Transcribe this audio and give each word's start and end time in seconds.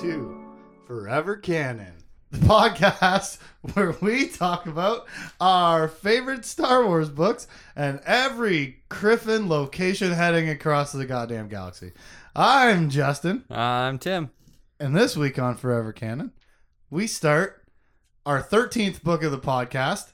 to 0.00 0.34
Forever 0.86 1.36
Canon, 1.36 1.92
the 2.30 2.38
podcast 2.38 3.38
where 3.74 3.94
we 4.00 4.28
talk 4.28 4.66
about 4.66 5.06
our 5.38 5.88
favorite 5.88 6.46
Star 6.46 6.86
Wars 6.86 7.10
books 7.10 7.46
and 7.76 8.00
every 8.06 8.82
Griffin 8.88 9.46
location 9.46 10.12
heading 10.12 10.48
across 10.48 10.92
the 10.92 11.04
goddamn 11.04 11.48
galaxy. 11.48 11.92
I'm 12.34 12.88
Justin, 12.88 13.44
I'm 13.50 13.98
Tim. 13.98 14.30
and 14.78 14.96
this 14.96 15.18
week 15.18 15.38
on 15.38 15.56
Forever 15.56 15.92
Canon, 15.92 16.32
we 16.88 17.06
start 17.06 17.62
our 18.24 18.42
13th 18.42 19.02
book 19.02 19.22
of 19.22 19.32
the 19.32 19.38
podcast, 19.38 20.12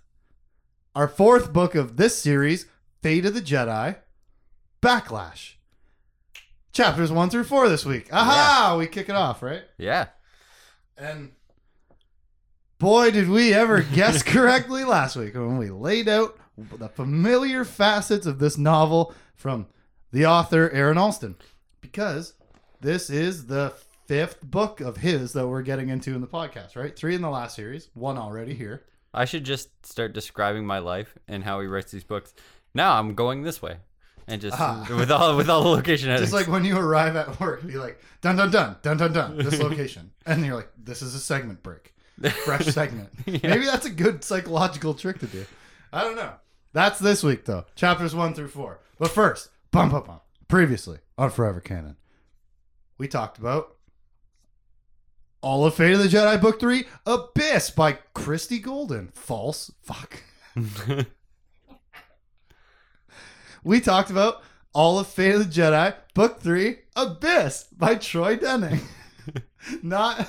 our 0.96 1.06
fourth 1.06 1.52
book 1.52 1.76
of 1.76 1.96
this 1.96 2.18
series, 2.20 2.66
Fate 3.02 3.24
of 3.26 3.34
the 3.34 3.40
Jedi, 3.40 3.96
Backlash. 4.82 5.55
Chapters 6.76 7.10
1 7.10 7.30
through 7.30 7.44
4 7.44 7.70
this 7.70 7.86
week. 7.86 8.12
Aha! 8.12 8.76
We 8.78 8.86
kick 8.86 9.08
it 9.08 9.14
off, 9.14 9.42
right? 9.42 9.62
Yeah. 9.78 10.08
And 10.98 11.32
boy, 12.78 13.10
did 13.10 13.30
we 13.30 13.54
ever 13.54 13.80
guess 13.94 14.22
correctly 14.22 14.84
last 14.84 15.16
week 15.16 15.32
when 15.32 15.56
we 15.56 15.70
laid 15.70 16.06
out 16.06 16.38
the 16.58 16.90
familiar 16.90 17.64
facets 17.64 18.26
of 18.26 18.38
this 18.38 18.58
novel 18.58 19.14
from 19.34 19.68
the 20.12 20.26
author 20.26 20.68
Aaron 20.68 20.98
Allston. 20.98 21.36
Because 21.80 22.34
this 22.82 23.08
is 23.08 23.46
the 23.46 23.72
fifth 24.04 24.42
book 24.42 24.82
of 24.82 24.98
his 24.98 25.32
that 25.32 25.48
we're 25.48 25.62
getting 25.62 25.88
into 25.88 26.14
in 26.14 26.20
the 26.20 26.26
podcast, 26.26 26.76
right? 26.76 26.94
Three 26.94 27.14
in 27.14 27.22
the 27.22 27.30
last 27.30 27.56
series, 27.56 27.88
one 27.94 28.18
already 28.18 28.52
here. 28.52 28.84
I 29.14 29.24
should 29.24 29.44
just 29.44 29.70
start 29.86 30.12
describing 30.12 30.66
my 30.66 30.80
life 30.80 31.14
and 31.26 31.42
how 31.42 31.58
he 31.62 31.68
writes 31.68 31.90
these 31.90 32.04
books. 32.04 32.34
Now 32.74 32.98
I'm 32.98 33.14
going 33.14 33.44
this 33.44 33.62
way. 33.62 33.78
And 34.28 34.40
just 34.40 34.58
Ah. 34.60 34.86
with 34.90 35.10
all 35.10 35.36
with 35.36 35.48
all 35.48 35.62
the 35.62 35.68
location 35.68 36.08
headings. 36.08 36.30
Just 36.30 36.32
like 36.32 36.52
when 36.52 36.64
you 36.64 36.76
arrive 36.78 37.14
at 37.16 37.38
work, 37.40 37.62
you're 37.66 37.80
like, 37.80 38.00
dun 38.20 38.36
dun 38.36 38.50
dun, 38.50 38.76
dun 38.82 38.96
dun 38.96 39.12
dun, 39.12 39.36
this 39.38 39.60
location. 39.60 40.10
And 40.26 40.44
you're 40.44 40.56
like, 40.56 40.70
this 40.76 41.00
is 41.02 41.14
a 41.14 41.20
segment 41.20 41.62
break. 41.62 41.94
fresh 42.44 42.66
segment. 42.74 43.10
Yeah. 43.26 43.38
Maybe 43.44 43.66
that's 43.66 43.86
a 43.86 43.90
good 43.90 44.24
psychological 44.24 44.94
trick 44.94 45.20
to 45.20 45.26
do. 45.26 45.46
I 45.92 46.02
don't 46.02 46.16
know. 46.16 46.32
That's 46.72 46.98
this 46.98 47.22
week 47.22 47.44
though. 47.44 47.64
Chapters 47.76 48.14
one 48.14 48.34
through 48.34 48.48
four. 48.48 48.80
But 48.98 49.10
first, 49.12 49.50
bum 49.70 49.90
bum 49.90 50.04
bum. 50.04 50.20
Previously 50.48 50.98
on 51.16 51.30
Forever 51.30 51.60
Canon, 51.60 51.96
we 52.98 53.06
talked 53.08 53.38
about 53.38 53.76
all 55.42 55.64
of 55.64 55.74
Fate 55.74 55.92
of 55.92 55.98
the 56.00 56.08
Jedi 56.08 56.40
Book 56.40 56.58
Three, 56.58 56.86
Abyss 57.06 57.70
by 57.70 57.92
Christie 58.14 58.58
Golden. 58.58 59.08
False. 59.14 59.70
Fuck. 59.82 60.22
We 63.66 63.80
talked 63.80 64.10
about 64.10 64.44
all 64.72 65.00
of 65.00 65.08
Fate 65.08 65.34
of 65.34 65.38
the 65.40 65.60
Jedi 65.60 65.92
Book 66.14 66.38
Three, 66.40 66.78
Abyss 66.94 67.64
by 67.76 67.96
Troy 67.96 68.36
Denning. 68.36 68.78
Not 69.82 70.28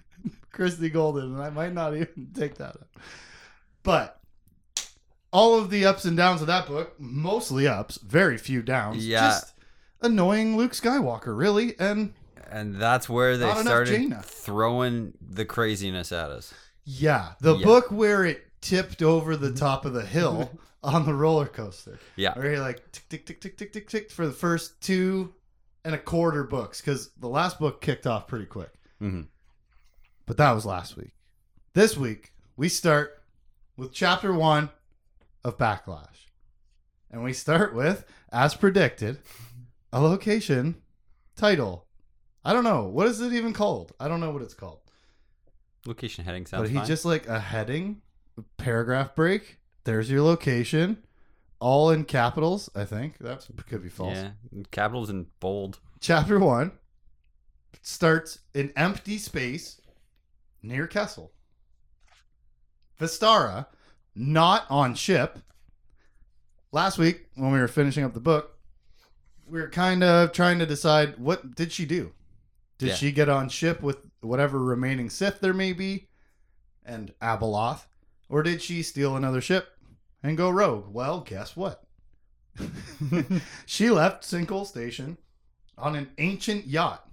Christie 0.52 0.88
Golden, 0.88 1.34
and 1.34 1.42
I 1.42 1.50
might 1.50 1.72
not 1.74 1.96
even 1.96 2.28
take 2.32 2.54
that 2.58 2.76
up. 2.76 2.88
But 3.82 4.20
all 5.32 5.58
of 5.58 5.70
the 5.70 5.86
ups 5.86 6.04
and 6.04 6.16
downs 6.16 6.40
of 6.40 6.46
that 6.46 6.68
book, 6.68 6.94
mostly 7.00 7.66
ups, 7.66 7.98
very 7.98 8.38
few 8.38 8.62
downs. 8.62 9.04
Yeah. 9.04 9.22
Just 9.30 9.54
annoying 10.00 10.56
Luke 10.56 10.70
Skywalker, 10.72 11.36
really. 11.36 11.74
And 11.80 12.14
and 12.48 12.76
that's 12.76 13.08
where 13.08 13.36
they 13.36 13.52
started 13.56 14.22
throwing 14.22 15.14
the 15.20 15.44
craziness 15.44 16.12
at 16.12 16.30
us. 16.30 16.54
yeah, 16.84 17.30
the 17.40 17.56
Yeah. 17.56 17.64
book 17.64 17.90
where 17.90 18.24
it 18.24 18.46
tipped 18.60 19.02
over 19.02 19.36
the 19.36 19.52
top 19.52 19.84
of 19.84 19.94
the 19.94 20.06
hill 20.06 20.52
on 20.82 21.06
the 21.06 21.14
roller 21.14 21.46
coaster. 21.46 21.98
Yeah. 22.16 22.34
Where 22.38 22.52
you're 22.52 22.60
like 22.60 22.90
tick 22.92 23.08
tick 23.08 23.26
tick 23.26 23.40
tick 23.40 23.56
tick 23.56 23.72
tick 23.72 23.88
tick 23.88 24.10
for 24.10 24.26
the 24.26 24.32
first 24.32 24.80
two 24.80 25.34
and 25.84 25.94
a 25.94 25.98
quarter 25.98 26.44
books 26.44 26.80
because 26.80 27.10
the 27.18 27.28
last 27.28 27.58
book 27.58 27.80
kicked 27.80 28.06
off 28.06 28.26
pretty 28.28 28.46
quick. 28.46 28.70
hmm 28.98 29.22
But 30.26 30.36
that 30.36 30.52
was 30.52 30.66
last 30.66 30.96
week. 30.96 31.12
This 31.74 31.96
week, 31.96 32.32
we 32.56 32.68
start 32.68 33.22
with 33.76 33.92
chapter 33.92 34.32
one 34.32 34.70
of 35.44 35.56
Backlash. 35.58 36.26
And 37.10 37.22
we 37.24 37.32
start 37.32 37.74
with, 37.74 38.04
as 38.32 38.54
predicted, 38.54 39.18
a 39.92 40.00
location 40.00 40.76
title. 41.36 41.86
I 42.44 42.52
don't 42.52 42.64
know. 42.64 42.84
What 42.84 43.06
is 43.06 43.20
it 43.20 43.32
even 43.32 43.52
called? 43.54 43.92
I 43.98 44.08
don't 44.08 44.20
know 44.20 44.30
what 44.30 44.42
it's 44.42 44.52
called. 44.54 44.80
Location 45.86 46.24
heading 46.24 46.44
sounds 46.44 46.62
but 46.64 46.70
he 46.70 46.76
fine. 46.76 46.86
just 46.86 47.04
like 47.06 47.26
a 47.28 47.38
heading, 47.40 48.02
paragraph 48.58 49.14
break. 49.14 49.58
There's 49.88 50.10
your 50.10 50.20
location. 50.20 50.98
All 51.60 51.88
in 51.88 52.04
capitals, 52.04 52.68
I 52.76 52.84
think. 52.84 53.16
That 53.20 53.46
could 53.68 53.82
be 53.82 53.88
false. 53.88 54.18
Yeah. 54.18 54.32
Capitals 54.70 55.08
in 55.08 55.28
bold. 55.40 55.78
Chapter 55.98 56.38
one 56.38 56.72
starts 57.80 58.40
in 58.52 58.70
empty 58.76 59.16
space 59.16 59.80
near 60.62 60.86
Kessel. 60.86 61.32
Vestara, 63.00 63.64
not 64.14 64.66
on 64.68 64.94
ship. 64.94 65.38
Last 66.70 66.98
week, 66.98 67.24
when 67.34 67.50
we 67.50 67.58
were 67.58 67.66
finishing 67.66 68.04
up 68.04 68.12
the 68.12 68.20
book, 68.20 68.58
we 69.46 69.58
were 69.58 69.70
kind 69.70 70.04
of 70.04 70.32
trying 70.32 70.58
to 70.58 70.66
decide 70.66 71.18
what 71.18 71.54
did 71.54 71.72
she 71.72 71.86
do? 71.86 72.12
Did 72.76 72.90
Yeah. 72.90 72.94
she 72.94 73.10
get 73.10 73.30
on 73.30 73.48
ship 73.48 73.80
with 73.80 73.96
whatever 74.20 74.62
remaining 74.62 75.08
Sith 75.08 75.40
there 75.40 75.54
may 75.54 75.72
be 75.72 76.08
and 76.84 77.14
Abeloth? 77.22 77.86
Or 78.28 78.42
did 78.42 78.60
she 78.60 78.82
steal 78.82 79.16
another 79.16 79.40
ship 79.40 79.77
and 80.22 80.36
go 80.36 80.50
rogue? 80.50 80.92
Well, 80.92 81.20
guess 81.20 81.56
what? 81.56 81.84
she 83.66 83.90
left 83.90 84.24
Sinkhole 84.24 84.66
Station 84.66 85.18
on 85.76 85.94
an 85.94 86.10
ancient 86.18 86.66
yacht. 86.66 87.08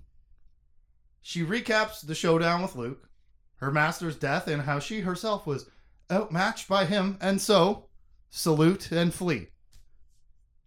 She 1.22 1.44
recaps 1.44 2.06
the 2.06 2.16
showdown 2.16 2.62
with 2.62 2.76
Luke, 2.76 3.10
her 3.58 3.72
master's 3.72 4.16
death, 4.16 4.48
and 4.48 4.64
how 4.64 4.80
she 4.80 5.02
herself 5.02 5.46
was 5.48 5.70
outmatched 6.12 6.68
by 6.68 6.86
him, 6.86 7.18
and 7.20 7.42
so 7.42 7.88
salute 8.30 8.92
and 8.92 9.14
flee. 9.14 9.48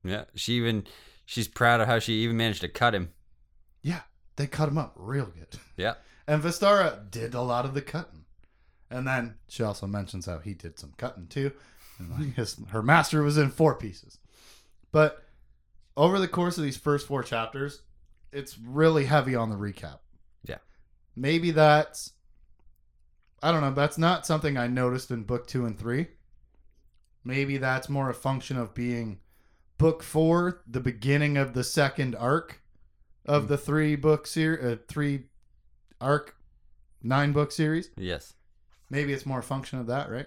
Yeah. 0.05 0.25
She 0.35 0.55
even 0.55 0.85
she's 1.25 1.49
proud 1.49 1.81
of 1.81 1.87
how 1.87 1.99
she 1.99 2.15
even 2.25 2.37
managed 2.37 2.63
to 2.63 2.69
cut 2.69 2.95
him. 2.95 3.13
Yeah, 3.83 4.01
they 4.37 4.47
cut 4.47 4.69
him 4.69 4.79
up 4.79 4.95
real 4.97 5.27
good. 5.27 5.59
Yeah. 5.77 5.95
And 6.27 6.43
Vestara 6.43 7.11
did 7.11 7.35
a 7.35 7.43
lot 7.43 7.65
of 7.65 7.75
the 7.75 7.83
cutting. 7.83 8.25
And 8.91 9.07
then 9.07 9.35
she 9.49 9.63
also 9.63 9.87
mentions 9.87 10.27
how 10.27 10.39
he 10.39 10.55
did 10.55 10.79
some 10.79 10.95
cutting 10.97 11.27
too. 11.27 11.53
His, 12.37 12.57
her 12.69 12.83
master 12.83 13.23
was 13.23 13.39
in 13.39 13.51
four 13.51 13.75
pieces. 13.75 14.19
But 14.93 15.23
over 15.97 16.19
the 16.19 16.29
course 16.29 16.57
of 16.59 16.65
these 16.65 16.77
first 16.77 17.07
four 17.07 17.23
chapters, 17.23 17.83
it's 18.33 18.59
really 18.59 19.05
heavy 19.05 19.35
on 19.35 19.51
the 19.51 19.57
recap. 19.57 19.99
Yeah. 20.45 20.59
Maybe 21.17 21.51
that's, 21.51 22.13
I 23.43 23.53
don't 23.53 23.63
know, 23.63 23.73
that's 23.73 23.99
not 23.99 24.27
something 24.27 24.57
I 24.57 24.67
noticed 24.67 25.11
in 25.11 25.25
book 25.25 25.47
two 25.47 25.67
and 25.67 25.79
three. 25.79 26.09
Maybe 27.25 27.59
that's 27.59 27.89
more 27.89 28.09
a 28.09 28.15
function 28.15 28.57
of 28.57 28.75
being 28.75 29.19
book 29.77 30.03
four, 30.03 30.63
the 30.67 30.81
beginning 30.81 31.37
of 31.37 31.55
the 31.55 31.65
second 31.65 32.15
arc 32.15 32.63
of 33.27 33.49
the 33.49 33.59
three 33.59 33.97
book 33.97 34.27
series, 34.27 34.65
uh, 34.65 34.77
three 34.89 35.25
arc, 36.01 36.37
nine 37.03 37.33
book 37.33 37.53
series. 37.53 37.91
Yes. 37.97 38.35
Maybe 38.89 39.13
it's 39.13 39.27
more 39.27 39.41
a 39.41 39.43
function 39.43 39.79
of 39.79 39.87
that, 39.89 40.11
right? 40.11 40.27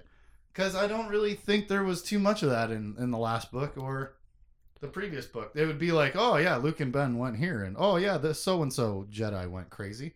Because 0.54 0.76
I 0.76 0.88
don't 0.88 1.08
really 1.08 1.34
think 1.36 1.68
there 1.68 1.84
was 1.84 2.02
too 2.04 2.20
much 2.20 2.44
of 2.44 2.50
that 2.50 2.72
in, 2.72 2.96
in 3.00 3.12
the 3.12 3.18
last 3.18 3.52
book 3.52 3.78
or 3.78 4.16
the 4.82 4.88
previous 4.88 5.26
book. 5.26 5.52
It 5.56 5.66
would 5.66 5.80
be 5.80 5.92
like, 5.92 6.14
oh 6.16 6.38
yeah, 6.38 6.58
Luke 6.58 6.80
and 6.82 6.92
Ben 6.92 7.18
went 7.18 7.38
here, 7.38 7.64
and 7.64 7.76
oh 7.80 7.96
yeah, 7.98 8.18
this 8.18 8.42
so 8.44 8.62
and 8.62 8.72
so 8.74 9.06
Jedi 9.12 9.50
went 9.50 9.70
crazy. 9.70 10.16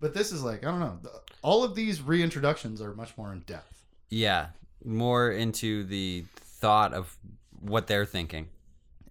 But 0.00 0.14
this 0.14 0.32
is 0.32 0.42
like, 0.42 0.64
I 0.64 0.70
don't 0.70 0.80
know. 0.80 0.98
the- 1.02 1.20
All 1.42 1.64
of 1.64 1.74
these 1.74 2.00
reintroductions 2.00 2.80
are 2.80 2.94
much 2.94 3.16
more 3.16 3.32
in 3.32 3.40
depth. 3.40 3.84
Yeah. 4.10 4.48
More 4.84 5.30
into 5.30 5.84
the 5.84 6.24
thought 6.36 6.92
of 6.92 7.16
what 7.60 7.86
they're 7.86 8.04
thinking. 8.06 8.48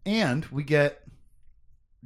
and 0.06 0.45
we 0.48 0.63
get 0.63 1.01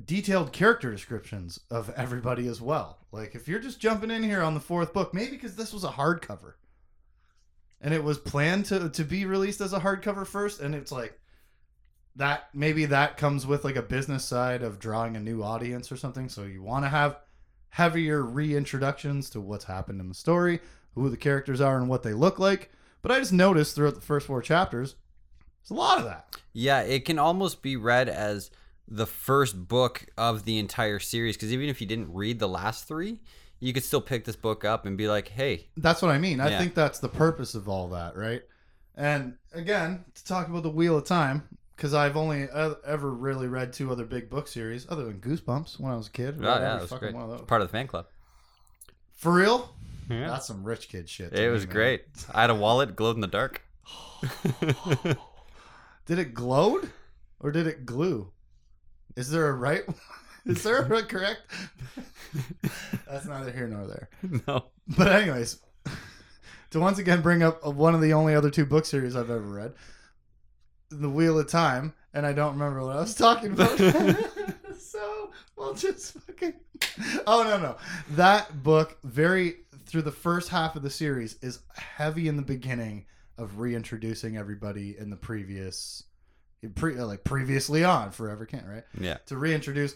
detailed 0.06 0.54
character 0.54 0.92
descriptions 0.92 1.60
of 1.72 1.90
everybody 1.98 2.48
as 2.48 2.62
well. 2.62 3.00
Like 3.12 3.34
if 3.36 3.48
you're 3.48 3.60
just 3.60 3.80
jumping 3.80 4.12
in 4.12 4.24
here 4.24 4.42
on 4.44 4.54
the 4.54 4.60
fourth 4.60 4.94
book, 4.94 5.14
maybe 5.14 5.32
because 5.32 5.56
this 5.56 5.74
was 5.74 5.84
a 5.84 5.90
hardcover, 5.90 6.54
and 7.82 7.94
it 7.94 8.04
was 8.04 8.18
planned 8.18 8.66
to 8.66 8.90
to 8.90 9.04
be 9.04 9.26
released 9.26 9.62
as 9.62 9.74
a 9.74 9.80
hardcover 9.80 10.26
first, 10.26 10.60
and 10.62 10.74
it's 10.76 10.92
like 10.92 11.20
that 12.16 12.50
maybe 12.54 12.86
that 12.86 13.18
comes 13.18 13.46
with 13.46 13.64
like 13.64 13.76
a 13.76 13.82
business 13.82 14.26
side 14.26 14.64
of 14.64 14.80
drawing 14.80 15.16
a 15.16 15.20
new 15.20 15.44
audience 15.44 15.92
or 15.92 15.98
something. 15.98 16.30
So 16.30 16.44
you 16.44 16.64
want 16.64 16.86
to 16.86 16.90
have 16.90 17.20
heavier 17.70 18.24
reintroductions 18.24 19.32
to 19.32 19.42
what's 19.42 19.66
happened 19.66 20.02
in 20.02 20.10
the 20.10 20.16
story, 20.16 20.60
who 20.96 21.10
the 21.10 21.18
characters 21.18 21.62
are, 21.62 21.78
and 21.78 21.88
what 21.88 22.04
they 22.04 22.14
look 22.14 22.40
like. 22.40 22.72
But 23.02 23.12
I 23.12 23.20
just 23.20 23.34
noticed 23.34 23.76
throughout 23.76 23.96
the 23.96 24.02
first 24.02 24.26
four 24.26 24.42
chapters, 24.42 24.96
there's 25.62 25.78
a 25.78 25.80
lot 25.80 26.00
of 26.00 26.06
that. 26.06 26.36
Yeah, 26.54 26.82
it 26.82 27.06
can 27.06 27.20
almost 27.20 27.62
be 27.62 27.76
read 27.76 28.10
as 28.10 28.50
the 28.88 29.06
first 29.06 29.68
book 29.68 30.06
of 30.18 30.46
the 30.46 30.58
entire 30.58 31.00
series 31.00 31.36
because 31.36 31.52
even 31.52 31.70
if 31.70 31.82
you 31.82 31.88
didn't 31.88 32.14
read 32.14 32.40
the 32.40 32.48
last 32.48 32.88
three, 32.88 33.20
you 33.60 33.74
could 33.74 33.84
still 33.84 34.02
pick 34.02 34.26
this 34.26 34.36
book 34.36 34.64
up 34.66 34.86
and 34.86 34.98
be 34.98 35.08
like, 35.08 35.28
"Hey, 35.30 35.68
That's 35.78 36.02
what 36.02 36.12
I 36.12 36.18
mean. 36.18 36.40
I 36.40 36.50
Yeah. 36.50 36.60
think 36.60 36.76
that's 36.76 37.00
the 37.00 37.10
purpose 37.10 37.56
of 37.56 37.68
all 37.68 37.90
that, 37.90 38.16
right? 38.16 38.44
And 38.96 39.38
again, 39.54 40.06
to 40.16 40.26
talk 40.26 40.48
about 40.48 40.64
the 40.64 40.70
Wheel 40.70 40.98
of 40.98 41.06
Time, 41.06 41.48
because 41.76 41.94
I've 41.94 42.18
only 42.18 42.48
ever 42.52 43.12
really 43.12 43.48
read 43.48 43.74
two 43.74 43.92
other 43.92 44.06
big 44.06 44.30
book 44.30 44.48
series, 44.48 44.86
other 44.90 45.06
than 45.06 45.20
Goosebumps 45.20 45.80
when 45.80 45.92
I 45.92 45.96
was 45.96 46.08
a 46.08 46.12
kid. 46.12 46.38
Oh, 46.40 46.44
yeah, 46.44 46.82
was 46.82 46.92
great. 46.92 47.14
one 47.14 47.24
of 47.24 47.30
those. 47.30 47.42
Part 47.48 47.62
of 47.62 47.68
the 47.68 47.72
fan 47.72 47.88
club. 47.88 48.08
For 49.16 49.32
real? 49.34 49.76
Yeah. 50.10 50.28
That's 50.30 50.48
some 50.48 50.64
rich 50.64 50.90
kid 50.90 51.10
shit. 51.10 51.34
It 51.34 51.40
me, 51.40 51.48
was 51.50 51.66
man. 51.66 51.74
great. 51.74 52.06
I 52.34 52.42
had 52.42 52.50
a 52.50 52.56
wallet, 52.56 52.96
glowed 52.96 53.16
in 53.16 53.22
the 53.22 53.28
dark. 53.28 53.62
Did 56.06 56.20
it 56.20 56.34
glowed 56.34 56.90
or 57.40 57.52
did 57.52 57.68
it 57.68 57.86
glue? 57.86 58.32
Is 59.16 59.30
there 59.30 59.48
a 59.50 59.54
right? 59.54 59.84
Is 60.48 60.64
there 60.64 60.80
a 60.82 61.04
correct? 61.04 61.42
That's 63.10 63.26
neither 63.26 63.52
here 63.52 63.68
nor 63.68 63.88
there. 63.88 64.10
no. 64.48 64.66
But 64.98 65.08
anyways, 65.12 65.60
to 66.72 66.80
once 66.80 66.98
again 67.00 67.22
bring 67.22 67.44
up 67.44 67.66
one 67.66 67.96
of 67.96 68.02
the 68.02 68.14
only 68.14 68.36
other 68.36 68.50
two 68.50 68.66
book 68.66 68.86
series 68.86 69.16
I've 69.16 69.30
ever 69.30 69.40
read, 69.42 69.74
The 70.90 71.10
Wheel 71.10 71.40
of 71.40 71.48
Time, 71.50 71.94
and 72.14 72.26
I 72.26 72.34
don't 72.34 72.54
remember 72.54 72.86
what 72.86 72.96
I 72.98 73.02
was 73.02 73.16
talking 73.16 73.52
about. 73.54 73.78
so 74.80 75.32
we'll 75.56 75.74
just 75.74 76.14
fucking. 76.22 76.54
Oh 77.26 77.44
no 77.44 77.58
no, 77.60 77.78
that 78.12 78.64
book 78.64 78.98
very 79.04 79.58
through 79.86 80.02
the 80.04 80.12
first 80.12 80.50
half 80.50 80.76
of 80.76 80.84
the 80.84 80.90
series 80.90 81.38
is 81.42 81.60
heavy 81.76 82.28
in 82.28 82.36
the 82.36 82.42
beginning 82.42 83.06
of 83.38 83.60
reintroducing 83.60 84.36
everybody 84.38 84.98
in 84.98 85.10
the 85.10 85.16
previous, 85.16 86.04
pre, 86.76 86.96
like 86.96 87.24
previously 87.24 87.84
on 87.84 88.12
Forever 88.12 88.46
Can't 88.46 88.66
right 88.68 88.84
Yeah. 89.00 89.18
to 89.28 89.38
reintroduce 89.38 89.96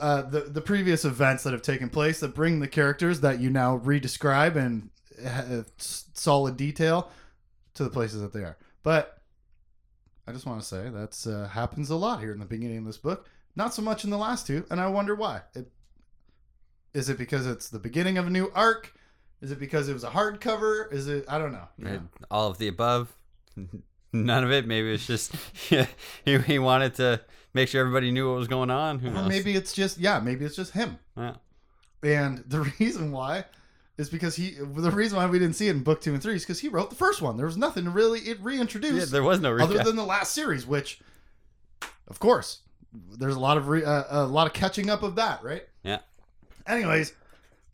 uh, 0.00 0.22
the 0.22 0.40
the 0.40 0.60
previous 0.60 1.04
events 1.04 1.42
that 1.44 1.52
have 1.52 1.62
taken 1.62 1.88
place 1.88 2.20
that 2.20 2.34
bring 2.34 2.60
the 2.60 2.68
characters 2.68 3.20
that 3.20 3.40
you 3.40 3.50
now 3.50 3.78
redescribe 3.78 4.56
in 4.56 4.90
uh, 5.24 5.62
solid 5.78 6.56
detail 6.56 7.10
to 7.74 7.84
the 7.84 7.90
places 7.90 8.20
that 8.20 8.32
they 8.32 8.40
are. 8.40 8.56
But 8.82 9.18
I 10.26 10.32
just 10.32 10.46
want 10.46 10.60
to 10.60 10.66
say 10.66 10.90
that's 10.90 11.26
uh, 11.26 11.48
happens 11.48 11.90
a 11.90 11.96
lot 11.96 12.20
here 12.20 12.32
in 12.32 12.40
the 12.40 12.46
beginning 12.46 12.78
of 12.78 12.84
this 12.84 12.98
book. 12.98 13.28
Not 13.54 13.72
so 13.72 13.82
much 13.82 14.04
in 14.04 14.10
the 14.10 14.18
last 14.18 14.46
two, 14.46 14.66
and 14.70 14.80
I 14.80 14.88
wonder 14.88 15.14
why. 15.14 15.42
It, 15.54 15.70
is 16.92 17.08
it 17.08 17.18
because 17.18 17.46
it's 17.46 17.68
the 17.68 17.78
beginning 17.78 18.18
of 18.18 18.26
a 18.26 18.30
new 18.30 18.50
arc? 18.54 18.94
Is 19.40 19.50
it 19.50 19.60
because 19.60 19.88
it 19.88 19.92
was 19.92 20.04
a 20.04 20.10
hardcover? 20.10 20.92
Is 20.92 21.08
it? 21.08 21.26
I 21.28 21.38
don't 21.38 21.52
know. 21.52 21.68
know? 21.78 22.00
All 22.30 22.50
of 22.50 22.58
the 22.58 22.68
above. 22.68 23.14
None 24.12 24.44
of 24.44 24.50
it. 24.50 24.66
Maybe 24.66 24.92
it's 24.92 25.06
just 25.06 25.34
yeah, 25.70 25.86
he, 26.24 26.38
he 26.38 26.58
wanted 26.58 26.94
to 26.96 27.20
make 27.56 27.68
sure 27.68 27.80
everybody 27.80 28.12
knew 28.12 28.28
what 28.30 28.38
was 28.38 28.46
going 28.48 28.70
on. 28.70 29.00
Who 29.00 29.08
Or 29.08 29.12
knows? 29.12 29.28
maybe 29.28 29.56
it's 29.56 29.72
just 29.72 29.98
yeah. 29.98 30.20
Maybe 30.20 30.44
it's 30.44 30.54
just 30.54 30.72
him. 30.72 30.98
Yeah. 31.16 31.34
And 32.04 32.44
the 32.46 32.60
reason 32.80 33.10
why 33.10 33.46
is 33.98 34.08
because 34.10 34.36
he 34.36 34.50
the 34.60 34.90
reason 34.92 35.16
why 35.16 35.26
we 35.26 35.38
didn't 35.40 35.56
see 35.56 35.66
it 35.68 35.74
in 35.74 35.82
book 35.82 36.00
two 36.00 36.12
and 36.14 36.22
three 36.22 36.34
is 36.36 36.42
because 36.42 36.60
he 36.60 36.68
wrote 36.68 36.90
the 36.90 36.96
first 36.96 37.20
one. 37.20 37.36
There 37.36 37.46
was 37.46 37.56
nothing 37.56 37.84
to 37.84 37.90
really 37.90 38.20
it 38.20 38.38
Yeah, 38.38 38.44
reintroduce 38.44 39.10
there 39.10 39.22
was 39.24 39.40
no 39.40 39.50
recap. 39.52 39.62
other 39.62 39.82
than 39.82 39.96
the 39.96 40.04
last 40.04 40.32
series, 40.32 40.66
which, 40.66 41.00
of 42.06 42.18
course, 42.20 42.60
there's 43.18 43.34
a 43.34 43.40
lot 43.40 43.56
of 43.56 43.68
re, 43.68 43.82
uh, 43.84 44.04
a 44.10 44.26
lot 44.26 44.46
of 44.46 44.52
catching 44.52 44.88
up 44.90 45.02
of 45.02 45.16
that, 45.16 45.42
right? 45.42 45.64
Yeah. 45.82 45.98
Anyways, 46.66 47.14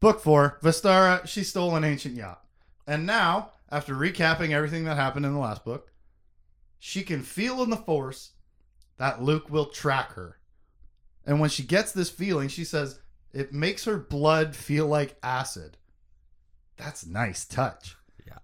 book 0.01 0.21
four, 0.23 0.59
Vestara, 0.63 1.27
she 1.27 1.43
stole 1.43 1.75
an 1.77 1.83
ancient 1.85 2.15
yacht, 2.15 2.43
and 2.87 3.05
now 3.07 3.51
after 3.71 3.95
recapping 3.95 4.51
everything 4.51 4.85
that 4.85 4.97
happened 4.97 5.25
in 5.27 5.33
the 5.33 5.39
last 5.39 5.65
book, 5.65 5.91
she 6.79 7.03
can 7.03 7.23
feel 7.23 7.63
in 7.63 7.71
the 7.71 7.77
force 7.77 8.31
that 8.99 9.23
Luke 9.23 9.51
will 9.51 9.67
track 9.67 10.13
her, 10.13 10.39
and 11.25 11.41
when 11.41 11.51
she 11.51 11.63
gets 11.63 11.93
this 11.93 12.11
feeling, 12.11 12.49
she 12.49 12.65
says 12.65 13.01
it 13.33 13.53
makes 13.53 13.85
her 13.85 13.99
blood 13.99 14.55
feel 14.55 14.87
like 14.87 15.17
acid. 15.23 15.77
That's 16.77 17.07
nice 17.07 17.45
touch. 17.45 17.97
Yeah. 18.27 18.39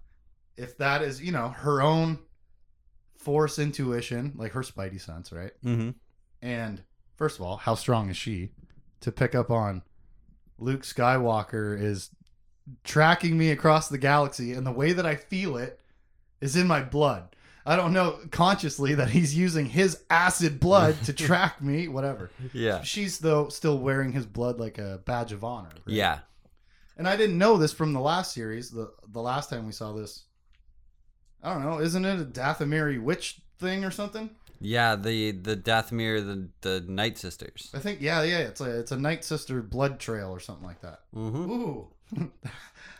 If 0.57 0.77
that 0.77 1.01
is, 1.01 1.21
you 1.21 1.31
know, 1.31 1.49
her 1.49 1.81
own 1.81 2.19
force 3.15 3.59
intuition, 3.59 4.33
like 4.35 4.53
her 4.53 4.61
spidey 4.61 4.99
sense, 4.99 5.31
right? 5.31 5.51
mm-hmm. 5.63 5.91
And 6.41 6.81
first 7.15 7.37
of 7.37 7.45
all, 7.45 7.57
how 7.57 7.75
strong 7.75 8.09
is 8.09 8.17
she 8.17 8.51
to 9.01 9.11
pick 9.11 9.35
up 9.35 9.51
on 9.51 9.81
Luke 10.57 10.83
Skywalker 10.83 11.79
is 11.79 12.11
tracking 12.83 13.37
me 13.37 13.51
across 13.51 13.89
the 13.89 13.97
galaxy 13.97 14.53
and 14.53 14.65
the 14.65 14.71
way 14.71 14.93
that 14.93 15.05
I 15.05 15.15
feel 15.15 15.57
it 15.57 15.79
is 16.41 16.55
in 16.55 16.67
my 16.67 16.81
blood. 16.81 17.35
I 17.65 17.75
don't 17.75 17.93
know 17.93 18.19
consciously 18.31 18.95
that 18.95 19.09
he's 19.09 19.35
using 19.37 19.65
his 19.67 20.01
acid 20.09 20.59
blood 20.59 20.95
to 21.03 21.13
track 21.27 21.61
me, 21.61 21.87
whatever. 21.87 22.31
Yeah. 22.53 22.81
She's 22.83 23.19
though 23.19 23.49
still 23.49 23.77
wearing 23.79 24.11
his 24.11 24.25
blood 24.25 24.59
like 24.59 24.77
a 24.77 25.01
badge 25.05 25.31
of 25.31 25.43
honor. 25.43 25.69
right? 25.69 25.81
Yeah. 25.85 26.19
And 26.97 27.07
I 27.07 27.15
didn't 27.15 27.37
know 27.37 27.57
this 27.57 27.71
from 27.73 27.93
the 27.93 27.99
last 27.99 28.33
series. 28.33 28.71
The 28.71 28.91
the 29.07 29.21
last 29.21 29.49
time 29.49 29.65
we 29.65 29.71
saw 29.71 29.93
this, 29.93 30.23
I 31.43 31.53
don't 31.53 31.63
know. 31.63 31.79
Isn't 31.79 32.05
it 32.05 32.19
a 32.19 32.25
Dathomiri 32.25 33.01
witch 33.01 33.39
thing 33.59 33.85
or 33.85 33.91
something? 33.91 34.29
Yeah. 34.59 34.95
The 34.95 35.31
the 35.31 35.55
Dathomir, 35.55 36.25
the 36.25 36.49
the 36.61 36.85
Night 36.91 37.17
Sisters. 37.17 37.71
I 37.73 37.79
think 37.79 38.01
yeah, 38.01 38.23
yeah. 38.23 38.39
It's 38.39 38.61
a 38.61 38.79
it's 38.79 38.91
a 38.91 38.97
Night 38.97 39.23
Sister 39.23 39.61
blood 39.61 39.99
trail 39.99 40.29
or 40.29 40.39
something 40.39 40.65
like 40.65 40.81
that. 40.81 41.01
Mm-hmm. 41.15 41.51
Ooh, 41.51 41.87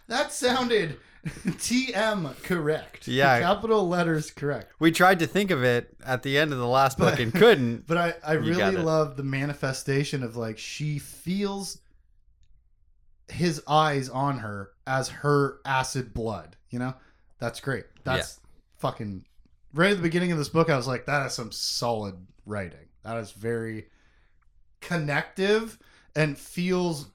that 0.08 0.32
sounded 0.32 0.98
TM 1.28 2.42
correct. 2.44 3.08
Yeah. 3.08 3.40
capital 3.42 3.88
letters 3.88 4.32
correct. 4.32 4.74
We 4.80 4.92
tried 4.92 5.20
to 5.20 5.28
think 5.28 5.52
of 5.52 5.64
it 5.64 5.96
at 6.06 6.24
the 6.24 6.38
end 6.38 6.54
of 6.54 6.60
the 6.60 6.68
last 6.68 6.98
book 6.98 7.12
But- 7.16 7.20
and 7.20 7.34
couldn't. 7.34 7.86
But 7.88 7.98
I 7.98 8.14
I 8.26 8.34
really 8.34 8.78
love 8.78 9.18
the 9.18 9.24
manifestation 9.24 10.24
of 10.24 10.36
like 10.38 10.58
she 10.58 10.98
feels 11.00 11.80
his 13.28 13.62
eyes 13.68 14.10
on 14.10 14.40
her 14.40 14.72
as 14.88 15.10
her 15.10 15.60
acid 15.66 16.14
blood. 16.14 16.56
You 16.70 16.80
know, 16.80 16.94
that's 17.40 17.60
great. 17.60 17.86
That's 18.04 18.40
fucking 18.78 19.26
right 19.74 19.92
at 19.92 19.98
the 19.98 20.04
beginning 20.04 20.32
of 20.32 20.38
this 20.38 20.50
book. 20.50 20.70
I 20.70 20.78
was 20.78 20.88
like, 20.88 21.06
that 21.06 21.26
is 21.28 21.34
some 21.34 21.52
solid 21.52 22.16
writing. 22.46 22.88
That 23.04 23.18
is 23.18 23.32
very 23.32 23.88
connective 24.82 25.78
and 26.16 26.38
feels 26.38 27.08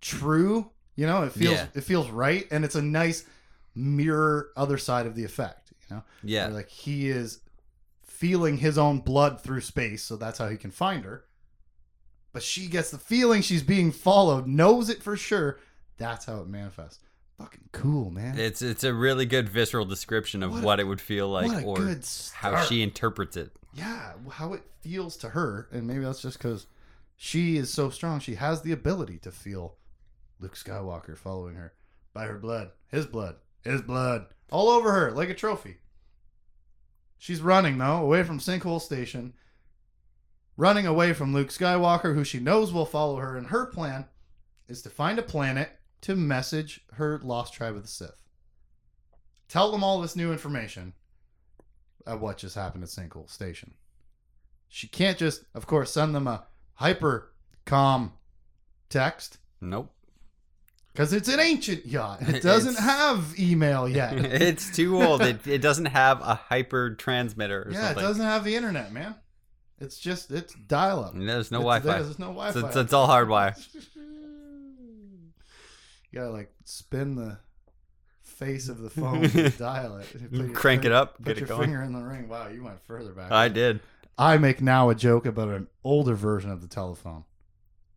true. 0.00 0.70
You 0.96 1.06
know, 1.06 1.22
it 1.22 1.32
feels 1.32 1.54
Yeah. 1.54 1.66
it 1.74 1.84
feels 1.84 2.10
right, 2.10 2.46
and 2.50 2.64
it's 2.64 2.74
a 2.74 2.82
nice 2.82 3.24
mirror 3.74 4.50
other 4.56 4.78
side 4.78 5.06
of 5.06 5.14
the 5.14 5.24
effect. 5.24 5.72
You 5.88 5.96
know, 5.96 6.02
Yeah. 6.22 6.46
where, 6.46 6.54
like 6.56 6.68
he 6.68 7.08
is 7.08 7.40
feeling 8.02 8.58
his 8.58 8.78
own 8.78 9.00
blood 9.00 9.40
through 9.40 9.60
space, 9.62 10.02
so 10.02 10.16
that's 10.16 10.38
how 10.38 10.48
he 10.48 10.56
can 10.56 10.70
find 10.70 11.04
her. 11.04 11.24
But 12.32 12.42
she 12.42 12.66
gets 12.66 12.90
the 12.90 12.98
feeling 12.98 13.42
she's 13.42 13.62
being 13.62 13.92
followed, 13.92 14.46
knows 14.46 14.88
it 14.88 15.02
for 15.02 15.16
sure. 15.16 15.58
That's 15.98 16.24
how 16.24 16.40
it 16.40 16.48
manifests. 16.48 17.00
Fucking 17.38 17.68
cool, 17.72 18.10
man. 18.10 18.38
It's 18.38 18.62
it's 18.62 18.84
a 18.84 18.94
really 18.94 19.26
good 19.26 19.48
visceral 19.48 19.84
description 19.84 20.42
of 20.42 20.52
What 20.52 20.62
what, 20.62 20.78
a- 20.78 20.82
it 20.82 20.86
would 20.86 21.00
feel 21.00 21.28
like 21.28 21.64
or 21.64 21.96
how 22.34 22.62
she 22.64 22.82
interprets 22.82 23.36
it. 23.36 23.52
yeah, 23.74 24.12
how 24.30 24.52
it 24.54 24.62
feels 24.80 25.16
to 25.18 25.30
her, 25.30 25.68
and 25.72 25.86
maybe 25.86 26.00
that's 26.04 26.22
just 26.22 26.38
because 26.38 26.66
she 27.16 27.56
is 27.56 27.72
so 27.72 27.90
strong. 27.90 28.20
She 28.20 28.36
has 28.36 28.62
the 28.62 28.72
ability 28.72 29.18
to 29.18 29.30
feel 29.32 29.76
Luke 30.40 30.54
Skywalker 30.56 31.16
following 31.16 31.54
her 31.56 31.72
by 32.14 32.26
her 32.26 32.38
blood, 32.38 32.70
his 32.88 33.06
blood, 33.06 33.36
his 33.64 33.82
blood, 33.82 34.26
all 34.50 34.68
over 34.68 34.92
her 34.92 35.10
like 35.10 35.28
a 35.28 35.34
trophy. 35.34 35.78
She's 37.18 37.40
running 37.40 37.78
though 37.78 38.02
away 38.02 38.22
from 38.24 38.38
Sinkhole 38.38 38.80
Station, 38.80 39.34
running 40.56 40.86
away 40.86 41.12
from 41.12 41.32
Luke 41.32 41.48
Skywalker, 41.48 42.14
who 42.14 42.24
she 42.24 42.40
knows 42.40 42.72
will 42.72 42.86
follow 42.86 43.16
her. 43.16 43.36
And 43.36 43.48
her 43.48 43.66
plan 43.66 44.06
is 44.68 44.82
to 44.82 44.90
find 44.90 45.18
a 45.18 45.22
planet 45.22 45.70
to 46.02 46.16
message 46.16 46.80
her 46.94 47.20
lost 47.22 47.54
tribe 47.54 47.76
of 47.76 47.82
the 47.82 47.88
Sith. 47.88 48.22
Tell 49.48 49.70
them 49.70 49.84
all 49.84 50.00
this 50.00 50.16
new 50.16 50.32
information 50.32 50.94
of 52.06 52.20
what 52.20 52.38
just 52.38 52.56
happened 52.56 52.82
at 52.82 52.90
Sinkhole 52.90 53.30
Station. 53.30 53.74
She 54.68 54.88
can't 54.88 55.18
just, 55.18 55.44
of 55.54 55.66
course, 55.66 55.92
send 55.92 56.14
them 56.14 56.26
a 56.26 56.46
hypercom 56.80 58.12
text 58.88 59.38
Nope. 59.62 59.94
Because 60.92 61.12
it's 61.12 61.28
an 61.28 61.40
ancient 61.40 61.86
yacht. 61.86 62.18
It 62.22 62.42
doesn't 62.42 62.72
It's- 62.72 62.84
have 62.84 63.34
email 63.38 63.88
yet. 63.88 64.12
it's 64.24 64.74
too 64.74 65.02
old. 65.02 65.22
It, 65.22 65.46
it 65.46 65.58
doesn't 65.62 65.86
have 65.86 66.20
a 66.20 66.34
hyper 66.34 66.94
transmitter 66.94 67.62
or 67.62 67.70
yeah, 67.72 67.86
something. 67.88 68.04
it 68.04 68.06
doesn't 68.06 68.24
have 68.26 68.44
the 68.44 68.54
internet, 68.56 68.92
man. 68.92 69.14
It's 69.80 69.98
just 69.98 70.30
it's 70.30 70.54
dial 70.54 71.02
up. 71.04 71.12
There's 71.16 71.50
no 71.50 71.58
Wi-Fi. 71.58 72.02
There's 72.02 72.18
no 72.18 72.26
Wi-Fi. 72.26 72.58
It's, 72.58 72.68
it's, 72.68 72.76
it's 72.76 72.92
all 72.92 73.08
hardwire. 73.08 73.56
you 76.10 76.18
gotta 76.18 76.30
like 76.30 76.52
spin 76.64 77.16
the 77.16 77.38
face 78.22 78.68
of 78.68 78.78
the 78.78 78.90
phone 78.90 79.22
to 79.30 79.50
dial 79.58 79.96
it. 79.98 80.54
Crank 80.54 80.84
it 80.84 80.92
up, 80.92 81.16
Put 81.16 81.24
get 81.24 81.36
your 81.38 81.46
it 81.46 81.48
going. 81.48 81.62
finger 81.62 81.82
in 81.82 81.92
the 81.92 82.00
ring. 82.00 82.28
Wow, 82.28 82.48
you 82.48 82.62
went 82.62 82.80
further 82.86 83.12
back. 83.12 83.32
I 83.32 83.48
did. 83.48 83.80
I 84.18 84.36
make 84.36 84.60
now 84.60 84.88
a 84.90 84.94
joke 84.94 85.26
about 85.26 85.48
an 85.48 85.68
older 85.82 86.14
version 86.14 86.50
of 86.50 86.60
the 86.60 86.68
telephone. 86.68 87.24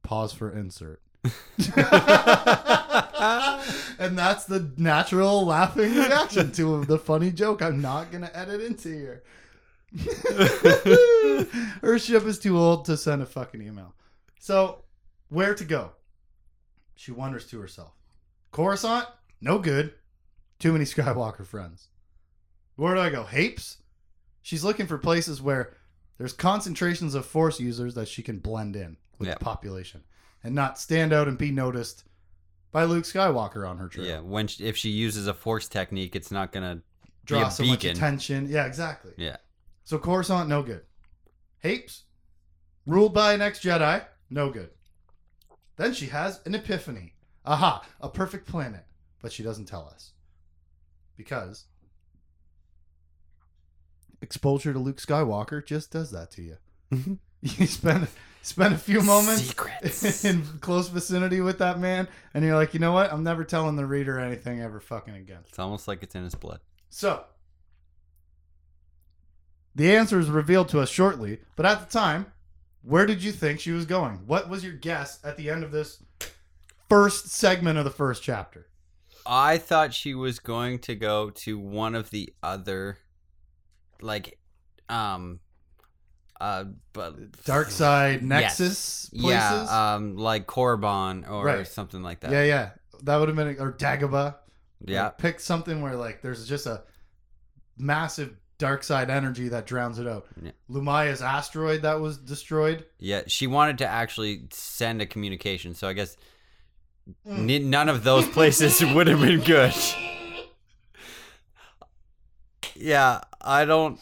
Pause 0.02 0.34
for 0.34 0.52
insert. 0.52 1.02
and 4.00 4.18
that's 4.18 4.46
the 4.46 4.72
natural 4.78 5.46
laughing 5.46 5.94
reaction 5.96 6.52
to 6.54 6.86
the 6.86 6.98
funny 7.00 7.32
joke 7.32 7.62
I'm 7.62 7.82
not 7.82 8.12
going 8.12 8.24
to 8.24 8.38
edit 8.38 8.62
into 8.62 8.90
here. 8.90 9.24
Her 11.82 11.98
ship 12.00 12.26
is 12.26 12.40
too 12.40 12.58
old 12.58 12.86
to 12.86 12.98
send 12.98 13.22
a 13.22 13.26
fucking 13.26 13.62
email. 13.62 13.94
So, 14.40 14.84
where 15.30 15.56
to 15.56 15.64
go? 15.66 15.92
She 16.96 17.12
wonders 17.12 17.48
to 17.48 17.60
herself. 17.60 17.94
Coruscant? 18.52 19.08
No 19.42 19.60
good. 19.60 19.94
Too 20.60 20.72
many 20.74 20.86
Skywalker 20.86 21.46
friends. 21.46 21.90
Where 22.76 22.96
do 22.96 23.02
I 23.02 23.10
go? 23.10 23.24
Hapes? 23.24 23.78
She's 24.42 24.64
looking 24.64 24.88
for 24.88 24.98
places 24.98 25.42
where 25.42 25.74
There's 26.18 26.34
concentrations 26.34 27.14
of 27.16 27.26
Force 27.26 27.60
users 27.60 27.96
that 27.96 28.08
she 28.08 28.24
can 28.24 28.40
blend 28.40 28.76
in 28.78 28.96
with 29.18 29.28
Yeah. 29.28 29.34
the 29.36 29.44
population 29.44 30.04
and 30.46 30.54
not 30.54 30.80
stand 30.80 31.12
out 31.12 31.28
and 31.28 31.38
be 31.38 31.52
noticed 31.52 32.04
by 32.72 32.84
Luke 32.84 33.04
Skywalker 33.04 33.68
on 33.68 33.80
her 33.80 33.88
trail. 33.88 34.06
Yeah, 34.06 34.20
when 34.20 34.48
she, 34.48 34.64
if 34.64 34.78
she 34.78 34.90
uses 34.90 35.26
a 35.28 35.34
force 35.34 35.68
technique, 35.68 36.16
it's 36.16 36.32
not 36.32 36.52
gonna 36.52 36.82
Draw 37.26 37.50
so 37.50 37.64
much 37.66 37.84
attention. 37.84 38.48
Yeah, 38.48 38.66
exactly. 38.68 39.14
Yeah. 39.18 39.38
So 39.84 39.98
Coruscant, 39.98 40.48
no 40.48 40.62
good. 40.62 40.84
Hapes, 41.64 42.04
ruled 42.86 43.16
by 43.16 43.34
an 43.34 43.42
ex-Jedi, 43.42 44.06
no 44.30 44.52
good. 44.52 44.70
Then 45.78 45.94
she 45.94 46.06
has 46.08 46.40
an 46.46 46.54
epiphany. 46.54 47.16
Aha, 47.46 47.84
a 48.00 48.10
perfect 48.10 48.48
planet. 48.48 48.86
But 49.22 49.32
she 49.32 49.42
doesn't 49.42 49.66
tell 49.66 49.90
us. 49.92 50.12
Because 51.18 51.66
exposure 54.22 54.74
to 54.74 54.80
Luke 54.80 54.98
Skywalker 54.98 55.66
just 55.66 55.92
does 55.92 56.12
that 56.12 56.30
to 56.32 56.42
you. 56.44 56.58
Mhm. 56.92 57.18
You 57.42 57.68
spend 57.68 58.08
spend 58.46 58.76
a 58.76 58.78
few 58.78 59.02
moments 59.02 60.24
in 60.26 60.44
close 60.62 60.88
vicinity 60.88 61.42
with 61.42 61.58
that 61.58 61.80
man, 61.80 62.08
and 62.34 62.46
you're 62.46 62.56
like, 62.56 62.76
you 62.76 62.80
know 62.80 62.92
what? 62.92 63.12
I'm 63.12 63.24
never 63.24 63.44
telling 63.44 63.76
the 63.76 63.86
reader 63.88 64.20
anything 64.20 64.62
ever 64.62 64.80
fucking 64.80 65.16
again. 65.16 65.40
It's 65.50 65.58
almost 65.58 65.88
like 65.88 66.04
it's 66.04 66.14
in 66.14 66.24
his 66.24 66.36
blood. 66.36 66.60
So, 66.90 67.24
the 69.74 69.96
answer 69.96 70.20
is 70.20 70.30
revealed 70.30 70.70
to 70.70 70.80
us 70.80 70.90
shortly, 70.90 71.40
but 71.56 71.66
at 71.66 71.80
the 71.80 71.92
time, 71.92 72.28
where 72.84 73.08
did 73.08 73.24
you 73.24 73.32
think 73.32 73.60
she 73.60 73.72
was 73.72 73.86
going? 73.86 74.22
What 74.28 74.48
was 74.48 74.64
your 74.64 74.74
guess 74.74 75.20
at 75.24 75.38
the 75.38 75.50
end 75.50 75.64
of 75.64 75.72
this 75.72 76.04
first 76.88 77.30
segment 77.30 77.80
of 77.80 77.84
the 77.84 77.90
first 77.90 78.22
chapter? 78.22 78.68
I 79.26 79.58
thought 79.58 79.92
she 79.92 80.14
was 80.14 80.38
going 80.38 80.80
to 80.80 80.96
go 80.96 81.32
to 81.32 81.58
one 81.58 81.96
of 81.96 82.12
the 82.12 82.32
other, 82.44 83.00
like, 84.02 84.38
um, 84.88 85.40
uh, 86.42 86.66
but 86.94 87.44
Dark 87.46 87.70
Side 87.72 88.24
Nexus 88.24 89.10
places? 89.10 89.30
yeah, 89.32 89.94
um, 89.96 90.18
like 90.18 90.48
Korriban 90.48 91.30
or 91.30 91.44
Right. 91.46 91.68
something 91.68 92.02
like 92.04 92.20
that. 92.22 92.32
yeah, 92.32 92.44
yeah. 92.44 92.70
That 93.04 93.18
would 93.18 93.28
have 93.30 93.36
been, 93.36 93.58
or 93.60 93.72
Dagobah. 93.74 94.36
yeah, 94.86 95.04
Like, 95.06 95.18
pick 95.18 95.40
something 95.40 95.82
where, 95.82 95.96
like, 95.96 96.22
there's 96.22 96.48
just 96.48 96.66
a 96.66 96.84
massive 97.78 98.36
dark 98.58 98.84
side 98.84 99.10
energy 99.10 99.50
that 99.50 99.66
drowns 99.68 100.00
it 100.00 100.08
out. 100.08 100.28
Yeah. 100.42 100.52
Lumiya's 100.70 101.22
asteroid 101.22 101.82
that 101.82 102.00
was 102.00 102.18
destroyed. 102.18 102.86
yeah. 103.00 103.22
She 103.28 103.48
wanted 103.48 103.78
to 103.80 103.88
actually 103.88 104.48
send 104.52 105.02
a 105.02 105.06
communication, 105.06 105.74
so 105.76 105.88
I 105.88 105.94
guess 105.94 106.16
Mm. 107.28 107.50
n- 107.52 107.70
none 107.70 107.88
of 107.90 108.04
those 108.04 108.28
places 108.28 108.84
would 108.96 109.08
have 109.08 109.20
been 109.22 109.42
good. 109.42 109.74
Yeah, 112.76 113.22
I 113.42 113.64
don't. 113.66 114.00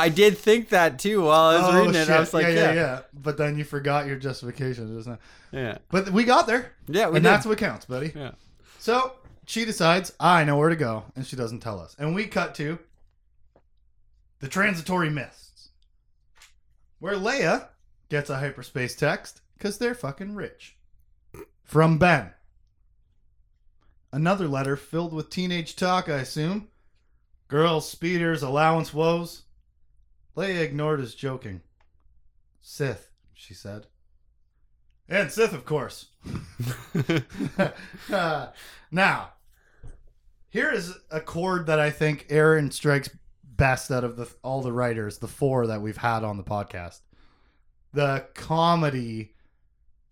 I 0.00 0.08
did 0.08 0.38
think 0.38 0.70
that 0.70 0.98
too 0.98 1.22
while 1.22 1.40
I 1.50 1.56
was 1.56 1.74
Oh, 1.74 1.78
reading 1.78 1.94
it. 2.00 2.06
shit. 2.06 2.10
I 2.16 2.20
was 2.20 2.34
like, 2.34 2.44
yeah, 2.44 2.50
yeah, 2.50 2.64
yeah, 2.68 2.74
yeah. 2.74 3.00
But 3.14 3.36
then 3.36 3.56
you 3.58 3.64
forgot 3.64 4.06
your 4.06 4.16
justification 4.16 4.94
just 4.96 5.08
now. 5.08 5.18
yeah, 5.52 5.78
But 5.90 6.10
we 6.10 6.24
got 6.24 6.46
there. 6.46 6.72
yeah. 6.88 7.08
We 7.08 7.16
and 7.16 7.24
did. 7.24 7.30
that's 7.30 7.46
what 7.46 7.58
counts, 7.58 7.84
buddy. 7.86 8.12
Yeah. 8.14 8.32
So 8.78 9.12
she 9.46 9.64
decides, 9.64 10.12
I 10.18 10.44
know 10.44 10.56
where 10.56 10.68
to 10.70 10.76
go, 10.76 11.04
and 11.16 11.26
she 11.26 11.36
doesn't 11.36 11.60
tell 11.60 11.78
us. 11.80 11.94
And 11.98 12.14
we 12.14 12.26
cut 12.26 12.54
to 12.56 12.78
the 14.40 14.48
transitory 14.48 15.10
mists, 15.10 15.68
where 16.98 17.14
Leia 17.16 17.68
gets 18.08 18.30
a 18.30 18.38
hyperspace 18.38 18.96
text 18.96 19.40
because 19.56 19.78
they're 19.78 19.94
fucking 19.94 20.34
rich. 20.34 20.76
From 21.64 21.98
Ben. 21.98 22.32
Another 24.12 24.48
letter 24.48 24.76
filled 24.76 25.12
with 25.12 25.30
teenage 25.30 25.76
talk, 25.76 26.08
I 26.08 26.16
assume. 26.18 26.68
Girls, 27.48 27.88
speeders, 27.88 28.42
allowance 28.42 28.92
woes. 28.94 29.42
Leia 30.36 30.60
ignored 30.60 31.00
his 31.00 31.14
joking. 31.14 31.62
Sith, 32.60 33.10
she 33.34 33.54
said. 33.54 33.86
And 35.08 35.30
Sith, 35.30 35.52
of 35.52 35.64
course. 35.64 36.06
Uh, 38.12 38.48
now, 38.90 39.32
here 40.48 40.70
is 40.70 40.94
a 41.10 41.20
chord 41.20 41.66
that 41.66 41.80
I 41.80 41.90
think 41.90 42.26
Aaron 42.28 42.70
strikes 42.70 43.10
best 43.44 43.90
out 43.90 44.04
of 44.04 44.16
the 44.16 44.28
all 44.42 44.62
the 44.62 44.72
writers, 44.72 45.18
the 45.18 45.28
four 45.28 45.66
that 45.66 45.82
we've 45.82 45.96
had 45.96 46.24
on 46.24 46.36
the 46.36 46.42
podcast. 46.42 47.00
The 47.92 48.26
comedy 48.34 49.34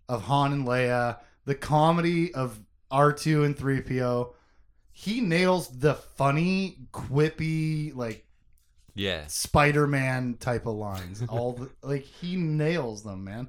of 0.09 0.23
Han 0.23 0.53
and 0.53 0.67
Leia, 0.67 1.19
the 1.45 1.55
comedy 1.55 2.35
of 2.35 2.61
R2 2.91 3.45
and 3.45 3.57
3PO. 3.57 4.35
He 4.93 5.21
nails 5.21 5.69
the 5.69 5.95
funny, 5.95 6.79
quippy, 6.93 7.95
like 7.95 8.27
yeah. 8.99 9.25
Spider-Man 9.29 10.37
type 10.41 10.67
of 10.67 10.75
lines. 10.75 11.23
All 11.29 11.53
the 11.53 11.71
like 11.87 12.03
he 12.03 12.37
nails 12.37 13.03
them, 13.03 13.25
man. 13.25 13.49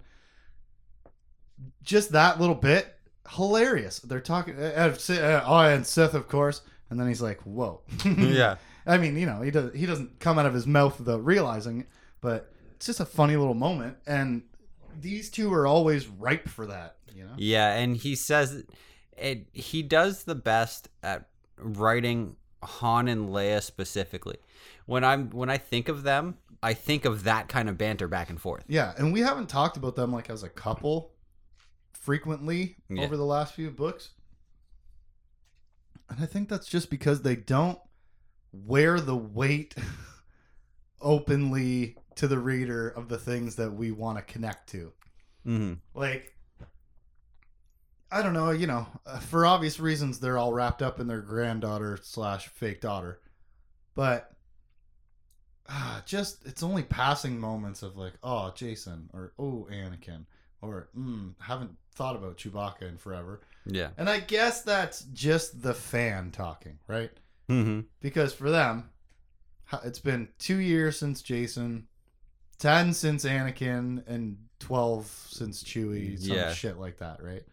Just 1.84 2.12
that 2.12 2.40
little 2.40 2.56
bit, 2.56 2.96
hilarious. 3.28 4.00
They're 4.00 4.22
talking. 4.22 4.56
Uh, 4.58 4.96
uh, 5.10 5.14
uh, 5.14 5.44
oh, 5.46 5.60
and 5.60 5.86
Sith, 5.86 6.14
of 6.14 6.28
course. 6.28 6.62
And 6.90 7.00
then 7.00 7.08
he's 7.08 7.22
like, 7.22 7.42
"Whoa." 7.42 7.82
yeah. 8.06 8.56
I 8.86 8.98
mean, 8.98 9.18
you 9.18 9.26
know, 9.26 9.42
he 9.42 9.52
does. 9.52 9.74
He 9.74 9.86
doesn't 9.86 10.20
come 10.20 10.40
out 10.40 10.46
of 10.46 10.54
his 10.54 10.68
mouth 10.68 11.00
without 11.00 11.26
realizing, 11.26 11.82
it, 11.82 11.88
but 12.22 12.52
it's 12.76 12.86
just 12.86 13.00
a 13.00 13.06
funny 13.06 13.36
little 13.36 13.54
moment. 13.54 13.98
And 14.08 14.44
these 15.00 15.30
two 15.30 15.52
are 15.54 15.68
always 15.68 16.08
ripe 16.08 16.48
for 16.48 16.68
that. 16.68 16.98
You 17.14 17.26
know. 17.26 17.34
Yeah, 17.38 17.74
and 17.74 17.98
he 17.98 18.16
says 18.16 18.64
it. 19.18 19.48
He 19.52 19.84
does 19.84 20.24
the 20.24 20.36
best 20.36 20.90
at 21.04 21.28
writing 21.58 22.36
Han 22.64 23.08
and 23.08 23.30
Leia 23.30 23.62
specifically. 23.62 24.38
When 24.90 25.04
I'm 25.04 25.30
when 25.30 25.52
I 25.52 25.58
think 25.58 25.88
of 25.88 26.02
them, 26.02 26.38
I 26.64 26.74
think 26.74 27.06
of 27.06 27.24
that 27.26 27.48
kind 27.48 27.70
of 27.70 27.78
banter 27.78 28.08
back 28.08 28.32
and 28.32 28.42
forth. 28.42 28.64
Yeah, 28.68 28.94
and 28.98 29.14
we 29.14 29.20
haven't 29.22 29.48
talked 29.48 29.78
about 29.78 29.96
them 29.96 30.12
like 30.12 30.32
as 30.32 30.42
a 30.42 30.50
couple 30.50 31.12
frequently 31.94 32.76
Yeah. 32.90 33.04
over 33.04 33.16
the 33.16 33.24
last 33.26 33.54
few 33.54 33.70
books. 33.70 34.10
And 36.10 36.24
I 36.24 36.26
think 36.26 36.50
that's 36.50 36.68
just 36.68 36.90
because 36.90 37.22
they 37.22 37.36
don't 37.36 37.78
wear 38.52 39.00
the 39.00 39.16
weight 39.16 39.76
openly 41.02 41.96
to 42.16 42.28
the 42.28 42.40
reader 42.40 42.90
of 42.90 43.10
the 43.10 43.20
things 43.20 43.58
that 43.58 43.72
we 43.72 43.92
want 43.92 44.18
to 44.18 44.24
connect 44.24 44.70
to. 44.70 44.92
Mm-hmm. 45.46 45.74
Like 45.94 46.34
I 48.12 48.24
don't 48.24 48.34
know, 48.34 48.50
you 48.50 48.66
know, 48.66 48.88
uh, 49.06 49.20
for 49.20 49.46
obvious 49.46 49.80
reasons 49.80 50.20
they're 50.20 50.40
all 50.40 50.52
wrapped 50.52 50.82
up 50.82 51.00
in 51.00 51.06
their 51.06 51.22
granddaughter 51.22 52.00
slash 52.02 52.48
fake 52.48 52.82
daughter. 52.82 53.22
But 53.94 54.32
ah, 55.70 56.02
just 56.06 56.46
it's 56.46 56.64
only 56.64 56.84
passing 56.84 57.40
moments 57.40 57.84
of 57.84 57.96
like, 57.96 58.14
oh, 58.24 58.52
Jason, 58.56 59.10
or 59.14 59.34
oh, 59.40 59.68
Anakin, 59.72 60.26
or 60.62 60.90
mm, 60.98 61.34
haven't 61.40 61.72
thought 61.96 62.16
about 62.16 62.38
Chewbacca 62.38 62.84
in 62.84 62.98
forever. 62.98 63.42
Yeah. 63.66 63.90
And 63.98 64.10
I 64.10 64.20
guess 64.20 64.62
that's 64.64 65.02
just 65.14 65.62
the 65.62 65.74
fan 65.74 66.32
talking, 66.32 66.80
right? 66.88 67.12
Mm-hmm. 67.50 67.82
Because 68.00 68.34
for 68.34 68.50
them, 68.50 68.90
it's 69.84 70.00
been 70.00 70.30
two 70.40 70.58
years 70.58 70.98
since 70.98 71.22
Jason, 71.22 71.88
ten 72.58 72.94
since 72.94 73.26
Anakin, 73.26 74.04
and 74.08 74.38
twelve 74.60 75.06
since 75.30 75.64
Chewie. 75.64 76.20
Some 76.20 76.36
Yeah. 76.36 76.54
shit 76.54 76.78
like 76.80 76.98
that, 76.98 77.22
right? 77.24 77.44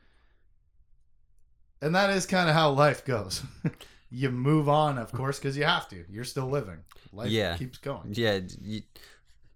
And 1.83 1.95
that 1.95 2.11
is 2.11 2.25
kind 2.27 2.49
of 2.49 2.55
how 2.55 2.71
life 2.71 3.05
goes. 3.05 3.43
you 4.11 4.31
move 4.31 4.69
on, 4.69 4.99
of 4.99 5.11
course, 5.13 5.39
because 5.39 5.57
you 5.57 5.65
have 5.65 5.89
to. 5.89 6.05
You're 6.09 6.25
still 6.25 6.49
living. 6.49 6.79
Life 7.13 7.31
Yeah. 7.31 7.57
keeps 7.57 7.79
going. 7.79 8.09
Yeah. 8.13 8.41
You, 8.61 8.83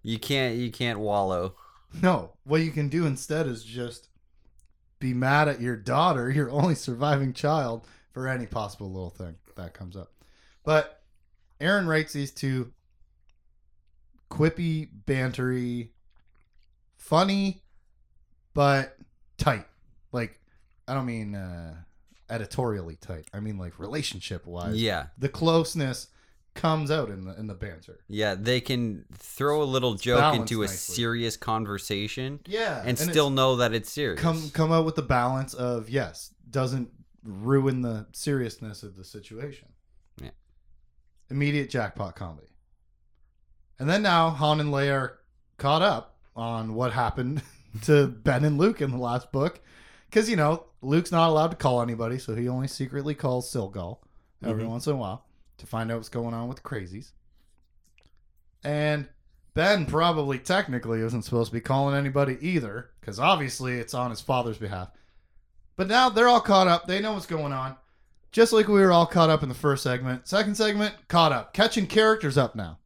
you 0.02 0.18
can't 0.18 0.56
you 0.56 0.70
can't 0.70 0.98
wallow. 0.98 1.54
No, 2.02 2.32
what 2.44 2.60
you 2.62 2.70
can 2.70 2.88
do 2.88 3.06
instead 3.06 3.46
is 3.46 3.62
just 3.64 4.08
be 4.98 5.12
mad 5.14 5.48
at 5.48 5.60
your 5.60 5.76
daughter, 5.76 6.30
your 6.34 6.50
only 6.50 6.74
surviving 6.74 7.32
child, 7.32 7.86
for 8.12 8.26
any 8.28 8.46
possible 8.46 8.90
little 8.90 9.10
thing 9.10 9.36
that 9.56 9.74
comes 9.74 9.96
up. 9.96 10.12
But 10.64 11.02
Aaron 11.60 11.86
writes 11.86 12.12
these 12.12 12.30
two 12.30 12.72
quippy, 14.30 14.88
bantery, 15.06 15.88
funny, 16.96 17.62
but 18.54 18.96
tight. 19.38 19.66
Like, 20.12 20.38
I 20.86 20.94
don't 20.94 21.06
mean 21.06 21.34
uh, 21.34 21.74
editorially 22.30 22.96
tight. 22.96 23.26
I 23.34 23.40
mean 23.40 23.58
like 23.58 23.78
relationship 23.78 24.46
wise. 24.46 24.80
Yeah. 24.80 25.06
The 25.18 25.28
closeness 25.28 26.08
comes 26.54 26.90
out 26.90 27.10
in 27.10 27.24
the 27.24 27.38
in 27.38 27.46
the 27.46 27.54
banter. 27.54 28.00
Yeah. 28.08 28.34
They 28.34 28.60
can 28.60 29.04
throw 29.14 29.62
a 29.62 29.64
little 29.64 29.94
joke 29.94 30.34
into 30.34 30.62
a 30.62 30.66
nicely. 30.66 30.94
serious 30.94 31.36
conversation 31.36 32.40
Yeah, 32.46 32.80
and, 32.80 32.90
it's- 32.90 33.08
still 33.08 33.30
know 33.30 33.56
that 33.56 33.72
it's 33.72 33.90
serious. 33.90 34.20
come 34.20 34.50
come 34.50 34.72
out 34.72 34.84
with 34.84 34.96
the 34.96 35.02
balance 35.02 35.54
of 35.54 35.88
yes 35.88 36.32
doesn't 36.50 36.90
ruin 37.22 37.82
the 37.82 38.06
seriousness 38.12 38.82
of 38.82 38.96
the 38.96 39.04
situation 39.04 39.68
Yeah. 40.20 40.30
immediate 41.30 41.70
jackpot 41.70 42.16
comedy 42.16 42.48
and 43.78 43.88
then 43.88 44.02
now 44.02 44.30
han 44.30 44.58
and 44.60 44.70
leia 44.72 44.92
are 44.94 45.18
caught 45.58 45.82
up 45.82 46.16
on 46.34 46.74
what 46.74 46.92
happened 46.92 47.42
to 47.82 48.06
ben 48.08 48.44
and 48.44 48.58
luke 48.58 48.80
in 48.80 48.90
the 48.90 48.96
last 48.96 49.30
book 49.32 49.60
because 50.10 50.28
you 50.28 50.36
know 50.36 50.64
luke's 50.82 51.12
not 51.12 51.28
allowed 51.30 51.50
to 51.52 51.56
call 51.56 51.80
anybody 51.80 52.18
so 52.18 52.34
he 52.34 52.48
only 52.48 52.66
secretly 52.68 53.14
calls 53.14 53.50
Cilghal 53.52 53.98
every 54.44 54.64
Mhm. 54.64 54.68
once 54.70 54.86
in 54.86 54.94
a 54.94 54.96
while 54.96 55.24
to 55.58 55.66
find 55.66 55.90
out 55.90 55.96
what's 55.98 56.08
going 56.08 56.34
on 56.34 56.48
with 56.48 56.56
the 56.58 56.62
crazies 56.68 57.12
and 58.64 59.08
Ben 59.54 59.86
probably 59.86 60.38
technically 60.38 61.00
isn't 61.00 61.22
supposed 61.22 61.50
to 61.50 61.54
be 61.56 61.60
calling 61.60 61.96
anybody 61.96 62.38
either, 62.40 62.90
because 63.00 63.18
obviously 63.18 63.78
it's 63.78 63.94
on 63.94 64.10
his 64.10 64.20
father's 64.20 64.58
behalf. 64.58 64.90
But 65.76 65.88
now 65.88 66.08
they're 66.08 66.28
all 66.28 66.40
caught 66.40 66.68
up. 66.68 66.86
They 66.86 67.00
know 67.00 67.14
what's 67.14 67.26
going 67.26 67.52
on. 67.52 67.76
Just 68.30 68.52
like 68.52 68.68
we 68.68 68.80
were 68.80 68.92
all 68.92 69.06
caught 69.06 69.28
up 69.30 69.42
in 69.42 69.48
the 69.48 69.54
first 69.54 69.82
segment. 69.82 70.28
Second 70.28 70.56
segment, 70.56 70.94
caught 71.08 71.32
up. 71.32 71.52
Catching 71.52 71.86
characters 71.88 72.38
up 72.38 72.54
now. 72.54 72.78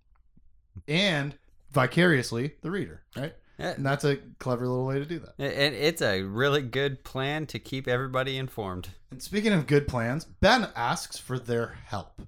And 0.89 1.37
vicariously, 1.71 2.55
the 2.63 2.71
reader, 2.71 3.03
right? 3.15 3.35
And 3.59 3.87
that's 3.87 4.05
a 4.05 4.17
clever 4.39 4.67
little 4.67 4.87
way 4.87 4.99
to 4.99 5.05
do 5.05 5.21
that. 5.21 5.35
and 5.39 5.75
it's 5.75 6.03
a 6.03 6.23
really 6.23 6.63
good 6.63 7.05
plan 7.05 7.47
to 7.47 7.59
keep 7.59 7.87
everybody 7.87 8.37
informed. 8.37 8.89
And 9.11 9.23
speaking 9.23 9.53
of 9.53 9.67
good 9.67 9.87
plans, 9.87 10.25
Ben 10.25 10.69
asks 10.75 11.19
for 11.19 11.39
their 11.39 11.79
help. 11.87 12.23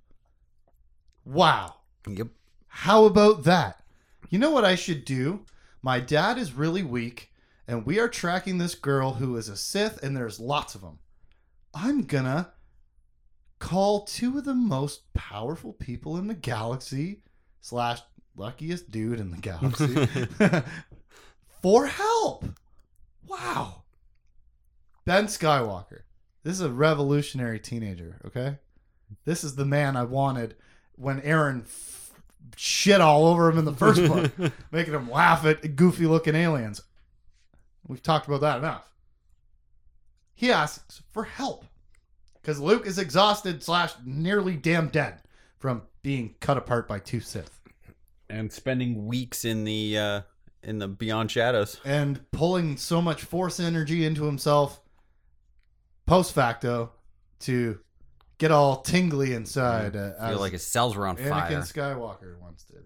Wow. 1.24 1.74
Yep. 2.08 2.28
How 2.68 3.04
about 3.04 3.44
that? 3.44 3.82
You 4.30 4.38
know 4.38 4.50
what 4.50 4.64
I 4.64 4.74
should 4.76 5.04
do? 5.04 5.44
My 5.82 5.98
dad 6.00 6.38
is 6.38 6.52
really 6.52 6.82
weak, 6.82 7.32
and 7.66 7.84
we 7.86 7.98
are 7.98 8.08
tracking 8.08 8.58
this 8.58 8.74
girl 8.74 9.14
who 9.14 9.36
is 9.36 9.48
a 9.48 9.56
Sith, 9.56 10.02
and 10.02 10.16
there's 10.16 10.38
lots 10.40 10.74
of 10.74 10.80
them. 10.80 10.98
I'm 11.74 12.02
gonna 12.02 12.52
call 13.58 14.04
two 14.04 14.38
of 14.38 14.44
the 14.44 14.54
most 14.54 15.12
powerful 15.14 15.72
people 15.72 16.16
in 16.16 16.26
the 16.26 16.34
galaxy, 16.34 17.22
slash 17.60 18.00
luckiest 18.36 18.90
dude 18.90 19.18
in 19.20 19.30
the 19.30 19.36
galaxy, 19.38 20.08
for 21.66 21.86
help. 21.86 22.44
Wow. 23.26 23.82
Ben 25.04 25.26
Skywalker. 25.26 26.02
This 26.44 26.52
is 26.52 26.60
a 26.60 26.70
revolutionary 26.70 27.58
teenager, 27.58 28.20
okay? 28.24 28.58
This 29.24 29.42
is 29.42 29.56
the 29.56 29.64
man 29.64 29.96
I 29.96 30.04
wanted 30.04 30.54
when 30.94 31.20
Aaron 31.22 31.62
f- 31.66 32.12
shit 32.54 33.00
all 33.00 33.26
over 33.26 33.50
him 33.50 33.58
in 33.58 33.64
the 33.64 33.72
first 33.72 34.06
book, 34.06 34.30
making 34.70 34.94
him 34.94 35.10
laugh 35.10 35.44
at 35.44 35.74
goofy 35.74 36.06
looking 36.06 36.36
aliens. 36.36 36.82
We've 37.88 38.00
talked 38.00 38.28
about 38.28 38.42
that 38.42 38.58
enough. 38.58 38.88
He 40.36 40.52
asks 40.52 41.02
for 41.10 41.24
help 41.24 41.64
because 42.40 42.60
Luke 42.60 42.86
is 42.86 43.00
exhausted 43.00 43.64
slash 43.64 43.92
nearly 44.04 44.54
damn 44.54 44.86
dead 44.86 45.20
from 45.58 45.82
being 46.04 46.36
cut 46.38 46.58
apart 46.58 46.86
by 46.86 47.00
two 47.00 47.18
Sith 47.18 47.58
and 48.30 48.52
spending 48.52 49.06
weeks 49.06 49.44
in 49.44 49.64
the 49.64 49.98
uh, 49.98 50.20
in 50.66 50.78
the 50.78 50.88
Beyond 50.88 51.30
Shadows. 51.30 51.80
and 51.84 52.30
pulling 52.32 52.76
so 52.76 53.00
much 53.00 53.22
force 53.22 53.60
energy 53.60 54.04
into 54.04 54.24
himself 54.24 54.80
post 56.06 56.34
facto 56.34 56.92
to 57.40 57.78
get 58.38 58.50
all 58.50 58.82
tingly 58.82 59.32
inside. 59.32 59.96
Uh, 59.96 60.12
I 60.20 60.30
feel 60.30 60.40
like 60.40 60.52
his 60.52 60.66
cells 60.66 60.96
were 60.96 61.06
on 61.06 61.16
Anakin 61.16 61.28
fire. 61.28 61.60
Skywalker 61.62 62.38
once 62.40 62.64
did. 62.64 62.82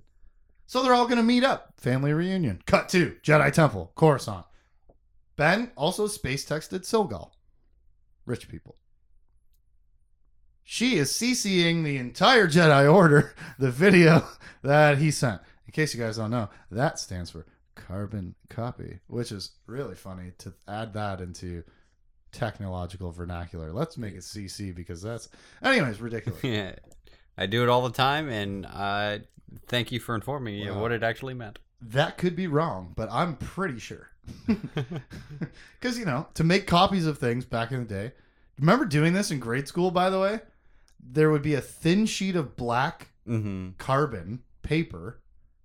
So 0.66 0.82
they're 0.82 0.94
all 0.94 1.06
going 1.06 1.16
to 1.16 1.22
meet 1.24 1.42
up. 1.42 1.72
Family 1.78 2.12
reunion. 2.12 2.62
Cut 2.66 2.88
to 2.90 3.16
Jedi 3.24 3.52
Temple, 3.52 3.92
Coruscant. 3.96 4.44
Ben 5.36 5.72
also 5.74 6.06
space 6.06 6.44
texted 6.44 6.80
Cilghal. 6.80 7.30
Rich 8.26 8.48
people. 8.48 8.76
She 10.62 10.96
is 10.96 11.10
CCing 11.10 11.82
the 11.82 11.96
entire 11.96 12.46
Jedi 12.46 12.92
Order 12.92 13.34
the 13.58 13.70
video 13.70 14.24
that 14.62 14.98
he 14.98 15.10
sent. 15.10 15.40
In 15.66 15.72
case 15.72 15.94
you 15.94 16.00
guys 16.00 16.16
don't 16.16 16.30
know, 16.30 16.50
that 16.70 16.98
stands 16.98 17.30
for 17.30 17.46
carbon 17.74 18.34
copy, 18.48 18.98
which 19.06 19.32
is 19.32 19.52
really 19.66 19.94
funny 19.94 20.32
to 20.38 20.52
add 20.68 20.92
that 20.94 21.20
into 21.20 21.62
technological 22.32 23.12
vernacular. 23.12 23.72
Let's 23.72 23.98
make 23.98 24.14
it 24.14 24.20
CC 24.20 24.74
because 24.74 25.02
that's, 25.02 25.28
anyways, 25.62 26.00
ridiculous. 26.00 26.40
yeah, 26.44 26.74
I 27.36 27.46
do 27.46 27.62
it 27.62 27.68
all 27.68 27.82
the 27.82 27.94
time, 27.94 28.28
and 28.28 28.66
uh, 28.66 29.18
thank 29.66 29.92
you 29.92 30.00
for 30.00 30.14
informing 30.14 30.54
me 30.56 30.66
of 30.66 30.76
what 30.76 30.92
it 30.92 31.02
actually 31.02 31.34
meant. 31.34 31.58
That 31.82 32.18
could 32.18 32.36
be 32.36 32.46
wrong, 32.46 32.92
but 32.94 33.08
I'm 33.10 33.36
pretty 33.36 33.78
sure. 33.78 34.10
Because, 35.80 35.98
you 35.98 36.04
know, 36.04 36.26
to 36.34 36.44
make 36.44 36.66
copies 36.66 37.06
of 37.06 37.16
things 37.16 37.46
back 37.46 37.72
in 37.72 37.78
the 37.78 37.84
day, 37.86 38.12
remember 38.58 38.84
doing 38.84 39.14
this 39.14 39.30
in 39.30 39.38
grade 39.38 39.66
school, 39.66 39.90
by 39.90 40.10
the 40.10 40.20
way? 40.20 40.40
There 41.02 41.30
would 41.30 41.40
be 41.40 41.54
a 41.54 41.60
thin 41.62 42.04
sheet 42.04 42.36
of 42.36 42.54
black 42.54 43.08
mm-hmm. 43.26 43.70
carbon 43.78 44.42
paper, 44.62 45.20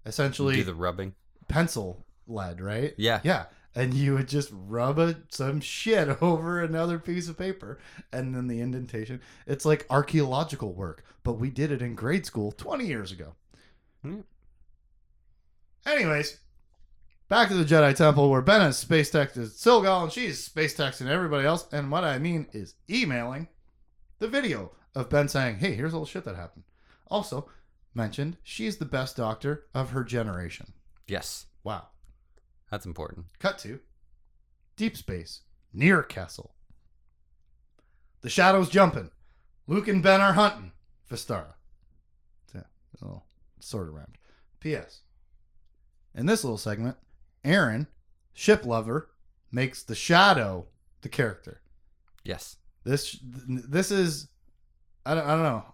essentially 0.05 0.55
Do 0.55 0.63
the 0.63 0.73
rubbing. 0.73 1.15
Pencil 1.47 2.05
lead, 2.27 2.62
right? 2.62 2.93
Yeah. 2.97 3.21
Yeah. 3.23 3.45
And 3.73 3.93
you 3.93 4.13
would 4.13 4.29
just 4.29 4.49
rub 4.53 4.99
a, 4.99 5.17
some 5.29 5.60
shit 5.60 6.17
over 6.21 6.63
another 6.63 6.97
piece 6.97 7.27
of 7.27 7.38
paper 7.38 7.79
and 8.12 8.34
then 8.34 8.47
the 8.47 8.62
indentation. 8.62 9.21
It's 9.45 9.65
like 9.65 9.86
archaeological 9.89 10.73
work, 10.73 11.03
but 11.23 11.34
we 11.34 11.49
did 11.49 11.71
it 11.71 11.81
in 11.81 11.95
grade 11.95 12.25
school 12.25 12.51
20 12.51 12.86
years 12.86 13.12
ago. 13.12 13.34
Hmm. 14.01 14.21
Anyways, 15.86 16.39
back 17.27 17.49
to 17.49 17.53
the 17.53 17.65
Jedi 17.65 17.95
Temple 17.95 18.29
where 18.29 18.41
Ben 18.41 18.62
has 18.62 18.77
space 18.77 19.12
texted 19.12 19.51
Cilghal 19.51 20.03
and 20.03 20.12
she's 20.12 20.43
space 20.43 20.75
texting 20.75 21.08
everybody 21.08 21.45
else. 21.45 21.67
And 21.71 21.91
what 21.91 22.03
I 22.03 22.17
mean 22.17 22.47
is 22.53 22.75
emailing 22.89 23.49
the 24.19 24.27
video 24.27 24.71
of 24.95 25.10
Ben 25.10 25.27
saying, 25.27 25.58
hey, 25.58 25.73
here's 25.73 25.93
all 25.93 26.05
the 26.05 26.10
shit 26.10 26.23
that 26.23 26.36
happened. 26.36 26.63
Also, 27.08 27.49
mentioned 27.93 28.38
she's 28.43 28.77
the 28.77 28.86
best 28.86 29.17
doctor 29.17 29.65
of 29.73 29.91
her 29.91 30.03
generation. 30.03 30.73
Yes, 31.07 31.45
Wow. 31.63 31.87
that's 32.71 32.85
important. 32.85 33.27
Cut 33.39 33.57
to 33.59 33.79
deep 34.75 34.97
space 34.97 35.41
near 35.73 36.01
Kessel. 36.03 36.53
The 38.21 38.29
shadows 38.29 38.69
jumping. 38.69 39.11
Luke 39.67 39.87
and 39.87 40.01
Ben 40.03 40.21
are 40.21 40.33
hunting 40.33 40.71
Vestara. 41.09 41.53
Yeah, 42.53 42.61
a 43.01 43.05
little 43.05 43.25
sort 43.59 43.87
of 43.87 43.93
rhymed. 43.93 44.17
P.S. 44.59 45.01
In 46.15 46.25
this 46.25 46.43
little 46.43 46.57
segment, 46.57 46.97
Aaron, 47.43 47.87
ship 48.33 48.65
lover, 48.65 49.11
makes 49.51 49.83
the 49.83 49.95
shadow 49.95 50.67
the 51.01 51.09
character. 51.09 51.61
Yes. 52.23 52.57
This 52.83 53.17
this 53.21 53.91
is 53.91 54.27
I 55.05 55.13
don't, 55.15 55.25
I 55.25 55.31
don't 55.33 55.43
know. 55.43 55.65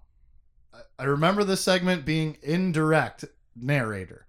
I 1.00 1.04
remember 1.04 1.44
this 1.44 1.62
segment 1.62 2.06
being 2.06 2.38
indirect 2.42 3.26
narrator. 3.56 4.26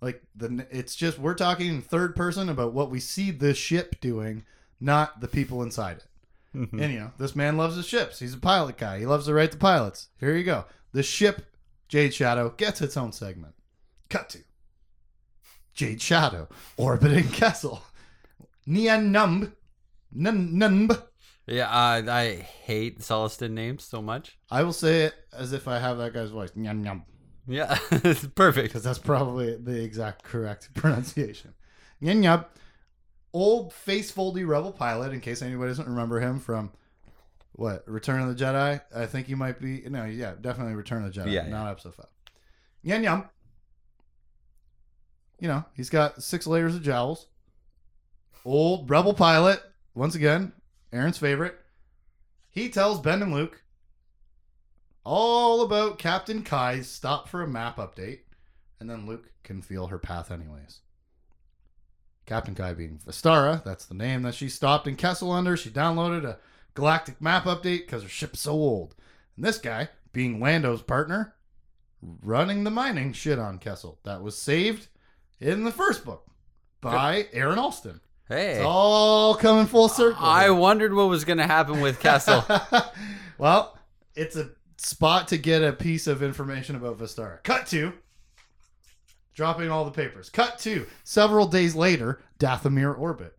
Like 0.00 0.22
the 0.34 0.66
it's 0.70 0.94
just 0.94 1.18
we're 1.18 1.34
talking 1.34 1.68
in 1.68 1.82
third 1.82 2.14
person 2.14 2.48
about 2.48 2.74
what 2.74 2.90
we 2.90 3.00
see 3.00 3.30
the 3.30 3.54
ship 3.54 4.00
doing, 4.00 4.44
not 4.80 5.20
the 5.20 5.28
people 5.28 5.62
inside 5.62 5.98
it. 5.98 6.06
Mm-hmm. 6.54 6.80
And 6.80 6.92
you 6.92 7.00
know, 7.00 7.12
this 7.18 7.34
man 7.34 7.56
loves 7.56 7.76
his 7.76 7.86
ships. 7.86 8.18
He's 8.18 8.34
a 8.34 8.38
pilot 8.38 8.76
guy. 8.76 8.98
He 8.98 9.06
loves 9.06 9.26
to 9.26 9.34
write 9.34 9.50
the 9.52 9.56
pilots. 9.56 10.08
Here 10.20 10.36
you 10.36 10.44
go. 10.44 10.66
The 10.92 11.02
ship 11.02 11.46
Jade 11.88 12.14
Shadow 12.14 12.50
gets 12.50 12.80
its 12.80 12.96
own 12.96 13.12
segment. 13.12 13.54
Cut 14.08 14.28
to 14.30 14.38
Jade 15.74 16.00
Shadow 16.00 16.48
orbiting 16.76 17.28
Kessel. 17.32 17.82
Nien 18.66 19.12
Nunb. 19.12 19.52
Nunb. 20.14 21.02
Yeah, 21.46 21.68
uh, 21.68 22.10
I 22.10 22.36
hate 22.36 23.00
Sullustan 23.00 23.50
names 23.50 23.84
so 23.84 24.00
much. 24.00 24.38
I 24.50 24.62
will 24.62 24.72
say 24.72 25.02
it 25.02 25.14
as 25.36 25.52
if 25.52 25.68
I 25.68 25.78
have 25.78 25.98
that 25.98 26.14
guy's 26.14 26.30
voice. 26.30 26.52
Nyam 26.52 26.82
nyam. 26.82 27.02
Yeah, 27.46 27.78
it's 27.90 28.26
perfect. 28.34 28.68
Because 28.68 28.82
that's 28.82 28.98
probably 28.98 29.56
the 29.56 29.82
exact 29.82 30.22
correct 30.22 30.70
pronunciation. 30.74 31.54
Nyam 32.02 32.20
nyam. 32.22 32.44
Old 33.32 33.72
face 33.72 34.12
foldy 34.12 34.46
rebel 34.46 34.72
pilot, 34.72 35.12
in 35.12 35.20
case 35.20 35.42
anybody 35.42 35.70
doesn't 35.70 35.88
remember 35.88 36.20
him 36.20 36.38
from 36.38 36.70
what? 37.52 37.82
Return 37.88 38.20
of 38.20 38.28
the 38.28 38.44
Jedi? 38.44 38.80
I 38.94 39.06
think 39.06 39.26
he 39.26 39.34
might 39.34 39.60
be 39.60 39.82
no, 39.88 40.04
yeah, 40.04 40.34
definitely 40.40 40.74
Return 40.74 41.04
of 41.04 41.12
the 41.12 41.20
Jedi, 41.20 41.32
Yeah, 41.32 41.48
not 41.48 41.70
episode 41.70 41.94
five. 41.94 42.06
Nyam 42.84 43.02
nyam. 43.02 43.28
You 45.40 45.48
know, 45.48 45.64
he's 45.74 45.90
got 45.90 46.22
six 46.22 46.46
layers 46.46 46.74
of 46.76 46.82
jowls. 46.82 47.26
Old 48.44 48.88
rebel 48.88 49.14
pilot, 49.14 49.60
once 49.94 50.14
again, 50.14 50.52
Aaron's 50.92 51.18
favorite. 51.18 51.56
He 52.50 52.68
tells 52.68 53.00
Ben 53.00 53.20
and 53.20 53.32
Luke 53.34 53.62
all 55.04 55.62
about 55.62 55.98
Captain 55.98 56.42
Khai's 56.42 56.88
stop 56.88 57.28
for 57.28 57.42
a 57.42 57.48
map 57.48 57.76
update, 57.76 58.20
and 58.80 58.88
then 58.88 59.06
Luke 59.06 59.30
can 59.42 59.62
feel 59.62 59.88
her 59.88 59.98
path 59.98 60.30
anyways. 60.30 60.80
Captain 62.26 62.54
Khai 62.54 62.74
being 62.76 62.98
Vestara, 63.06 63.62
that's 63.64 63.84
the 63.84 63.94
name 63.94 64.22
that 64.22 64.34
she 64.34 64.48
stopped 64.48 64.86
in 64.86 64.96
Kessel 64.96 65.30
under. 65.30 65.56
She 65.56 65.68
downloaded 65.70 66.24
a 66.24 66.38
galactic 66.72 67.20
map 67.20 67.44
update 67.44 67.80
because 67.80 68.02
her 68.02 68.08
ship's 68.08 68.40
so 68.40 68.52
old. 68.52 68.94
And 69.36 69.44
this 69.44 69.58
guy, 69.58 69.90
being 70.12 70.40
Lando's 70.40 70.80
partner, 70.80 71.34
running 72.00 72.64
the 72.64 72.70
mining 72.70 73.12
shit 73.12 73.38
on 73.38 73.58
Kessel. 73.58 73.98
That 74.04 74.22
was 74.22 74.38
saved 74.38 74.88
in 75.38 75.64
the 75.64 75.70
first 75.70 76.04
book 76.04 76.26
by 76.80 77.26
Aaron 77.32 77.58
Allston. 77.58 78.00
Hey, 78.26 78.52
It's 78.54 78.64
all 78.64 79.34
coming 79.34 79.66
full 79.66 79.90
circle. 79.90 80.24
I 80.24 80.44
here. 80.44 80.54
wondered 80.54 80.94
what 80.94 81.08
was 81.08 81.26
going 81.26 81.38
to 81.38 81.46
happen 81.46 81.82
with 81.82 82.00
Kessel. 82.00 82.42
well, 83.38 83.76
it's 84.14 84.36
a 84.36 84.50
spot 84.76 85.28
to 85.28 85.38
get 85.38 85.62
a 85.62 85.72
piece 85.72 86.06
of 86.06 86.22
information 86.22 86.76
about 86.76 86.98
Vestara. 86.98 87.42
Cut 87.42 87.66
to 87.68 87.92
dropping 89.34 89.70
all 89.70 89.84
the 89.84 89.90
papers. 89.90 90.30
Cut 90.30 90.58
to 90.60 90.86
several 91.02 91.46
days 91.46 91.74
later, 91.74 92.20
Dathomir 92.38 92.96
orbit. 92.98 93.36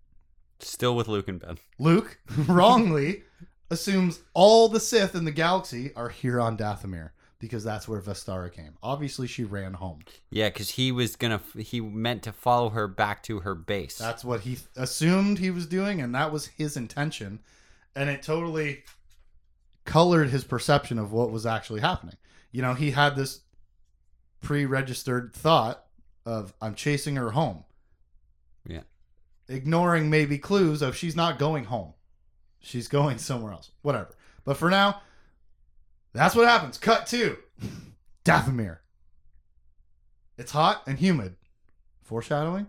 Still 0.60 0.96
with 0.96 1.08
Luke 1.08 1.28
and 1.28 1.40
Ben. 1.40 1.58
Luke 1.80 2.20
wrongly 2.48 3.24
assumes 3.70 4.22
all 4.34 4.70
the 4.70 4.80
Sith 4.80 5.16
in 5.16 5.26
the 5.26 5.32
galaxy 5.32 5.92
are 5.96 6.10
here 6.10 6.40
on 6.40 6.58
Dathomir, 6.58 7.12
because 7.40 7.64
that's 7.64 7.88
where 7.88 8.00
Vestara 8.00 8.52
came. 8.52 8.78
Obviously, 8.82 9.28
she 9.28 9.44
ran 9.44 9.74
home. 9.74 10.00
Yeah, 10.30 10.50
because 10.50 10.72
he 10.72 10.92
was 10.92 11.16
gonna. 11.16 11.42
He 11.58 11.82
meant 11.82 12.24
to 12.24 12.32
follow 12.32 12.70
her 12.70 12.88
back 12.88 13.24
to 13.24 13.40
her 13.40 13.56
base. 13.56 13.98
That's 13.98 14.24
what 14.24 14.42
he 14.42 14.60
assumed 14.76 15.40
he 15.40 15.52
was 15.52 15.66
doing, 15.66 16.02
and 16.02 16.14
that 16.16 16.32
was 16.32 16.48
his 16.48 16.78
intention. 16.78 17.40
And 17.98 18.10
it 18.10 18.22
totally 18.22 18.84
colored 19.86 20.30
his 20.30 20.44
perception 20.44 21.00
of 21.00 21.12
what 21.12 21.32
was 21.32 21.46
actually 21.46 21.82
happening. 21.82 22.16
You 22.52 22.62
know, 22.62 22.74
he 22.74 22.92
had 22.92 23.16
this 23.16 23.42
pre 24.42 24.66
registered 24.66 25.34
thought 25.34 25.86
of, 26.26 26.54
I'm 26.62 26.76
chasing 26.76 27.16
her 27.16 27.32
home. 27.32 27.64
Yeah. 28.68 28.82
Ignoring 29.48 30.10
maybe 30.10 30.38
clues 30.38 30.82
of 30.82 30.96
she's 30.96 31.16
not 31.16 31.38
going 31.40 31.66
home. 31.66 31.94
She's 32.60 32.88
going 32.88 33.20
somewhere 33.20 33.52
else. 33.54 33.72
Whatever. 33.84 34.10
But 34.44 34.58
for 34.58 34.70
now, 34.70 35.02
that's 36.14 36.36
what 36.36 36.48
happens. 36.48 36.78
Cut 36.78 37.06
two 37.06 37.38
Dathomir. 38.26 38.78
It's 40.38 40.52
hot 40.52 40.82
and 40.88 40.98
humid. 40.98 41.36
Foreshadowing? 42.04 42.68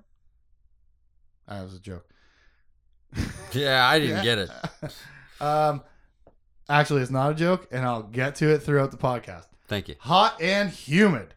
That 1.48 1.62
was 1.62 1.74
a 1.74 1.80
joke. 1.80 2.06
yeah, 3.52 3.86
I 3.88 3.98
didn't 3.98 4.24
Yeah. 4.24 4.24
get 4.24 4.38
it. 4.38 4.50
um, 5.40 5.82
actually, 6.68 7.02
it's 7.02 7.10
not 7.10 7.32
a 7.32 7.34
joke, 7.34 7.68
and 7.70 7.84
I'll 7.84 8.02
get 8.02 8.34
to 8.36 8.52
it 8.52 8.58
throughout 8.58 8.90
the 8.90 8.96
podcast. 8.96 9.46
Thank 9.66 9.88
you. 9.88 9.96
Hot 10.00 10.40
and 10.40 10.70
humid. 10.70 11.34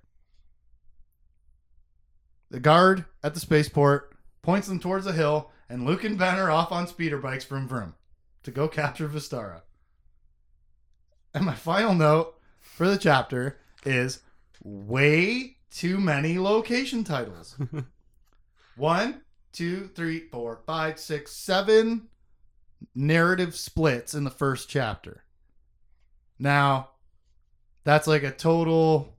The 2.49 2.59
guard 2.59 3.05
at 3.23 3.33
the 3.33 3.39
spaceport 3.39 4.15
points 4.41 4.67
them 4.67 4.79
towards 4.79 5.05
a 5.05 5.13
hill, 5.13 5.51
and 5.69 5.85
Luke 5.85 6.03
and 6.03 6.17
Ben 6.17 6.39
are 6.39 6.51
off 6.51 6.71
on 6.71 6.87
speeder 6.87 7.19
bikes 7.19 7.45
from 7.45 7.67
Vroom 7.67 7.95
to 8.43 8.51
go 8.51 8.67
capture 8.67 9.07
Vestara. 9.07 9.61
And 11.33 11.45
my 11.45 11.53
final 11.53 11.93
note 11.93 12.35
for 12.59 12.87
the 12.87 12.97
chapter 12.97 13.59
is 13.85 14.21
way 14.63 15.57
too 15.69 15.99
many 15.99 16.39
location 16.39 17.03
titles. 17.03 17.55
One, 18.75 19.21
two, 19.51 19.89
three, 19.93 20.27
four, 20.31 20.61
five, 20.65 20.99
six, 20.99 21.31
seven 21.33 22.08
narrative 22.95 23.55
splits 23.55 24.13
in 24.13 24.23
the 24.23 24.29
first 24.29 24.69
chapter. 24.69 25.23
Now, 26.37 26.89
that's 27.83 28.07
like 28.07 28.23
a 28.23 28.31
total 28.31 29.15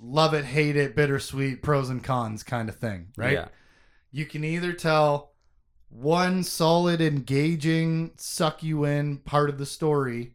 love 0.00 0.34
it, 0.34 0.44
hate 0.44 0.76
it, 0.76 0.94
bittersweet, 0.94 1.62
pros 1.62 1.90
and 1.90 2.02
cons 2.02 2.42
kind 2.42 2.68
of 2.68 2.76
thing, 2.76 3.08
right? 3.16 3.32
Yeah. 3.32 3.48
You 4.10 4.26
can 4.26 4.44
either 4.44 4.72
tell 4.72 5.32
one 5.90 6.42
solid, 6.44 7.00
engaging, 7.00 8.12
suck 8.16 8.62
you 8.62 8.84
in 8.84 9.18
part 9.18 9.48
of 9.50 9.58
the 9.58 9.66
story 9.66 10.34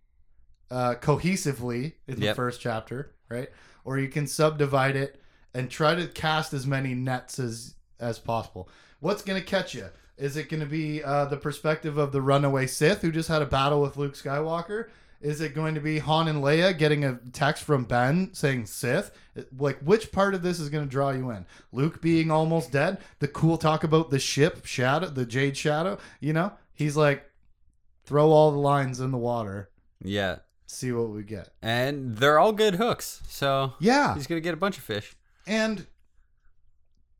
uh, 0.71 0.95
cohesively 0.95 1.93
in 2.07 2.19
the 2.19 2.25
Yep. 2.27 2.35
first 2.35 2.59
chapter, 2.61 3.13
right? 3.29 3.49
Or 3.85 3.97
you 3.99 4.07
can 4.09 4.27
subdivide 4.27 4.95
it 4.95 5.21
and 5.53 5.69
try 5.69 5.93
to 5.95 6.07
cast 6.07 6.53
as 6.53 6.65
many 6.65 6.93
nets 6.95 7.37
as 7.39 7.75
as 7.99 8.19
possible. 8.19 8.67
What's 8.99 9.21
going 9.21 9.39
to 9.39 9.45
catch 9.45 9.75
you? 9.75 9.89
Is 10.17 10.37
it 10.37 10.49
going 10.49 10.59
to 10.59 10.65
be 10.67 11.03
uh, 11.03 11.25
the 11.25 11.37
perspective 11.37 11.97
of 11.97 12.11
the 12.11 12.21
runaway 12.21 12.67
Sith 12.67 13.01
who 13.01 13.11
just 13.11 13.29
had 13.29 13.41
a 13.41 13.45
battle 13.47 13.81
with 13.81 13.97
Luke 13.97 14.13
Skywalker? 14.13 14.89
Is 15.21 15.39
it 15.41 15.55
going 15.55 15.73
to 15.75 15.81
be 15.81 15.99
Han 15.99 16.27
and 16.27 16.43
Leia 16.43 16.77
getting 16.77 17.05
a 17.05 17.17
text 17.31 17.63
from 17.63 17.85
Ben 17.85 18.33
saying 18.33 18.65
Sith? 18.65 19.11
Like, 19.57 19.79
which 19.79 20.11
part 20.11 20.35
of 20.35 20.43
this 20.43 20.59
is 20.59 20.69
going 20.69 20.83
to 20.83 20.89
draw 20.89 21.11
you 21.11 21.29
in? 21.31 21.45
Luke 21.71 22.01
being 22.01 22.29
almost 22.29 22.71
dead? 22.71 22.99
The 23.19 23.27
cool 23.29 23.57
talk 23.57 23.83
about 23.85 24.09
the 24.11 24.19
ship, 24.19 24.65
Shadow, 24.65 25.07
the 25.07 25.25
Jade 25.25 25.55
Shadow? 25.57 25.97
You 26.19 26.33
know? 26.33 26.53
He's 26.73 26.97
like, 26.97 27.23
throw 28.03 28.31
all 28.31 28.51
the 28.51 28.57
lines 28.57 28.99
in 28.99 29.11
the 29.11 29.17
water, 29.17 29.69
Yeah. 30.03 30.39
see 30.65 30.91
what 30.91 31.09
we 31.09 31.23
get. 31.23 31.49
And 31.61 32.17
they're 32.17 32.37
all 32.37 32.51
good 32.51 32.75
hooks, 32.75 33.21
so 33.27 33.73
Yeah. 33.79 34.13
he's 34.15 34.27
gonna 34.27 34.41
get 34.41 34.53
a 34.53 34.57
bunch 34.57 34.77
of 34.77 34.83
fish. 34.83 35.15
and 35.47 35.87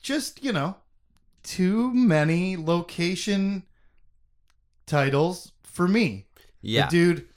just 0.01 0.43
you 0.43 0.51
know 0.51 0.75
too 1.43 1.93
many 1.93 2.55
location 2.57 3.63
titles 4.85 5.51
for 5.63 5.87
me 5.87 6.27
Yeah. 6.61 6.85
the 6.85 6.91
dude 6.91 7.27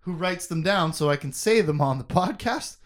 who 0.00 0.12
writes 0.12 0.46
them 0.46 0.62
down 0.62 0.92
so 0.92 1.08
i 1.10 1.16
can 1.16 1.32
say 1.32 1.60
them 1.60 1.80
on 1.80 1.98
the 1.98 2.04
podcast 2.18 2.76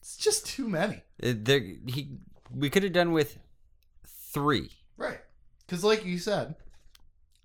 it's 0.00 0.16
just 0.16 0.46
too 0.46 0.68
many 0.68 1.02
It- 1.18 1.44
there- 1.44 1.60
he. 1.86 2.10
We 2.52 2.68
could 2.68 2.82
have 2.82 2.92
done 2.92 3.12
with 3.12 3.38
three. 4.06 4.70
right 4.96 5.20
because 5.66 5.84
like 5.84 6.04
you 6.04 6.18
said 6.18 6.56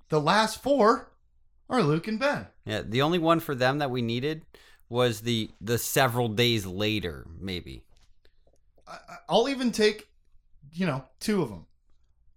the 0.10 0.20
last 0.22 0.62
four 0.64 1.12
are 1.70 1.84
luke 1.84 2.08
and 2.08 2.20
ben 2.20 2.48
Yeah. 2.66 2.82
The 2.84 3.02
only 3.04 3.20
one 3.20 3.40
for 3.40 3.54
them 3.56 3.78
that 3.80 3.92
we 3.92 4.02
needed 4.02 4.44
was 4.90 5.22
the 5.22 5.50
the 5.62 5.78
several 5.78 6.28
days 6.30 6.66
later, 6.66 7.26
maybe. 7.40 7.84
I- 8.88 9.00
i'll 9.30 9.48
even 9.50 9.72
take 9.72 10.08
you 10.74 10.86
know 10.86 11.04
two 11.20 11.42
of 11.44 11.50
them 11.50 11.66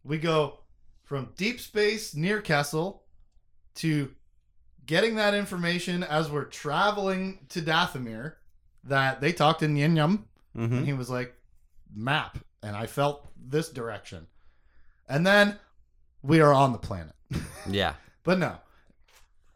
we 0.08 0.18
go 0.18 0.58
from 1.04 1.32
deep 1.36 1.60
space 1.60 2.14
near 2.14 2.40
kessel 2.40 3.04
to 3.76 4.10
getting 4.86 5.14
that 5.16 5.34
information 5.34 6.02
as 6.02 6.30
we're 6.30 6.44
traveling 6.44 7.38
to 7.50 7.60
Dathomir 7.62 8.34
that 8.84 9.20
they 9.20 9.32
talked 9.32 9.62
in 9.62 9.76
Yin 9.76 9.94
Yum 9.96 10.24
Mm-hmm. 10.56 10.74
and 10.78 10.86
he 10.86 10.92
was 10.94 11.08
like 11.10 11.34
map 11.94 12.38
and 12.62 12.74
I 12.74 12.86
felt 12.86 13.28
this 13.36 13.68
direction. 13.68 14.26
And 15.08 15.24
then 15.26 15.56
we 16.22 16.40
are 16.40 16.52
on 16.52 16.72
the 16.72 16.78
planet. 16.78 17.14
Yeah. 17.70 17.94
But 18.24 18.38
no. 18.38 18.56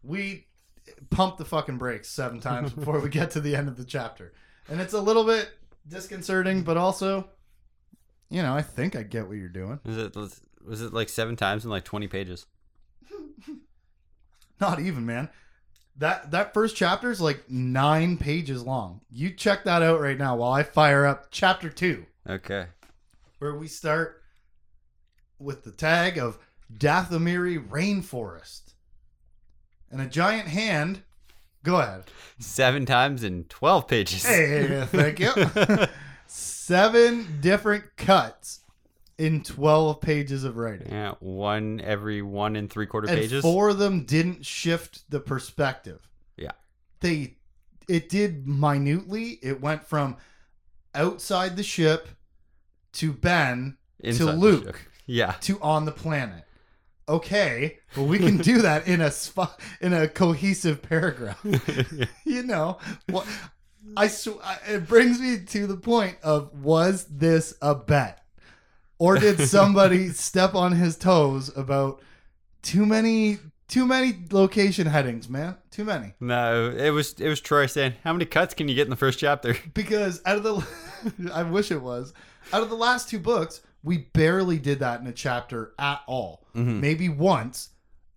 We 0.03 0.47
pump 1.11 1.39
the 1.39 1.45
fucking 1.45 1.79
brakes 1.79 2.09
seven 2.09 2.41
times 2.41 2.73
before 2.75 3.01
we 3.01 3.09
get 3.09 3.31
to 3.33 3.41
the 3.41 3.57
end 3.57 3.69
of 3.69 3.77
the 3.77 3.85
chapter. 3.85 4.33
And 4.69 4.81
it's 4.81 4.93
a 4.93 5.01
little 5.01 5.25
bit 5.25 5.51
disconcerting, 5.89 6.63
but 6.63 6.77
also 6.77 7.29
you 8.33 8.43
know, 8.43 8.55
I 8.55 8.63
think 8.63 8.97
I 8.97 9.03
get 9.03 9.29
what 9.29 9.37
you're 9.37 9.49
doing. 9.49 9.79
Was 9.85 9.97
it 9.99 10.17
was 10.65 10.83
it 10.83 10.93
like 10.93 11.09
seven 11.09 11.37
times 11.37 11.65
in 11.65 11.71
like 11.71 11.85
twenty 11.85 12.09
pages? 12.09 12.47
Not 14.61 14.81
even, 14.81 15.05
man. 15.07 15.29
That 15.97 16.31
that 16.31 16.55
first 16.55 16.75
chapter 16.77 17.11
is 17.11 17.21
like 17.21 17.51
nine 17.51 18.17
pages 18.17 18.63
long. 18.65 19.03
You 19.11 19.31
check 19.31 19.65
that 19.65 19.83
out 19.83 20.01
right 20.01 20.17
now 20.19 20.37
while 20.37 20.53
I 20.53 20.63
fire 20.63 21.05
up 21.05 21.27
chapter 21.31 21.69
two, 21.69 22.07
Okay. 22.29 22.67
where 23.39 23.55
we 23.55 23.69
start 23.69 24.23
with 25.39 25.65
the 25.65 25.73
tag 25.73 26.17
of 26.19 26.39
Dathomiri 26.73 27.69
Rainforest. 27.69 28.73
And 29.91 30.01
a 30.01 30.07
giant 30.07 30.49
hand. 30.49 31.03
Go 31.65 31.77
ahead. 31.77 32.05
Seven 32.39 32.87
times 32.87 33.23
in 33.23 33.45
twelve 33.45 33.87
pages. 33.87 34.25
Hey, 34.25 34.85
thank 34.87 35.21
you. 35.21 35.31
Seven 36.65 37.41
different 37.41 37.97
cuts 37.97 38.61
in 39.19 39.43
12 39.43 40.01
pages 40.01 40.45
of 40.45 40.57
writing. 40.57 40.93
Yeah, 40.93 41.15
one 41.19 41.81
every 41.83 42.23
one 42.23 42.55
and 42.55 42.71
three 42.71 42.87
quarter 42.87 43.09
and 43.09 43.19
pages. 43.19 43.43
four 43.43 43.71
of 43.71 43.79
them 43.79 44.05
didn't 44.05 44.47
shift 44.47 45.11
the 45.11 45.19
perspective. 45.19 46.09
Yeah. 46.37 46.53
They 47.01 47.37
it 47.89 48.09
did 48.09 48.47
minutely. 48.47 49.41
It 49.43 49.61
went 49.61 49.85
from 49.85 50.17
outside 50.95 51.57
the 51.57 51.65
ship 51.65 52.09
to 52.93 53.13
Ben 53.13 53.77
Inside 53.99 54.25
the 54.27 54.33
Luke. 54.33 54.89
Yeah. 55.07 55.33
to 55.41 55.61
on 55.61 55.85
the 55.85 55.91
planet. 55.91 56.45
Okay, 57.09 57.81
but 57.97 58.05
we 58.05 58.19
can 58.21 58.37
do 58.37 58.63
that 58.63 58.87
in 58.87 59.01
a 59.01 59.11
sp- 59.11 59.59
in 59.81 59.93
a 59.93 60.07
cohesive 60.07 60.81
paragraph. 60.81 61.45
you 62.25 62.45
know, 62.45 62.79
what 63.09 63.27
I 63.97 64.07
sw- 64.09 64.39
it 64.69 64.87
brings 64.89 65.21
me 65.21 65.39
to 65.47 65.67
the 65.67 65.77
point 65.77 66.17
of 66.23 66.53
was 66.63 67.05
this 67.05 67.55
a 67.61 67.75
bet? 67.75 68.25
Or 68.99 69.17
did 69.19 69.41
somebody 69.49 70.11
step 70.11 70.55
on 70.55 70.73
his 70.73 70.97
toes 70.97 71.51
about 71.57 72.01
too 72.63 72.87
many 72.87 73.39
too 73.69 73.87
many 73.87 74.15
location 74.31 74.87
headings, 74.87 75.29
man? 75.29 75.57
Too 75.71 75.85
many. 75.85 76.13
no, 76.21 76.71
it 76.71 76.91
was 76.91 77.15
it 77.19 77.29
was 77.29 77.41
Troy 77.41 77.67
saying, 77.67 77.95
"How 78.05 78.13
many 78.13 78.25
cuts 78.27 78.55
can 78.55 78.69
you 78.69 78.75
get 78.75 78.85
in 78.87 78.91
the 78.91 78.97
first 78.97 79.19
chapter?" 79.19 79.57
Because 79.75 80.21
out 80.27 80.37
of 80.37 80.43
the 80.43 81.31
I 81.35 81.43
wish 81.43 81.71
it 81.71 81.83
was. 81.83 82.13
Out 82.53 82.63
of 82.63 82.69
the 82.71 82.77
last 82.77 83.09
two 83.09 83.19
books, 83.19 83.61
we 83.83 83.99
barely 83.99 84.59
did 84.59 84.79
that 84.81 85.01
in 85.01 85.07
a 85.07 85.13
chapter 85.13 85.73
at 85.79 86.01
all. 86.07 86.47
Mhm. 86.55 86.81
Maybe 86.81 87.09
once 87.09 87.71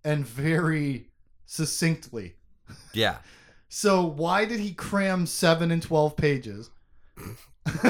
and 0.04 0.26
very 0.26 1.08
succinctly. 1.46 2.34
Yeah. 2.92 3.16
So 3.68 4.04
why 4.04 4.44
did 4.44 4.60
he 4.60 4.72
cram 4.72 5.26
7 5.26 5.70
and 5.70 5.82
12 5.82 6.16
pages? 6.16 6.70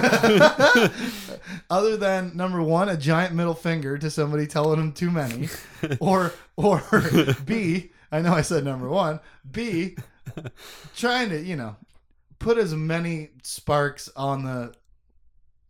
Other 1.70 1.96
than 1.96 2.36
number 2.36 2.62
1 2.62 2.88
a 2.88 2.96
giant 2.96 3.34
middle 3.34 3.54
finger 3.54 3.98
to 3.98 4.10
somebody 4.10 4.46
telling 4.46 4.80
him 4.80 4.92
too 4.92 5.10
many 5.10 5.48
or 6.00 6.32
or 6.56 6.82
B, 7.44 7.92
I 8.10 8.20
know 8.20 8.32
I 8.32 8.42
said 8.42 8.64
number 8.64 8.88
1, 8.88 9.20
B 9.50 9.96
trying 10.96 11.28
to, 11.30 11.40
you 11.42 11.56
know, 11.56 11.76
put 12.38 12.56
as 12.58 12.74
many 12.74 13.30
sparks 13.42 14.08
on 14.16 14.44
the 14.44 14.72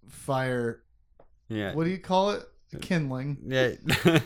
fire 0.09 0.83
Yeah. 1.49 1.75
what 1.75 1.85
do 1.85 1.91
you 1.91 1.99
call 1.99 2.31
it? 2.31 2.43
Uh, 2.75 2.79
Kindling. 2.81 3.39
Yeah. 3.47 3.73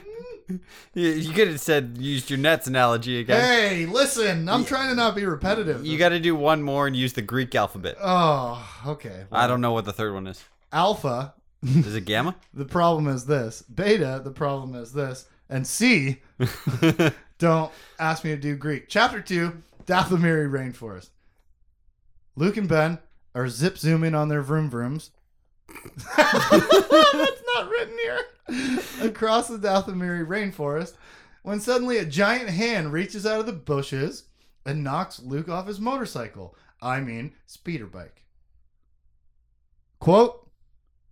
You, 0.94 1.32
could 1.32 1.48
have 1.48 1.60
said 1.60 1.98
used 1.98 2.30
your 2.30 2.38
nets 2.38 2.66
analogy 2.66 3.20
again. 3.20 3.40
Hey, 3.40 3.86
listen, 3.86 4.48
I'm 4.48 4.64
trying 4.64 4.88
to 4.88 4.94
not 4.94 5.14
be 5.14 5.24
repetitive. 5.24 5.86
You 5.86 5.98
got 5.98 6.08
to 6.10 6.18
do 6.20 6.34
one 6.34 6.62
more 6.62 6.86
and 6.86 6.96
use 6.96 7.12
the 7.12 7.22
Greek 7.22 7.54
alphabet. 7.54 7.96
Oh, 8.00 8.82
okay. 8.86 9.24
I 9.30 9.46
don't 9.46 9.60
know 9.60 9.72
what 9.72 9.84
the 9.84 9.92
third 9.92 10.12
one 10.12 10.26
is. 10.26 10.44
Alpha, 10.72 11.34
Is 11.62 11.94
it 11.94 12.04
gamma? 12.04 12.36
the 12.54 12.64
problem 12.64 13.06
is 13.08 13.26
this. 13.26 13.62
Beta, 13.62 14.20
the 14.22 14.30
problem 14.30 14.74
is 14.74 14.92
this. 14.92 15.26
And 15.48 15.66
C, 15.66 16.18
don't 17.38 17.72
ask 17.98 18.24
me 18.24 18.30
to 18.30 18.36
do 18.36 18.56
Greek. 18.56 18.88
Chapter 18.88 19.20
2, 19.20 19.52
Dathomiri 19.86 20.48
Rainforest. 20.50 21.10
Luke 22.36 22.56
and 22.56 22.68
Ben 22.68 22.98
are 23.34 23.48
zip 23.48 23.76
zooming 23.78 24.14
on 24.14 24.28
their 24.28 24.42
vroom 24.42 24.70
vrooms. 24.70 25.10
That's 26.16 27.42
not 27.54 27.68
written 27.68 27.96
here. 28.02 28.20
Across 29.02 29.48
the 29.48 29.58
Dathomiri 29.58 30.26
Rainforest 30.26 30.94
when 31.42 31.60
suddenly 31.60 31.96
a 31.98 32.04
giant 32.04 32.50
hand 32.50 32.92
reaches 32.92 33.24
out 33.26 33.40
of 33.40 33.46
the 33.46 33.52
bushes 33.52 34.24
and 34.66 34.84
knocks 34.84 35.20
Luke 35.20 35.48
off 35.48 35.66
his 35.66 35.80
motorcycle. 35.80 36.54
I 36.82 37.00
mean, 37.00 37.32
speeder 37.46 37.86
bike. 37.86 38.24
Quote, 39.98 40.48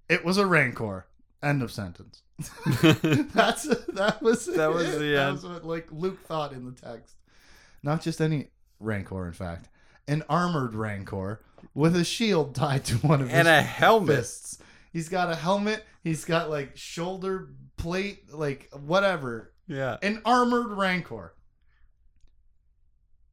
it 0.09 0.25
was 0.25 0.39
a 0.39 0.47
Rancor. 0.47 1.07
End 1.43 1.63
of 1.63 1.71
sentence. 1.71 2.23
That's 2.83 3.65
that 3.89 4.19
was 4.23 4.47
That 4.47 4.73
was 4.73 4.89
it. 4.95 4.99
the 4.99 5.13
that 5.13 5.27
end. 5.27 5.33
was 5.35 5.45
what 5.45 5.65
like 5.65 5.89
Luke 5.91 6.21
thought 6.27 6.53
in 6.53 6.65
the 6.65 6.73
text. 6.73 7.15
Not 7.83 8.03
just 8.03 8.21
any 8.21 8.49
Rancor, 8.81 9.27
in 9.27 9.33
fact, 9.33 9.69
an 10.07 10.23
armored 10.29 10.75
Rancor 10.75 11.41
with 11.75 11.95
a 11.97 12.05
shield 12.05 12.55
tied 12.55 12.85
to 12.87 12.97
one 12.99 13.21
of 13.21 13.29
his 13.29 13.39
and 13.39 13.49
a 13.49 13.61
helmet. 13.63 14.17
fists. 14.17 14.59
He's 14.93 15.09
got 15.09 15.31
a 15.31 15.37
helmet. 15.37 15.85
He's 16.03 16.25
got 16.25 16.51
like 16.51 16.77
shoulder 16.77 17.51
plate, 17.77 18.33
like 18.33 18.71
whatever. 18.73 19.53
Yeah. 19.67 19.99
An 20.03 20.23
armored 20.25 20.73
Rancor. 20.73 21.35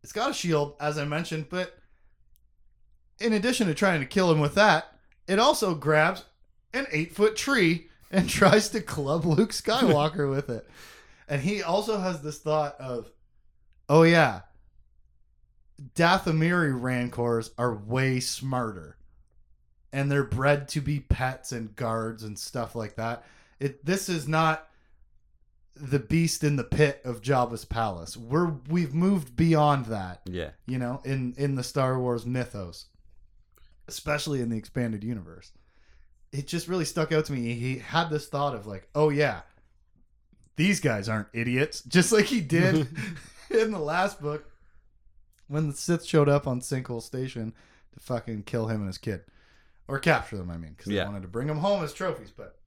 It's 0.03 0.11
got 0.11 0.31
a 0.31 0.33
shield, 0.33 0.75
as 0.79 0.97
I 0.97 1.05
mentioned, 1.05 1.47
but 1.49 1.75
in 3.19 3.33
addition 3.33 3.67
to 3.67 3.73
trying 3.73 4.01
to 4.01 4.05
kill 4.05 4.31
him 4.31 4.39
with 4.39 4.55
that, 4.55 4.85
it 5.27 5.39
also 5.39 5.73
grabs 5.73 6.23
an 6.73 6.85
eight 6.91 7.15
foot 7.15 7.35
tree 7.35 7.87
and 8.11 8.29
tries 8.29 8.69
to 8.69 8.81
club 8.81 9.25
Luke 9.25 9.51
Skywalker 9.51 10.29
with 10.29 10.49
it. 10.49 10.67
And 11.27 11.41
he 11.41 11.63
also 11.63 11.97
has 11.97 12.21
this 12.21 12.37
thought 12.37 12.75
of, 12.79 13.09
oh 13.89 14.03
yeah, 14.03 14.41
Dathomiri 15.95 16.79
Rancors 16.79 17.51
are 17.57 17.73
way 17.75 18.19
smarter. 18.19 18.97
And 19.95 20.11
they're 20.11 20.23
bred 20.23 20.67
to 20.69 20.81
be 20.81 20.99
pets 20.99 21.51
and 21.51 21.75
guards 21.75 22.21
and 22.23 22.37
stuff 22.37 22.75
like 22.75 22.95
that. 22.97 23.23
It 23.59 23.85
this 23.85 24.09
is 24.09 24.27
not 24.27 24.67
the 25.75 25.99
beast 25.99 26.43
in 26.43 26.55
the 26.57 26.63
pit 26.63 27.01
of 27.05 27.21
Jabba's 27.21 27.65
palace. 27.65 28.15
We're 28.17 28.53
we've 28.69 28.93
moved 28.93 29.35
beyond 29.35 29.85
that 29.85 30.21
Yeah. 30.25 30.49
you 30.65 30.77
know, 30.77 31.01
in 31.05 31.33
in 31.37 31.55
the 31.55 31.63
Star 31.63 31.97
Wars 31.99 32.25
mythos, 32.25 32.85
especially 33.87 34.41
in 34.41 34.49
the 34.49 34.57
expanded 34.57 35.03
universe. 35.03 35.51
It 36.31 36.47
just 36.47 36.67
really 36.67 36.85
stuck 36.85 37.11
out 37.13 37.25
to 37.25 37.33
me. 37.33 37.53
He 37.53 37.77
had 37.77 38.09
this 38.09 38.27
thought 38.27 38.53
of 38.55 38.67
like, 38.67 38.89
oh 38.95 39.09
yeah, 39.09 39.41
these 40.57 40.79
guys 40.81 41.07
aren't 41.07 41.27
idiots, 41.33 41.81
just 41.87 42.11
like 42.11 42.25
he 42.25 42.41
did 42.41 42.87
in 43.49 43.71
the 43.71 43.79
last 43.79 44.21
book 44.21 44.51
when 45.47 45.69
the 45.69 45.75
Sith 45.75 46.03
showed 46.05 46.27
up 46.27 46.47
on 46.47 46.59
Sinkhole 46.59 47.01
Station 47.01 47.53
to 47.93 47.99
fucking 47.99 48.43
kill 48.43 48.67
him 48.67 48.79
and 48.81 48.87
his 48.87 48.97
kid, 48.97 49.21
or 49.87 49.99
capture 49.99 50.37
them. 50.37 50.49
I 50.49 50.57
mean, 50.57 50.73
because 50.77 50.91
Yeah. 50.91 51.01
they 51.03 51.07
wanted 51.07 51.21
to 51.23 51.27
bring 51.27 51.47
them 51.47 51.59
home 51.59 51.83
as 51.83 51.93
trophies, 51.93 52.31
but 52.35 52.59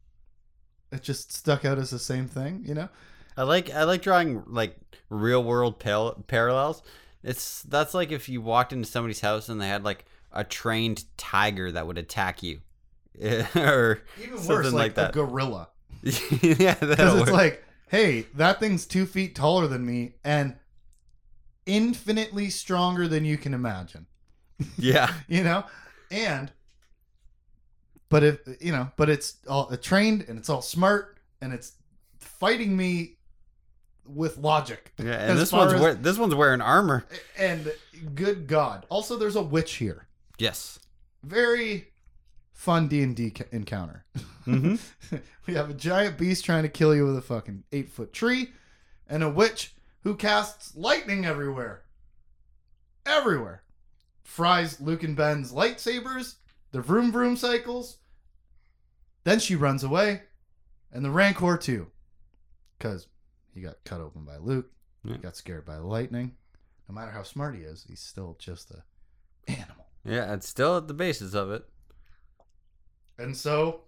it 0.92 1.02
just 1.02 1.32
stuck 1.32 1.64
out 1.64 1.78
as 1.78 1.90
the 1.90 1.98
same 1.98 2.26
thing, 2.28 2.62
you 2.66 2.74
know. 2.74 2.88
I 3.36 3.42
like 3.44 3.70
I 3.70 3.84
like 3.84 4.02
drawing 4.02 4.42
like 4.46 4.76
real 5.10 5.42
world 5.44 5.78
pal- 5.78 6.24
parallels. 6.26 6.82
It's 7.22 7.62
that's 7.62 7.94
like 7.94 8.10
if 8.12 8.28
you 8.28 8.40
walked 8.40 8.72
into 8.72 8.88
somebody's 8.88 9.20
house 9.20 9.48
and 9.48 9.60
they 9.60 9.68
had 9.68 9.84
like 9.84 10.04
a 10.32 10.44
trained 10.44 11.04
tiger 11.16 11.70
that 11.72 11.86
would 11.86 11.98
attack 11.98 12.42
you, 12.42 12.60
or 13.56 14.02
Even 14.22 14.38
Something 14.38 14.48
worse, 14.48 14.66
like 14.66 14.74
like, 14.74 14.94
that. 14.96 15.10
a 15.10 15.12
gorilla. 15.12 15.68
yeah, 16.02 16.74
Because 16.74 17.14
it's 17.20 17.20
work. 17.20 17.30
like, 17.30 17.64
hey, 17.88 18.26
that 18.34 18.60
thing's 18.60 18.86
two 18.86 19.04
feet 19.06 19.34
taller 19.34 19.66
than 19.66 19.84
me 19.84 20.14
and 20.24 20.56
infinitely 21.66 22.50
stronger 22.50 23.08
than 23.08 23.24
you 23.24 23.36
can 23.38 23.54
imagine. 23.54 24.06
yeah, 24.76 25.12
You 25.28 25.44
know, 25.44 25.64
and 26.10 26.52
but 28.08 28.22
if 28.24 28.38
you 28.60 28.72
know, 28.72 28.90
but 28.96 29.08
it's 29.08 29.36
all 29.48 29.68
uh, 29.70 29.76
trained 29.76 30.24
and 30.28 30.38
it's 30.38 30.48
all 30.48 30.62
smart 30.62 31.18
and 31.40 31.52
it's 31.52 31.72
fighting 32.18 32.76
me 32.76 33.16
with 34.06 34.38
logic. 34.38 34.92
yeah. 34.98 35.30
And 35.30 35.38
this 35.38 35.52
one's 35.52 35.74
as- 35.74 35.80
wear, 35.80 35.94
this 35.94 36.18
one's 36.18 36.34
wearing 36.34 36.60
armor. 36.60 37.04
And 37.38 37.72
good 38.14 38.46
God, 38.46 38.86
also 38.88 39.16
there's 39.16 39.36
a 39.36 39.42
witch 39.42 39.74
here. 39.74 40.06
Yes. 40.38 40.78
Very 41.22 41.88
fun 42.52 42.88
D 42.88 43.02
and 43.02 43.14
D 43.14 43.32
encounter. 43.52 44.04
Mm-hmm. 44.46 45.16
we 45.46 45.54
have 45.54 45.70
a 45.70 45.74
giant 45.74 46.16
beast 46.16 46.44
trying 46.44 46.62
to 46.62 46.68
kill 46.68 46.94
you 46.94 47.04
with 47.06 47.16
a 47.18 47.22
fucking 47.22 47.64
eight 47.72 47.90
foot 47.90 48.12
tree, 48.12 48.50
and 49.08 49.22
a 49.22 49.28
witch 49.28 49.74
who 50.04 50.14
casts 50.14 50.74
lightning 50.76 51.26
everywhere. 51.26 51.82
Everywhere. 53.04 53.62
Fries 54.22 54.80
Luke 54.80 55.02
and 55.02 55.16
Ben's 55.16 55.52
lightsabers, 55.52 56.36
the 56.72 56.80
vroom 56.80 57.10
vroom 57.12 57.36
cycles. 57.36 57.98
Then 59.24 59.38
she 59.40 59.56
runs 59.56 59.82
away, 59.84 60.22
and 60.92 61.04
the 61.04 61.10
Rancor 61.10 61.56
too. 61.56 61.88
Because 62.78 63.08
he 63.52 63.60
got 63.60 63.82
cut 63.84 64.00
open 64.00 64.24
by 64.24 64.36
Luke, 64.38 64.70
Yeah. 65.04 65.14
he 65.14 65.18
got 65.18 65.36
scared 65.36 65.64
by 65.66 65.76
lightning. 65.76 66.36
No 66.88 66.94
matter 66.94 67.10
how 67.10 67.22
smart 67.22 67.54
he 67.54 67.62
is, 67.62 67.84
he's 67.88 68.00
still 68.00 68.36
just 68.38 68.70
a 68.70 68.82
animal. 69.50 69.86
Yeah, 70.04 70.32
it's 70.34 70.48
still 70.48 70.76
at 70.78 70.88
the 70.88 70.94
basis 70.94 71.34
of 71.34 71.50
it. 71.50 71.68
And 73.18 73.36
so, 73.36 73.82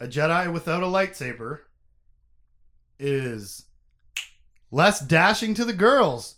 a 0.00 0.06
Jedi 0.06 0.50
without 0.52 0.82
a 0.82 0.86
lightsaber 0.86 1.60
is 2.98 3.66
less 4.70 5.00
dashing 5.00 5.52
to 5.54 5.64
the 5.64 5.72
girls, 5.72 6.36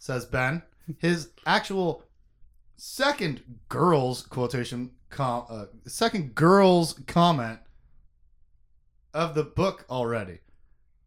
says 0.00 0.24
Ben. 0.24 0.62
His 0.98 1.30
actual 1.44 2.04
second 2.76 3.42
girls 3.68 4.22
quotation, 4.22 4.90
com- 5.10 5.46
uh, 5.48 5.66
second 5.86 6.34
girls 6.34 7.00
comment 7.06 7.60
of 9.14 9.34
the 9.34 9.44
book 9.44 9.84
already. 9.90 10.38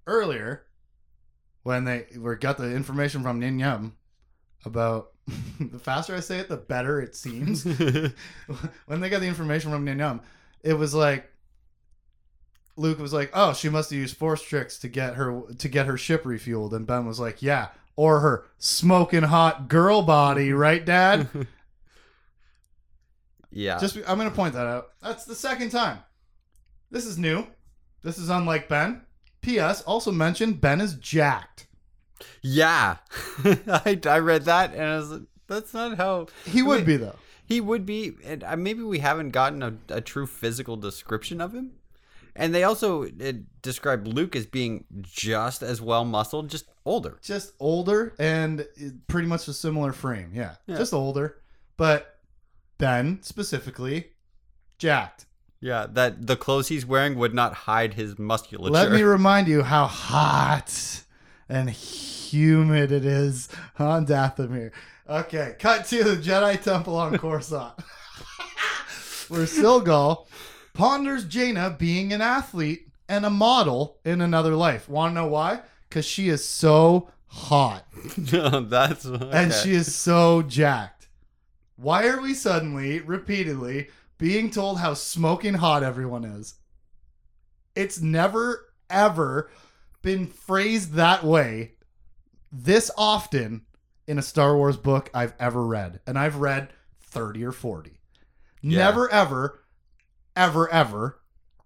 Earlier, 0.08 0.66
when 1.64 1.84
they 1.84 2.06
were 2.18 2.36
got 2.36 2.58
the 2.58 2.74
information 2.76 3.22
from 3.22 3.40
Nin 3.40 3.60
Yum 3.60 3.96
about 4.66 5.12
the 5.60 5.80
faster 5.80 6.16
I 6.16 6.20
say 6.20 6.40
it, 6.40 6.50
the 6.50 6.58
better 6.58 7.02
it 7.02 7.16
seems 7.16 7.64
when 8.86 9.00
they 9.00 9.10
got 9.10 9.22
the 9.22 9.28
information 9.28 9.72
from 9.72 9.86
Ninyum, 9.86 10.22
it 10.64 10.74
was 10.74 10.94
like 10.94 11.30
Luke 12.76 13.00
was 13.00 13.14
like, 13.14 13.30
"Oh, 13.34 13.54
she 13.54 13.70
must 13.70 13.90
have 13.90 14.00
used 14.00 14.18
force 14.18 14.42
tricks 14.42 14.78
to 14.80 14.88
get 14.88 15.16
her 15.16 15.42
to 15.58 15.70
get 15.70 15.86
her 15.86 15.98
ship 15.98 16.24
refueled," 16.24 16.74
and 16.74 16.88
Ben 16.88 17.06
was 17.06 17.20
like, 17.20 17.42
"Yeah, 17.42 17.68
or 17.96 18.22
her 18.22 18.46
smoking 18.58 19.24
hot 19.24 19.68
girl 19.68 20.02
body, 20.02 20.54
right, 20.54 20.84
Dad?" 20.84 21.30
yeah. 23.52 23.78
Just 23.80 23.98
I'm 24.08 24.18
gonna 24.18 24.32
point 24.32 24.54
that 24.54 24.68
out. 24.68 24.90
That's 25.02 25.26
the 25.26 25.36
second 25.36 25.70
time. 25.72 26.00
This 26.92 27.06
is 27.06 27.18
new. 27.18 27.46
This 28.04 28.18
is 28.18 28.30
unlike 28.30 28.68
Ben. 28.70 29.02
P.S. 29.42 29.82
Also 29.84 30.12
mentioned 30.12 30.60
Ben 30.62 30.82
is 30.82 30.96
jacked. 30.96 31.68
yeah. 32.42 32.98
I, 33.46 34.00
I 34.06 34.20
read 34.20 34.44
that 34.46 34.74
and 34.74 34.84
I 34.84 34.98
was 34.98 35.10
like, 35.12 35.22
that's 35.48 35.74
not 35.74 35.98
how 35.98 36.28
He 36.46 36.62
would 36.62 36.78
mean- 36.80 36.86
be 36.86 36.98
though. 36.98 37.16
he 37.46 37.62
would 37.62 37.86
be. 37.86 38.14
And 38.26 38.44
uh, 38.44 38.56
maybe 38.58 38.84
we 38.84 39.00
haven't 39.00 39.30
gotten 39.30 39.64
a, 39.64 39.76
a 39.90 40.02
true 40.02 40.28
physical 40.28 40.78
description 40.78 41.40
of 41.42 41.54
him. 41.54 41.72
And 42.36 42.54
they 42.56 42.64
also 42.64 43.06
uh, 43.06 43.34
described 43.62 44.08
Luke 44.08 44.36
as 44.36 44.46
being 44.46 44.86
just 45.02 45.62
as 45.64 45.82
well 45.82 46.06
muscled, 46.06 46.50
just 46.50 46.66
older. 46.86 47.18
Just 47.22 47.54
older 47.60 48.14
and 48.20 48.66
pretty 49.08 49.28
much 49.28 49.48
a 49.48 49.54
similar 49.54 49.92
frame. 49.94 50.32
Yeah, 50.34 50.56
Yeah. 50.68 50.78
just 50.78 50.94
older. 50.94 51.38
But 51.78 52.19
Ben 52.80 53.20
specifically 53.22 54.08
jacked. 54.80 55.28
Yeah, 55.62 55.86
that 55.92 56.26
the 56.26 56.38
clothes 56.38 56.70
he's 56.70 56.86
wearing 56.86 57.18
would 57.18 57.34
not 57.34 57.54
hide 57.54 57.94
his 57.94 58.18
musculature. 58.18 58.74
Let 58.74 58.92
me 58.92 59.02
remind 59.04 59.48
you 59.48 59.62
how 59.62 59.86
hot 59.86 61.04
and 61.48 61.70
humid 61.70 62.92
it 62.92 63.06
is 63.06 63.50
on 63.78 64.08
Dathomir. 64.08 64.72
Okay, 65.08 65.56
cut 65.60 65.86
to 65.88 66.04
the 66.04 66.16
Jedi 66.16 66.62
Temple 66.62 66.96
on 66.96 67.18
Coruscant, 67.18 67.74
where 69.28 69.46
Cilghal 69.46 70.28
ponders 70.74 71.26
Jaina 71.26 71.76
being 71.78 72.14
an 72.14 72.22
athlete 72.22 72.88
and 73.10 73.26
a 73.26 73.30
model 73.30 73.98
in 74.06 74.22
another 74.22 74.56
life. 74.56 74.88
Want 74.88 75.12
to 75.12 75.22
know 75.22 75.28
why? 75.28 75.62
Because 75.90 76.06
she 76.06 76.30
is 76.30 76.46
so 76.46 77.10
hot 77.26 77.86
That's 78.18 79.06
and 79.06 79.54
she 79.54 79.74
is 79.74 79.94
so 79.94 80.42
jacked. 80.44 80.99
Why 81.82 82.08
are 82.08 82.20
we 82.20 82.34
suddenly, 82.34 83.00
repeatedly, 83.00 83.88
being 84.18 84.52
told 84.52 84.80
how 84.80 84.96
smoking 84.96 85.54
hot 85.54 85.82
everyone 85.82 86.26
is? 86.26 86.56
It's 87.74 88.02
never, 88.02 88.74
ever 88.90 89.50
been 90.02 90.28
phrased 90.28 90.94
that 90.94 91.24
way 91.24 91.76
this 92.52 92.92
often 92.98 93.62
in 94.08 94.20
a 94.20 94.22
Star 94.22 94.58
Wars 94.58 94.76
book 94.76 95.10
I've 95.14 95.34
ever 95.40 95.66
read. 95.66 96.02
And 96.06 96.20
I've 96.20 96.36
read 96.36 96.74
30 97.00 97.46
or 97.46 97.52
40. 97.54 98.00
Yeah. 98.62 98.80
Never, 98.80 99.10
ever, 99.10 99.64
ever, 100.36 100.70
ever 100.70 101.22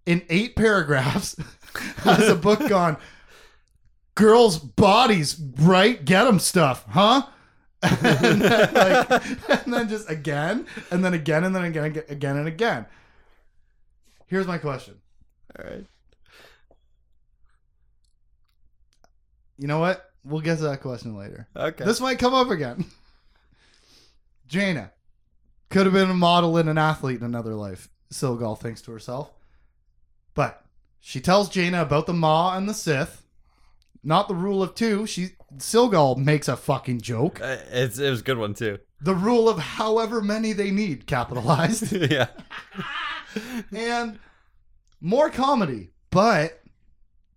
in 0.06 0.22
eight 0.30 0.56
paragraphs 0.56 1.36
has 1.98 2.30
a 2.30 2.36
book 2.36 2.68
gone, 2.70 2.98
girls' 4.14 4.60
bodies, 4.60 5.40
right? 5.40 6.06
Get 6.06 6.26
them 6.26 6.38
stuff, 6.38 6.86
huh? 6.90 7.24
and, 8.02 8.42
then, 8.42 8.74
like, 8.74 9.66
and 9.66 9.74
then 9.74 9.90
just 9.90 10.10
again, 10.10 10.66
and 10.90 11.04
then 11.04 11.14
again, 11.14 11.44
and 11.44 11.54
then 11.54 11.66
again, 11.66 11.84
again, 11.84 12.04
again 12.08 12.38
and 12.38 12.48
again. 12.48 12.86
Here's 14.28 14.48
my 14.48 14.58
question. 14.58 14.96
All 15.58 15.70
right. 15.70 15.86
You 19.58 19.68
know 19.68 19.80
what? 19.80 20.12
We'll 20.24 20.42
get 20.42 20.58
to 20.60 20.64
that 20.64 20.82
question 20.82 21.18
later. 21.18 21.48
Okay. 21.56 21.84
This 21.84 22.00
might 22.00 22.20
come 22.20 22.34
up 22.34 22.50
again. 22.50 22.86
Jaina 24.48 24.92
could 25.70 25.86
have 25.86 25.94
been 25.94 26.10
a 26.10 26.16
model 26.16 26.58
and 26.58 26.70
an 26.70 26.78
athlete 26.78 27.20
in 27.20 27.26
another 27.26 27.54
life. 27.54 27.90
Cilghal 28.12 28.58
thinks 28.58 28.82
to 28.84 28.92
herself. 28.92 29.32
But 30.34 30.64
she 31.00 31.20
tells 31.20 31.50
Jaina 31.50 31.82
about 31.82 32.06
the 32.06 32.14
Maw 32.14 32.56
and 32.56 32.70
the 32.70 32.74
Sith. 32.74 33.24
Not 34.04 34.28
the 34.28 34.36
rule 34.36 34.64
of 34.64 34.76
two. 34.76 35.06
She 35.06 35.32
Cilghal 35.58 36.18
makes 36.18 36.48
a 36.48 36.56
fucking 36.58 37.02
joke. 37.02 37.40
Uh, 37.42 37.58
it's 37.72 38.00
it 38.00 38.10
was 38.10 38.22
a 38.22 38.24
good 38.24 38.38
one 38.38 38.54
too. 38.54 38.80
The 39.02 39.14
rule 39.16 39.50
of 39.50 39.60
however 39.60 40.22
many 40.22 40.54
they 40.54 40.72
need, 40.72 41.06
capitalized. 41.08 41.92
yeah. 42.12 42.28
and 43.76 44.20
more 45.02 45.30
comedy, 45.30 45.90
but 46.10 46.62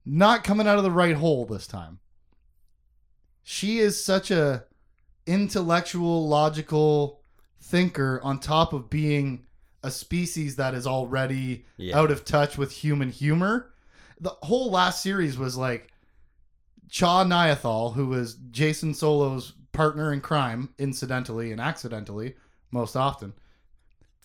not 0.05 0.44
coming 0.44 0.66
out 0.68 0.79
of 0.79 0.85
the 0.85 0.90
right 0.90 1.16
hole 1.16 1.44
this 1.44 1.66
time. 1.66 1.98
She 3.42 3.79
is 3.79 4.02
such 4.02 4.31
a 4.31 4.64
intellectual, 5.26 6.29
logical 6.29 7.22
thinker 7.61 8.20
on 8.22 8.38
top 8.38 8.72
of 8.72 8.88
being 8.90 9.44
a 9.83 9.90
species 9.90 10.57
that 10.57 10.74
is 10.74 10.87
already 10.87 11.64
Yeah. 11.76 11.98
out 11.98 12.11
of 12.11 12.24
touch 12.24 12.57
with 12.57 12.72
human 12.72 13.11
humor. 13.11 13.72
The 14.20 14.31
whole 14.42 14.70
last 14.70 15.02
series 15.02 15.37
was 15.38 15.57
like 15.57 15.92
Cha 16.90 17.25
Niathal, 17.25 17.94
who 17.94 18.07
was 18.07 18.37
Jacen 18.51 18.94
Solo's 18.94 19.53
partner 19.72 20.12
in 20.12 20.20
crime, 20.20 20.70
incidentally 20.79 21.53
and 21.53 21.61
accidentally, 21.61 22.35
most 22.70 22.96
often, 22.96 23.35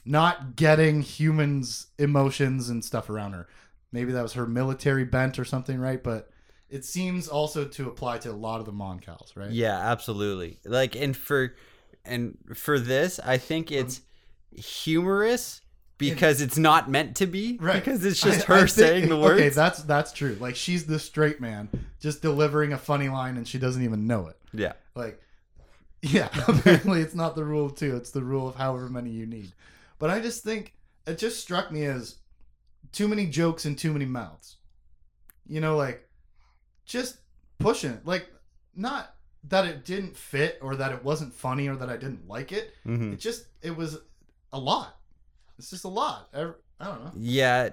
not 0.06 0.56
getting 0.56 1.02
humans' 1.02 1.88
emotions 1.98 2.70
and 2.70 2.84
stuff 2.84 3.10
around 3.10 3.34
her. 3.34 3.48
Maybe 3.92 4.12
that 4.14 4.24
was 4.24 4.34
her 4.34 4.48
military 4.48 5.04
bent 5.04 5.38
or 5.38 5.46
something, 5.46 5.80
right? 5.80 6.02
But 6.02 6.30
it 6.70 6.86
seems 6.86 7.28
also 7.28 7.66
to 7.66 7.88
apply 7.90 8.20
to 8.20 8.32
a 8.32 8.34
lot 8.34 8.60
of 8.60 8.66
the 8.66 8.72
Mon 8.72 9.00
Cals, 9.00 9.36
right? 9.36 9.52
Yeah, 9.52 9.78
absolutely. 9.78 10.60
Like 10.64 10.96
and 10.96 11.16
for 11.16 11.56
and 12.06 12.38
for 12.56 12.80
this, 12.80 13.20
I 13.20 13.38
think 13.38 13.72
it's 13.72 14.02
humorous 14.56 15.61
because 16.10 16.42
it's 16.42 16.58
not 16.58 16.90
meant 16.90 17.16
to 17.18 17.28
be. 17.28 17.58
Right. 17.62 17.76
Because 17.84 18.04
it's 18.06 18.20
just 18.22 18.44
her 18.48 18.56
I 18.56 18.58
think- 18.60 18.70
saying 18.70 19.10
the 19.10 19.18
words. 19.18 19.40
Okay, 19.40 19.50
that's 19.50 19.84
that's 19.84 20.12
true. 20.12 20.36
Like 20.40 20.56
she's 20.56 20.86
the 20.86 21.00
straight 21.00 21.40
man, 21.40 21.70
just 22.00 22.22
delivering 22.22 22.74
a 22.74 22.78
funny 22.78 23.10
line, 23.10 23.38
and 23.38 23.48
she 23.48 23.58
doesn't 23.60 23.84
even 23.84 24.08
know 24.08 24.28
it. 24.28 24.38
yeah. 24.54 24.74
Like, 24.96 25.22
yeah, 26.02 26.30
apparently 26.48 27.02
it's 27.02 27.16
not 27.16 27.36
the 27.36 27.46
rule 27.46 27.66
of 27.66 27.76
two; 27.76 27.96
it's 27.96 28.12
the 28.12 28.24
rule 28.24 28.48
of 28.50 28.56
however 28.56 28.90
many 28.90 29.10
you 29.12 29.26
need. 29.26 29.54
But 30.00 30.10
I 30.10 30.20
just 30.20 30.44
think 30.44 30.74
it 31.08 31.18
just 31.18 31.40
struck 31.40 31.72
me 31.72 31.86
as 31.86 32.16
too 32.92 33.08
many 33.08 33.28
jokes 33.28 33.66
and 33.66 33.78
too 33.78 33.94
many 33.94 34.06
mouths. 34.06 34.58
You 35.48 35.62
know, 35.62 35.78
like 35.78 36.08
just 36.86 37.18
pushing 37.60 37.92
it. 37.92 38.06
Like, 38.06 38.28
not 38.76 39.14
that 39.50 39.66
it 39.66 39.86
didn't 39.86 40.16
fit 40.16 40.60
or 40.62 40.76
that 40.76 40.92
it 40.92 41.04
wasn't 41.04 41.34
funny 41.34 41.68
or 41.68 41.76
that 41.76 41.90
I 41.90 41.98
didn't 41.98 42.28
like 42.28 42.52
it. 42.52 42.74
hmm 42.84 43.14
It 43.14 43.20
just 43.20 43.46
it 43.62 43.76
was 43.76 43.98
a 44.54 44.60
lot. 44.60 44.98
It's 45.62 45.70
just 45.70 45.84
a 45.84 45.90
lot. 45.90 46.28
I, 46.34 46.50
I 46.80 46.86
don't 46.86 47.04
know. 47.06 47.12
Yeah. 47.16 47.70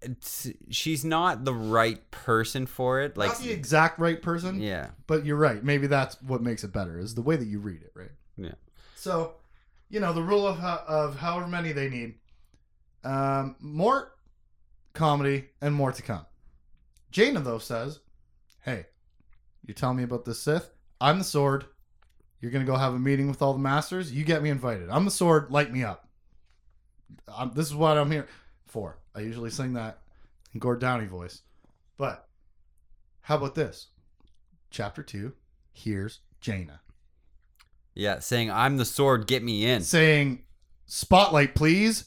It's, 0.00 0.48
she's 0.70 1.04
not 1.04 1.44
the 1.44 1.52
right 1.52 2.10
person 2.10 2.64
for 2.64 3.02
it. 3.02 3.18
Like 3.18 3.32
not 3.32 3.40
the 3.40 3.50
exact 3.50 3.98
right 3.98 4.22
person. 4.22 4.62
yeah. 4.62 4.92
But 5.06 5.26
you're 5.26 5.36
right. 5.36 5.62
Maybe 5.62 5.88
that's 5.88 6.20
what 6.22 6.40
makes 6.40 6.64
it 6.64 6.72
better 6.72 6.98
is 6.98 7.14
the 7.14 7.20
way 7.20 7.36
that 7.36 7.44
you 7.44 7.58
read 7.58 7.82
it, 7.82 7.92
right? 7.94 8.12
Yeah. 8.38 8.54
So, 8.94 9.34
you 9.90 10.00
know, 10.00 10.14
the 10.14 10.22
rule 10.22 10.46
of 10.46 10.58
of 10.58 11.16
however 11.18 11.46
many 11.48 11.72
they 11.72 11.90
need. 11.90 12.14
Um, 13.04 13.56
more 13.60 14.12
comedy 14.94 15.50
and 15.60 15.74
more 15.74 15.92
to 15.92 16.00
come. 16.02 16.24
Jaina 17.10 17.40
though 17.40 17.58
says, 17.58 18.00
"Hey, 18.62 18.86
you 19.66 19.74
tell 19.74 19.92
me 19.92 20.02
about 20.02 20.24
the 20.24 20.34
Sith. 20.34 20.70
I'm 20.98 21.18
the 21.18 21.24
sword. 21.24 21.66
You're 22.40 22.50
gonna 22.50 22.64
go 22.64 22.76
have 22.76 22.94
a 22.94 22.98
meeting 22.98 23.28
with 23.28 23.42
all 23.42 23.52
the 23.52 23.58
masters. 23.58 24.10
You 24.12 24.24
get 24.24 24.42
me 24.42 24.48
invited. 24.48 24.88
I'm 24.88 25.04
the 25.04 25.10
sword. 25.10 25.50
Light 25.50 25.70
me 25.70 25.84
up. 25.84 26.05
I'm, 27.28 27.52
this 27.54 27.66
is 27.66 27.74
what 27.74 27.96
I'm 27.98 28.10
here 28.10 28.26
for. 28.66 28.98
I 29.14 29.20
usually 29.20 29.50
sing 29.50 29.74
that 29.74 30.00
in 30.52 30.60
Gord 30.60 30.80
Downie 30.80 31.06
voice, 31.06 31.42
but 31.98 32.28
how 33.22 33.36
about 33.36 33.54
this? 33.54 33.88
Chapter 34.70 35.02
two. 35.02 35.32
Here's 35.72 36.20
Jaina 36.40 36.80
Yeah. 37.94 38.18
Saying 38.20 38.50
I'm 38.50 38.76
the 38.76 38.84
sword, 38.84 39.26
get 39.26 39.42
me 39.42 39.66
in. 39.66 39.82
saying, 39.82 40.42
"Spotlight, 40.86 41.54
please, 41.54 42.04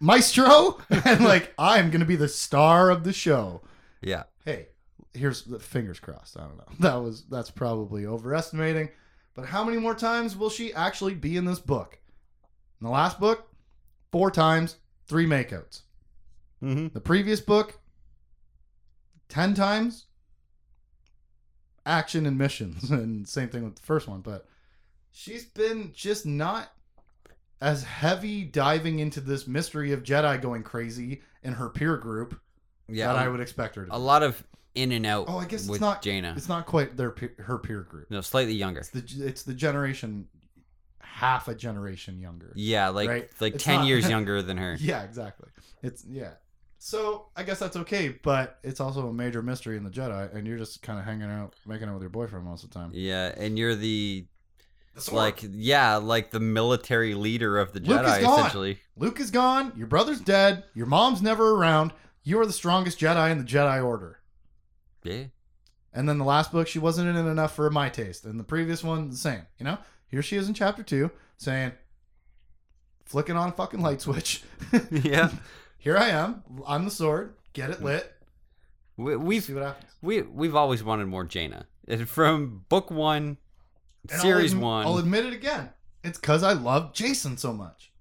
Maestro," 0.00 0.78
and 0.90 1.24
like 1.24 1.52
I'm 1.58 1.90
gonna 1.90 2.04
be 2.04 2.16
the 2.16 2.28
star 2.28 2.90
of 2.90 3.04
the 3.04 3.12
show. 3.12 3.62
Yeah. 4.00 4.24
Hey, 4.44 4.68
here's 5.14 5.42
the 5.44 5.58
fingers 5.58 6.00
crossed. 6.00 6.36
I 6.36 6.42
don't 6.42 6.56
know. 6.56 6.64
That 6.80 6.96
was 6.96 7.24
that's 7.24 7.50
probably 7.50 8.06
overestimating. 8.06 8.90
But 9.34 9.46
how 9.46 9.62
many 9.64 9.78
more 9.78 9.94
times 9.94 10.36
will 10.36 10.50
she 10.50 10.72
actually 10.74 11.14
be 11.14 11.36
in 11.36 11.44
this 11.44 11.60
book? 11.60 11.98
In 12.80 12.84
the 12.86 12.92
last 12.92 13.20
book, 13.20 13.47
four 14.12 14.30
times, 14.30 14.76
three 15.06 15.26
makeouts. 15.26 15.82
Mm-hmm. 16.62 16.88
The 16.94 17.00
previous 17.00 17.40
book, 17.40 17.78
10 19.28 19.54
times 19.54 20.06
action 21.86 22.26
and 22.26 22.36
missions. 22.38 22.90
And 22.90 23.28
same 23.28 23.48
thing 23.48 23.64
with 23.64 23.76
the 23.76 23.82
first 23.82 24.08
one. 24.08 24.20
But 24.20 24.46
she's 25.10 25.44
been 25.44 25.92
just 25.94 26.26
not 26.26 26.72
as 27.60 27.82
heavy 27.82 28.44
diving 28.44 28.98
into 29.00 29.20
this 29.20 29.46
mystery 29.46 29.92
of 29.92 30.02
Jedi 30.02 30.40
going 30.40 30.62
crazy 30.62 31.22
in 31.42 31.54
her 31.54 31.68
peer 31.68 31.96
group 31.96 32.38
Yeah. 32.88 33.08
that 33.12 33.16
I 33.16 33.28
would 33.28 33.40
expect 33.40 33.74
her 33.76 33.86
to. 33.86 33.94
a 33.94 33.98
lot 33.98 34.22
of 34.22 34.42
in 34.74 34.92
and 34.92 35.04
out. 35.06 35.26
Oh, 35.28 35.38
I 35.38 35.44
guess 35.46 35.68
it's 35.68 35.80
not- 35.80 36.02
Jaina. 36.02 36.34
It's 36.36 36.48
not 36.48 36.66
quite 36.66 36.96
their 36.96 37.14
her 37.38 37.58
peer 37.58 37.82
group. 37.82 38.10
No, 38.10 38.20
slightly 38.20 38.54
younger. 38.54 38.80
It's 38.80 38.90
the 38.90 39.26
it's 39.26 39.42
the 39.42 39.54
generation 39.54 40.28
half 41.14 41.48
a 41.48 41.54
generation 41.54 42.18
younger. 42.20 42.52
Yeah, 42.54 42.88
like 42.88 43.08
Right? 43.08 43.30
like 43.40 43.54
It's 43.54 43.64
ten 43.64 43.80
not- 43.80 43.86
years 43.86 44.08
younger 44.14 44.42
than 44.42 44.56
her. 44.58 44.76
Yeah, 44.78 45.02
exactly. 45.02 45.48
It's 45.82 46.04
yeah. 46.08 46.32
So 46.80 47.26
I 47.36 47.42
guess 47.42 47.58
that's 47.58 47.76
okay, 47.76 48.08
but 48.22 48.58
it's 48.62 48.78
also 48.80 49.08
a 49.08 49.12
major 49.12 49.42
mystery 49.42 49.76
in 49.76 49.82
the 49.84 49.90
Jedi, 49.90 50.32
and 50.34 50.46
you're 50.46 50.58
just 50.58 50.80
kind 50.82 50.98
of 50.98 51.04
hanging 51.04 51.28
out, 51.28 51.54
making 51.66 51.88
out 51.88 51.94
with 51.94 52.02
your 52.02 52.10
boyfriend 52.10 52.44
most 52.44 52.62
of 52.62 52.70
the 52.70 52.74
time. 52.78 52.90
Yeah, 52.94 53.34
and 53.36 53.58
you're 53.58 53.74
the 53.74 54.26
like 55.12 55.40
yeah, 55.50 55.96
like 55.96 56.30
the 56.30 56.40
military 56.40 57.14
leader 57.14 57.58
of 57.58 57.72
the 57.72 57.80
Luke 57.80 58.00
is 58.04 58.06
Jedi 58.12 58.22
essentially. 58.38 58.78
Luke 58.96 59.18
is 59.20 59.30
gone. 59.30 59.72
Your 59.76 59.86
brother's 59.86 60.20
dead. 60.20 60.64
Your 60.74 60.86
mom's 60.86 61.20
never 61.22 61.54
around. 61.54 61.92
You 62.22 62.38
are 62.40 62.46
the 62.46 62.52
strongest 62.52 62.98
Jedi 63.00 63.30
in 63.30 63.38
the 63.38 63.44
Jedi 63.44 63.84
Order. 63.84 64.20
Yeah. 65.02 65.24
And 65.92 66.08
then 66.08 66.18
the 66.18 66.24
last 66.24 66.52
book, 66.52 66.68
she 66.68 66.78
wasn't 66.78 67.08
in 67.08 67.16
it 67.16 67.28
enough 67.30 67.54
for 67.54 67.70
my 67.70 67.88
taste, 67.88 68.24
and 68.24 68.38
the 68.38 68.44
previous 68.44 68.84
one, 68.84 69.10
the 69.10 69.16
same. 69.16 69.42
You 69.58 69.64
know, 69.64 69.78
here 70.08 70.22
she 70.22 70.36
is 70.36 70.48
in 70.48 70.54
chapter 70.54 70.82
two, 70.82 71.10
saying, 71.36 71.72
flicking 73.04 73.36
on 73.36 73.48
a 73.50 73.52
fucking 73.52 73.80
light 73.80 74.00
switch. 74.00 74.42
yeah. 74.90 75.30
here 75.78 75.96
I 75.96 76.08
am. 76.08 76.42
I'm 76.66 76.84
the 76.84 76.90
sword. 76.90 77.34
Get 77.52 77.70
it 77.70 77.82
lit. 77.82 78.12
We, 78.96 79.16
we've 79.16 79.44
see 79.44 79.54
what 79.54 79.62
happens. 79.62 79.90
we 80.02 80.22
we've 80.22 80.54
always 80.56 80.82
wanted 80.82 81.06
more 81.06 81.24
Jaina. 81.24 81.66
From 82.06 82.64
book 82.68 82.90
one, 82.90 83.38
And 84.10 84.20
series 84.20 84.52
I'll 84.52 84.60
adm- 84.60 84.62
one. 84.62 84.86
I'll 84.86 84.98
admit 84.98 85.24
it 85.26 85.32
again. 85.32 85.70
It's 86.04 86.18
because 86.18 86.42
I 86.42 86.52
love 86.52 86.92
Jacen 86.92 87.38
so 87.38 87.52
much. 87.52 87.92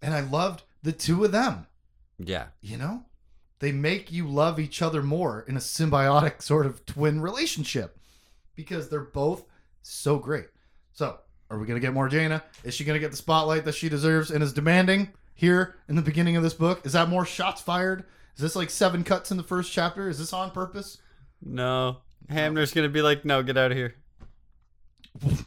And 0.00 0.14
I 0.14 0.20
loved 0.20 0.62
the 0.82 0.92
two 0.92 1.24
of 1.24 1.32
them. 1.32 1.66
yeah. 2.18 2.46
You 2.60 2.76
know? 2.76 3.04
They 3.60 3.70
make 3.70 4.10
you 4.10 4.26
love 4.26 4.58
each 4.58 4.82
other 4.82 5.02
more 5.04 5.44
in 5.46 5.56
a 5.56 5.60
symbiotic 5.60 6.42
sort 6.42 6.66
of 6.66 6.84
twin 6.84 7.20
relationship 7.20 7.96
because 8.56 8.88
they're 8.88 9.00
both 9.00 9.44
so 9.82 10.18
great. 10.18 10.48
So, 10.92 11.18
are 11.50 11.58
we 11.58 11.66
going 11.66 11.80
to 11.80 11.86
get 11.86 11.94
more 11.94 12.08
Jaina? 12.08 12.42
Is 12.64 12.74
she 12.74 12.84
going 12.84 12.94
to 12.94 13.00
get 13.00 13.10
the 13.10 13.16
spotlight 13.16 13.64
that 13.64 13.74
she 13.74 13.88
deserves 13.88 14.30
and 14.30 14.42
is 14.42 14.52
demanding 14.52 15.10
here 15.34 15.76
in 15.88 15.96
the 15.96 16.02
beginning 16.02 16.36
of 16.36 16.42
this 16.42 16.54
book? 16.54 16.84
Is 16.84 16.92
that 16.92 17.08
more 17.08 17.24
shots 17.24 17.60
fired? 17.60 18.04
Is 18.36 18.42
this 18.42 18.56
like 18.56 18.70
seven 18.70 19.04
cuts 19.04 19.30
in 19.30 19.36
the 19.36 19.42
first 19.42 19.72
chapter? 19.72 20.08
Is 20.08 20.18
this 20.18 20.32
on 20.32 20.50
purpose? 20.50 20.98
No. 21.42 21.98
Hamner's 22.30 22.72
gonna 22.72 22.88
be 22.88 23.02
like, 23.02 23.24
no, 23.24 23.42
get 23.42 23.56
out 23.56 23.72
of 23.72 23.76
here. 23.76 23.94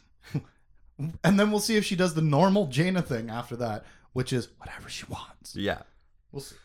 And 1.22 1.38
then 1.38 1.50
we'll 1.50 1.60
see 1.60 1.76
if 1.76 1.84
she 1.84 1.96
does 1.96 2.14
the 2.14 2.22
normal 2.22 2.66
Jaina 2.68 3.02
thing 3.02 3.28
after 3.28 3.56
that, 3.56 3.84
which 4.12 4.32
is 4.32 4.48
whatever 4.58 4.88
she 4.88 5.04
wants. 5.06 5.54
Yeah. 5.54 5.82
We'll 6.32 6.40
see. 6.40 6.56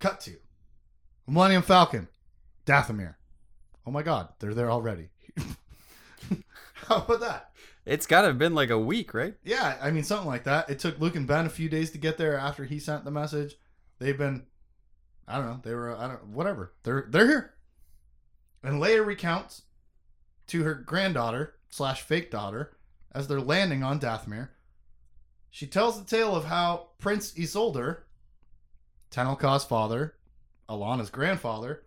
Cut 0.00 0.20
to 0.22 0.32
Millennium 1.26 1.62
Falcon, 1.62 2.08
Dathomir. 2.66 3.14
Oh 3.86 3.90
my 3.90 4.02
god, 4.02 4.30
they're 4.40 4.54
there 4.54 4.70
already. 4.70 5.10
How 6.74 6.96
about 6.96 7.20
that? 7.20 7.50
It's 7.86 8.06
got 8.06 8.22
to 8.22 8.28
have 8.28 8.38
been 8.38 8.54
like 8.54 8.70
a 8.70 8.78
week, 8.78 9.14
right? 9.14 9.34
Yeah, 9.44 9.78
I 9.80 9.92
mean 9.92 10.02
something 10.02 10.26
like 10.26 10.44
that. 10.44 10.68
It 10.68 10.80
took 10.80 10.98
Luke 10.98 11.14
and 11.14 11.26
Ben 11.26 11.46
a 11.46 11.50
few 11.50 11.68
days 11.68 11.92
to 11.92 11.98
get 11.98 12.18
there 12.18 12.36
after 12.36 12.64
he 12.64 12.80
sent 12.80 13.04
the 13.04 13.12
message. 13.12 13.54
They've 14.00 14.18
been, 14.18 14.44
I 15.28 15.36
don't 15.36 15.46
know, 15.46 15.60
they 15.62 15.72
were, 15.72 15.96
I 15.96 16.08
don't, 16.08 16.26
whatever. 16.26 16.72
They're 16.82 17.06
they're 17.08 17.28
here. 17.28 17.54
And 18.64 18.82
Leia 18.82 19.06
recounts 19.06 19.62
to 20.48 20.64
her 20.64 20.74
granddaughter 20.74 21.54
slash 21.68 22.02
fake 22.02 22.30
daughter 22.30 22.76
as 23.12 23.28
they're 23.28 23.40
landing 23.40 23.84
on 23.84 24.00
Dathomir. 24.00 24.48
She 25.50 25.68
tells 25.68 25.98
the 25.98 26.04
tale 26.04 26.34
of 26.34 26.44
how 26.44 26.88
Prince 26.98 27.32
Isolder, 27.34 27.98
Tenel 29.12 29.38
Ka's 29.38 29.64
father, 29.64 30.14
Allana's 30.68 31.10
grandfather, 31.10 31.84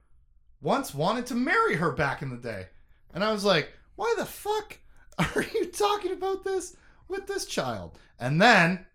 once 0.62 0.96
wanted 0.96 1.26
to 1.28 1.36
marry 1.36 1.76
her 1.76 1.92
back 1.92 2.22
in 2.22 2.30
the 2.30 2.38
day. 2.38 2.68
And 3.14 3.24
I 3.24 3.34
was 3.34 3.44
like, 3.44 3.74
why 3.96 4.14
the 4.18 4.26
fuck 4.26 4.80
are 5.36 5.46
you 5.54 5.66
talking 5.66 6.14
about 6.14 6.44
this 6.44 6.76
with 7.08 7.28
this 7.28 7.46
child? 7.46 7.98
And 8.20 8.42
then 8.42 8.86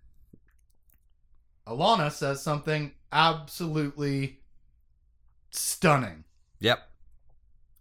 Allana 1.67 2.11
says 2.11 2.43
something 2.43 2.93
absolutely 3.13 4.41
stunning. 5.51 6.25
Yep. 6.61 6.79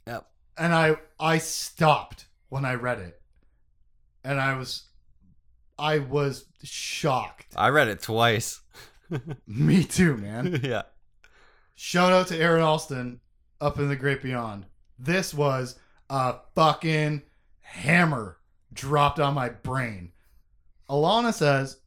Yep. 0.07 0.27
And 0.57 0.73
I 0.73 0.95
I 1.19 1.37
stopped 1.37 2.25
when 2.49 2.65
I 2.65 2.75
read 2.75 2.99
it. 2.99 3.21
And 4.23 4.39
I 4.39 4.55
was 4.57 4.83
I 5.77 5.99
was 5.99 6.45
shocked. 6.63 7.53
I 7.55 7.69
read 7.69 7.87
it 7.87 8.01
twice. 8.01 8.61
Me 9.47 9.83
too, 9.83 10.17
man. 10.17 10.59
yeah. 10.63 10.83
Shout 11.75 12.11
out 12.11 12.27
to 12.27 12.37
Aaron 12.37 12.61
Allston 12.61 13.19
up 13.59 13.79
in 13.79 13.89
the 13.89 13.95
great 13.95 14.21
beyond. 14.21 14.65
This 14.99 15.33
was 15.33 15.77
a 16.09 16.35
fucking 16.55 17.23
hammer 17.73 18.37
dropped 18.71 19.19
on 19.19 19.33
my 19.33 19.49
brain. 19.49 20.11
Allana 20.89 21.33
says, 21.33 21.77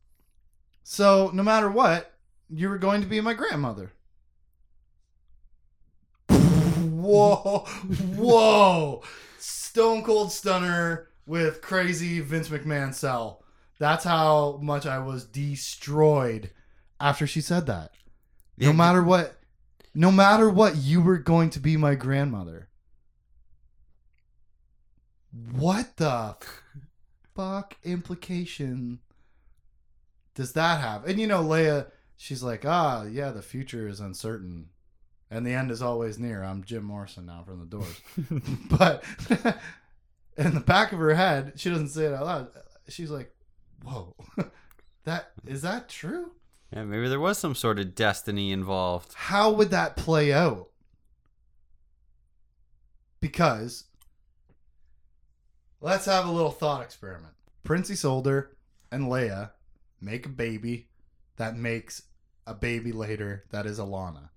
So, 0.83 1.31
no 1.33 1.43
matter 1.43 1.71
what, 1.71 2.13
you 2.51 2.69
were 2.69 2.79
going 2.79 3.01
to 3.03 3.07
be 3.07 3.21
my 3.21 3.35
grandmother. 3.35 3.93
Whoa, 6.29 7.61
whoa. 8.17 9.03
Stone 9.39 10.03
cold 10.03 10.33
stunner 10.33 11.09
with 11.25 11.63
crazy 11.63 12.21
Vince 12.21 12.49
McMahon 12.49 12.93
sell. 12.93 13.45
That's 13.79 14.05
how 14.05 14.59
much 14.63 14.87
I 14.87 14.99
was 14.99 15.25
destroyed 15.25 16.51
after 16.99 17.27
she 17.27 17.41
said 17.41 17.67
that. 17.67 17.93
No 18.59 18.73
matter 18.73 19.03
what, 19.03 19.37
no 19.95 20.11
matter 20.11 20.49
what, 20.51 20.77
you 20.77 21.01
were 21.01 21.19
going 21.19 21.51
to 21.51 21.61
be 21.61 21.77
my 21.77 21.95
grandmother. 21.95 22.69
What 25.53 25.97
the 25.97 26.37
fuck 27.35 27.77
implication 27.85 29.01
does 30.35 30.53
that 30.53 30.81
have? 30.81 31.05
And 31.05 31.21
you 31.21 31.27
know, 31.27 31.43
Leia, 31.43 31.87
she's 32.17 32.43
like, 32.43 32.65
ah, 32.65 33.05
yeah, 33.05 33.31
the 33.31 33.43
future 33.43 33.89
is 33.89 34.01
uncertain, 34.01 34.69
and 35.31 35.47
the 35.47 35.53
end 35.53 35.71
is 35.71 35.83
always 35.83 36.19
near. 36.19 36.43
I'm 36.43 36.65
Jim 36.65 36.85
Morrison 36.85 37.27
now 37.27 37.43
from 37.45 37.61
the 37.61 37.67
Doors, 37.67 38.01
but 38.71 39.05
in 40.37 40.55
the 40.55 40.61
back 40.61 40.93
of 40.93 40.99
her 40.99 41.15
head, 41.15 41.55
she 41.57 41.71
doesn't 41.71 41.89
say 41.89 42.07
it 42.07 42.15
out 42.15 42.25
loud. 42.25 42.49
She's 42.89 43.11
like, 43.11 43.35
whoa, 43.83 44.15
that 45.05 45.33
is 45.47 45.63
that 45.63 45.89
true? 45.89 46.33
Yeah, 46.73 46.85
maybe 46.85 47.09
there 47.09 47.21
was 47.21 47.39
some 47.39 47.55
sort 47.55 47.79
of 47.79 47.95
destiny 47.95 48.53
involved. 48.53 49.13
how 49.15 49.53
would 49.53 49.71
that 49.71 49.97
play 49.97 50.33
out? 50.33 50.69
Because 53.21 53.85
let's 55.87 56.07
have 56.07 56.27
a 56.27 56.31
little 56.33 56.51
thought 56.51 56.83
experiment. 56.83 57.33
Prince 57.63 57.91
Isolder 57.91 58.49
and 58.91 59.05
Leia 59.05 59.51
make 60.01 60.27
a 60.27 60.31
baby 60.31 60.89
that 61.37 61.57
makes 61.57 62.03
a 62.45 62.55
baby 62.55 62.91
later 62.91 63.45
that 63.51 63.67
is 63.67 63.79
Allana. 63.79 64.31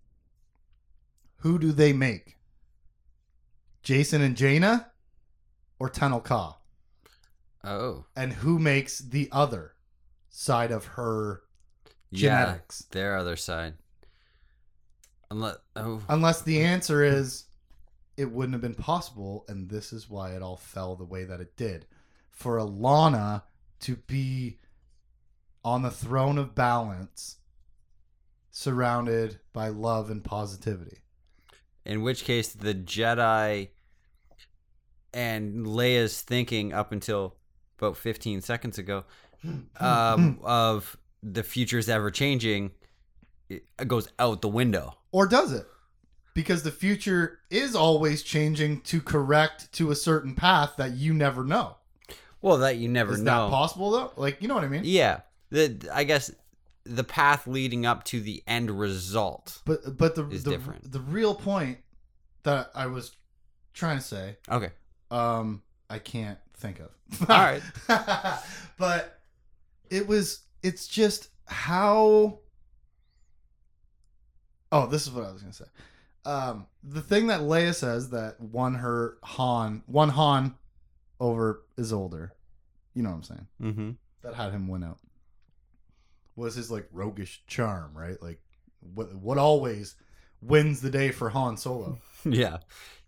Who 1.38 1.58
do 1.58 1.72
they 1.72 1.92
make? 1.92 2.38
Jacen 3.84 4.22
and 4.22 4.38
Jaina 4.38 4.92
or 5.80 5.90
Tenel 5.90 6.24
Ka? 6.24 6.58
Oh. 7.64 8.06
And 8.16 8.34
who 8.34 8.60
makes 8.60 9.00
the 9.00 9.28
other 9.32 9.74
side 10.30 10.72
of 10.72 10.86
her 10.86 11.42
Yeah. 12.12 12.44
genetics? 12.46 12.86
Their 12.92 13.18
other 13.18 13.36
side. 13.36 13.74
Unless 15.32 15.58
oh 15.76 16.02
Unless 16.10 16.44
the 16.44 16.62
answer 16.62 17.04
is 17.04 17.46
it 18.20 18.30
wouldn't 18.30 18.54
have 18.54 18.62
been 18.62 18.76
possible, 18.76 19.46
and 19.48 19.70
this 19.70 19.94
is 19.94 20.10
why 20.10 20.32
it 20.32 20.42
all 20.42 20.58
fell 20.58 20.96
the 20.98 21.06
way 21.06 21.24
that 21.24 21.40
it 21.40 21.56
did. 21.56 21.86
For 22.30 22.58
Allana 22.58 23.44
to 23.80 23.96
be 23.96 24.58
on 25.64 25.84
the 25.84 25.90
throne 25.90 26.38
of 26.38 26.54
balance, 26.54 27.38
surrounded 28.52 29.40
by 29.54 29.70
love 29.70 30.10
and 30.12 30.22
positivity. 30.22 30.98
in 31.86 32.02
which 32.02 32.26
case 32.26 32.50
the 32.50 32.74
Jedi 32.74 33.70
and 35.14 35.66
Leia's 35.66 36.22
thinking 36.22 36.74
up 36.74 36.92
until 36.92 37.38
about 37.78 37.96
15 37.96 38.42
seconds 38.42 38.78
ago 38.78 39.06
um, 39.80 40.40
of 40.44 40.98
the 41.24 41.42
future's 41.42 41.88
ever 41.88 42.12
changing 42.12 42.72
it 43.50 43.64
goes 43.88 44.10
out 44.20 44.42
the 44.42 44.50
window. 44.50 44.98
Or 45.12 45.26
does 45.26 45.54
it? 45.54 45.66
Because 46.34 46.64
the 46.64 46.72
future 46.72 47.40
is 47.50 47.76
always 47.76 48.24
changing 48.24 48.82
to 48.82 49.02
correct 49.02 49.72
to 49.74 49.92
a 49.92 49.96
certain 49.96 50.36
path 50.36 50.74
that 50.78 50.92
you 50.94 51.14
never 51.14 51.44
know. 51.44 51.76
Well, 52.42 52.58
that 52.60 52.78
you 52.78 52.88
never 52.88 53.14
Is 53.14 53.20
know. 53.22 53.46
Is 53.46 53.52
that 53.52 53.56
possible 53.56 53.92
though? 53.92 54.12
Like, 54.16 54.42
you 54.42 54.48
know 54.48 54.56
what 54.56 54.64
I 54.64 54.68
mean? 54.70 54.84
Yeah. 54.86 55.22
The 55.50 55.90
I 55.94 56.04
guess 56.06 56.32
the 56.86 57.04
path 57.04 57.46
leading 57.48 57.86
up 57.86 58.04
to 58.06 58.22
the 58.22 58.42
end 58.48 58.72
result. 58.72 59.62
But 59.66 59.98
but 59.98 60.16
the 60.16 60.28
Is 60.30 60.44
the, 60.44 60.52
different. 60.52 60.92
the 60.92 61.02
real 61.02 61.36
point 61.36 61.80
that 62.44 62.70
I 62.74 62.86
was 62.88 63.12
trying 63.74 63.98
to 63.98 64.04
say 64.04 64.38
Okay. 64.50 64.70
um 65.12 65.62
I 65.90 66.00
can't 66.00 66.38
think 66.58 66.80
of. 66.80 66.90
All 67.30 67.38
right. 67.38 67.62
but 68.78 69.20
it 69.90 70.08
was 70.08 70.40
it's 70.64 70.88
just 70.88 71.30
how 71.48 72.40
Oh, 74.72 74.86
this 74.86 75.08
is 75.08 75.12
what 75.12 75.26
I 75.26 75.32
was 75.32 75.42
going 75.42 75.52
to 75.52 75.58
say. 75.58 75.66
Um 76.30 76.68
the 76.84 77.02
thing 77.02 77.28
that 77.28 77.42
Leia 77.42 77.74
says 77.74 78.12
that 78.12 78.40
won 78.40 78.76
her 78.76 79.18
Han, 79.24 79.84
won 79.88 80.10
Han 80.10 80.56
over 81.20 81.64
Isolder. 81.78 82.32
You 82.94 83.04
know 83.04 83.10
what 83.10 83.16
I'm 83.16 83.24
saying? 83.24 83.48
Mm-hmm. 83.62 83.90
That 84.22 84.36
had 84.36 84.52
him 84.52 84.68
win 84.68 84.84
out. 84.84 85.00
Was 86.36 86.56
his 86.56 86.72
like 86.72 86.88
roguish 86.92 87.44
charm, 87.48 87.92
right? 87.94 88.22
Like 88.22 88.40
what 88.94 89.14
what 89.16 89.38
always 89.38 89.96
wins 90.42 90.82
the 90.82 90.90
day 90.90 91.12
for 91.12 91.30
Han 91.30 91.58
Solo. 91.58 92.00
Yeah. 92.26 92.58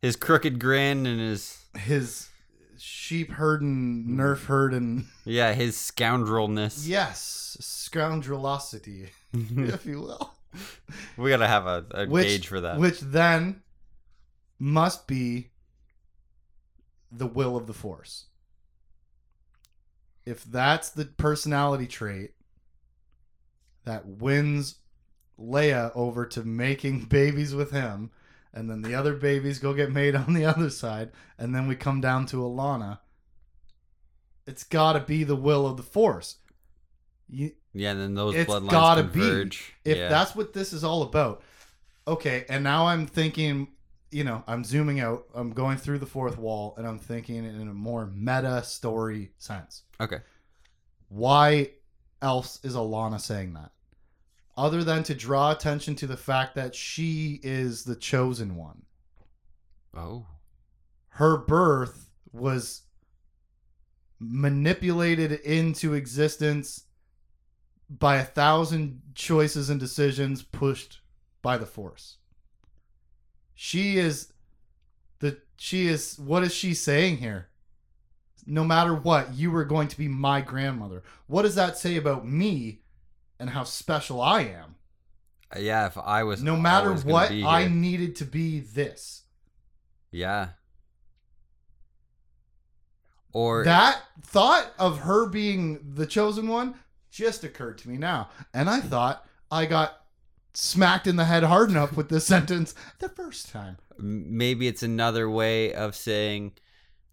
His 0.02 0.16
crooked 0.16 0.58
grin 0.58 1.06
and 1.06 1.20
his 1.20 1.66
His 1.78 2.30
sheep 2.78 3.32
herding, 3.32 4.08
nerf 4.08 4.46
herding 4.46 5.08
yeah, 5.26 5.54
his 5.54 5.76
scoundrelness. 5.76 6.88
Yes, 6.88 7.58
scoundrelosity, 7.62 9.10
if 9.34 9.86
you 9.86 10.02
will. 10.02 10.34
We 11.18 11.30
gotta 11.30 11.48
have 11.48 11.66
a, 11.66 11.86
a 11.92 12.06
Which, 12.08 12.28
gauge 12.28 12.48
for 12.48 12.62
that. 12.62 12.78
Which 12.78 13.00
then 13.00 13.62
must 14.60 15.08
be 15.08 15.52
the 17.12 17.28
will 17.28 17.58
of 17.58 17.68
the 17.68 17.74
Force. 17.74 18.26
If 20.26 20.44
that's 20.44 20.90
the 20.90 21.06
personality 21.06 21.88
trait 21.88 22.32
that 23.86 24.06
wins 24.06 24.76
Leia 25.40 25.92
over 25.96 26.26
to 26.28 26.44
making 26.44 27.06
babies 27.10 27.56
with 27.56 27.72
him, 27.72 28.12
and 28.54 28.70
then 28.70 28.82
the 28.82 28.96
other 28.96 29.16
babies 29.16 29.60
go 29.60 29.74
get 29.74 29.92
made 29.92 30.16
on 30.16 30.34
the 30.34 30.46
other 30.46 30.70
side, 30.70 31.12
and 31.38 31.56
then 31.56 31.68
we 31.68 31.76
come 31.76 32.02
down 32.02 32.26
to 32.28 32.38
Allana, 32.38 33.00
it's 34.46 34.64
got 34.64 34.94
to 34.94 35.00
be 35.00 35.24
the 35.24 35.36
will 35.36 35.68
of 35.68 35.78
the 35.78 35.84
Force. 35.84 36.38
You, 37.28 37.52
yeah, 37.74 37.92
and 37.92 38.00
then 38.02 38.14
those 38.16 38.36
It's 38.36 38.50
bloodlines 38.52 38.70
gotta 38.70 39.04
be. 39.04 39.20
converge. 39.20 39.74
if 39.86 39.98
yeah. 39.98 40.08
that's 40.10 40.36
what 40.36 40.54
this 40.54 40.74
is 40.74 40.84
all 40.84 41.04
about 41.04 41.42
okay 42.08 42.46
and 42.50 42.64
now 42.64 42.88
i'm 42.88 43.06
thinking 43.06 43.68
you 44.10 44.24
know 44.24 44.44
i'm 44.48 44.64
zooming 44.64 45.00
out 45.00 45.26
i'm 45.36 45.52
going 45.52 45.78
through 45.78 46.00
the 46.00 46.06
fourth 46.06 46.38
wall 46.38 46.74
and 46.78 46.88
i'm 46.88 46.98
thinking 47.00 47.46
in 47.46 47.68
a 47.68 47.74
more 47.74 48.08
meta 48.08 48.62
story 48.64 49.32
sense 49.38 49.84
okay. 50.02 50.18
why 51.10 51.70
else 52.22 52.60
is 52.64 52.76
allana 52.76 53.22
saying 53.22 53.54
that 53.54 53.72
other 54.58 54.84
than 54.84 55.04
to 55.04 55.14
draw 55.14 55.52
attention 55.52 55.96
to 55.96 56.08
the 56.08 56.18
fact 56.18 56.56
that 56.56 56.74
she 56.76 57.40
is 57.44 57.84
the 57.84 57.96
chosen 57.96 58.56
one 58.56 58.82
Oh. 59.96 60.26
her 61.10 61.38
birth 61.38 62.10
was 62.34 62.82
manipulated 64.20 65.32
into 65.42 65.94
existence 65.94 66.84
by 68.00 68.18
a 68.18 68.24
thousand 68.24 69.02
choices 69.16 69.70
and 69.70 69.80
decisions 69.80 70.42
pushed 70.42 71.00
by 71.42 71.58
the 71.58 71.66
force. 71.66 72.18
She 73.54 73.98
is 73.98 74.32
the 75.20 75.38
she 75.58 75.88
is. 75.88 76.18
What 76.18 76.44
is 76.44 76.54
she 76.54 76.74
saying 76.74 77.18
here? 77.18 77.50
No 78.46 78.64
matter 78.64 78.96
what, 78.96 79.36
you 79.36 79.52
were 79.52 79.66
going 79.66 79.88
to 79.90 79.98
be 79.98 80.08
my 80.08 80.42
grandmother. 80.42 81.04
What 81.28 81.44
does 81.44 81.56
that 81.56 81.78
say 81.78 81.96
about 81.96 82.28
me 82.28 82.82
and 83.40 83.52
how 83.52 83.64
special 83.64 84.20
I 84.20 84.42
am? 84.42 84.76
Yeah, 85.60 85.86
if 85.86 85.98
I 85.98 86.24
was 86.24 86.42
No 86.42 86.56
matter 86.56 86.94
what, 86.94 87.30
I 87.32 87.68
needed 87.68 88.16
to 88.18 88.26
be 88.26 88.62
this. 88.62 89.24
yeah. 90.12 90.50
Or 93.34 93.64
that 93.64 94.02
thought 94.22 94.74
of 94.78 95.00
her 95.00 95.26
being 95.26 95.94
the 95.94 96.06
chosen 96.06 96.50
one 96.50 96.76
just 97.12 97.44
occurred 97.44 97.78
to 97.80 97.90
me 97.90 97.98
now. 97.98 98.30
And 98.54 98.70
I 98.70 98.80
thought 98.80 99.26
I 99.52 99.66
got 99.66 99.98
smacked 100.54 101.08
in 101.08 101.16
the 101.18 101.26
head 101.26 101.44
hard 101.44 101.70
enough 101.70 101.96
with 101.96 102.10
this 102.10 102.26
sentence 102.36 102.74
the 103.00 103.10
first 103.10 103.50
time. 103.52 103.78
maybe 104.00 104.68
it's 104.68 104.84
another 104.84 105.30
way 105.30 105.74
of 105.74 105.96
saying 105.96 106.54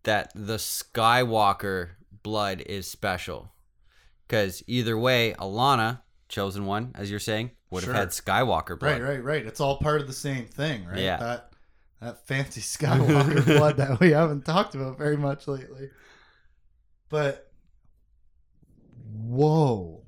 that 0.04 0.32
the 0.34 0.56
Skywalker 0.56 1.90
blood 2.22 2.62
is 2.62 2.86
special. 2.90 3.52
Because 4.26 4.62
either 4.66 4.96
way, 4.98 5.34
Allana, 5.38 6.00
chosen 6.28 6.66
one, 6.66 6.92
as 6.94 7.10
you're 7.10 7.18
saying, 7.20 7.50
would 7.70 7.84
Sure. 7.84 7.92
have 7.94 8.02
had 8.04 8.08
Skywalker 8.10 8.78
blood. 8.78 9.00
Right, 9.00 9.02
right, 9.02 9.24
right. 9.24 9.46
It's 9.46 9.60
all 9.60 9.78
part 9.78 10.00
of 10.00 10.06
the 10.06 10.12
same 10.12 10.46
thing, 10.46 10.84
right? 10.86 10.98
Yeah. 10.98 11.16
That 11.18 11.52
that 12.00 12.26
fancy 12.26 12.60
Skywalker 12.60 13.44
blood 13.58 13.76
that 13.78 13.98
we 14.00 14.10
haven't 14.12 14.44
talked 14.44 14.74
about 14.74 14.96
very 14.98 15.16
much 15.16 15.48
lately. 15.48 15.90
But 17.08 17.47
whoa. 19.12 20.04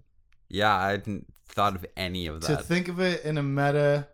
Yeah, 0.48 0.74
I 0.76 0.90
hadn't 0.90 1.26
thought 1.46 1.74
of 1.76 1.86
any 1.96 2.26
of 2.26 2.40
that. 2.42 2.46
To 2.58 2.62
think 2.62 2.88
of 2.88 3.00
it 3.00 3.24
in 3.24 3.38
a 3.38 3.42
meta, 3.42 4.08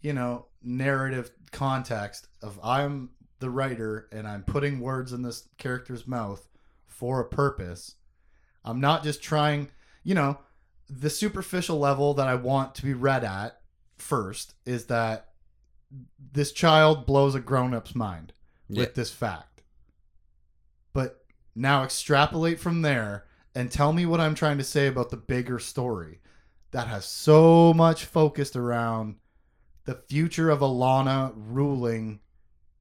you 0.00 0.12
know, 0.12 0.46
narrative 0.62 1.30
context 1.52 2.28
of 2.42 2.58
I'm 2.62 3.10
the 3.38 3.50
writer 3.50 4.08
and 4.12 4.26
I'm 4.26 4.42
putting 4.42 4.80
words 4.80 5.12
in 5.12 5.22
this 5.22 5.48
character's 5.58 6.06
mouth 6.06 6.48
for 6.86 7.20
a 7.20 7.28
purpose. 7.28 7.94
I'm 8.64 8.80
not 8.80 9.04
just 9.04 9.22
trying, 9.22 9.68
you 10.02 10.14
know, 10.14 10.38
the 10.88 11.10
superficial 11.10 11.78
level 11.78 12.14
that 12.14 12.26
I 12.26 12.34
want 12.34 12.74
to 12.76 12.82
be 12.82 12.94
read 12.94 13.24
at 13.24 13.60
first 13.96 14.54
is 14.66 14.86
that 14.86 15.28
this 16.32 16.52
child 16.52 17.06
blows 17.06 17.34
a 17.34 17.40
grown-up's 17.40 17.94
mind 17.94 18.32
Yeah. 18.68 18.80
with 18.80 18.94
this 18.94 19.10
fact. 19.10 19.62
But 20.92 21.24
now 21.54 21.84
extrapolate 21.84 22.58
from 22.58 22.82
there 22.82 23.24
and 23.54 23.70
tell 23.70 23.92
me 23.92 24.06
what 24.06 24.20
I'm 24.20 24.34
trying 24.34 24.58
to 24.58 24.64
say 24.64 24.86
about 24.86 25.10
the 25.10 25.16
bigger 25.16 25.58
story 25.58 26.20
that 26.70 26.86
has 26.88 27.04
so 27.04 27.72
much 27.74 28.04
focused 28.04 28.56
around 28.56 29.16
the 29.84 29.94
future 29.94 30.50
of 30.50 30.60
Allana 30.60 31.32
ruling 31.34 32.20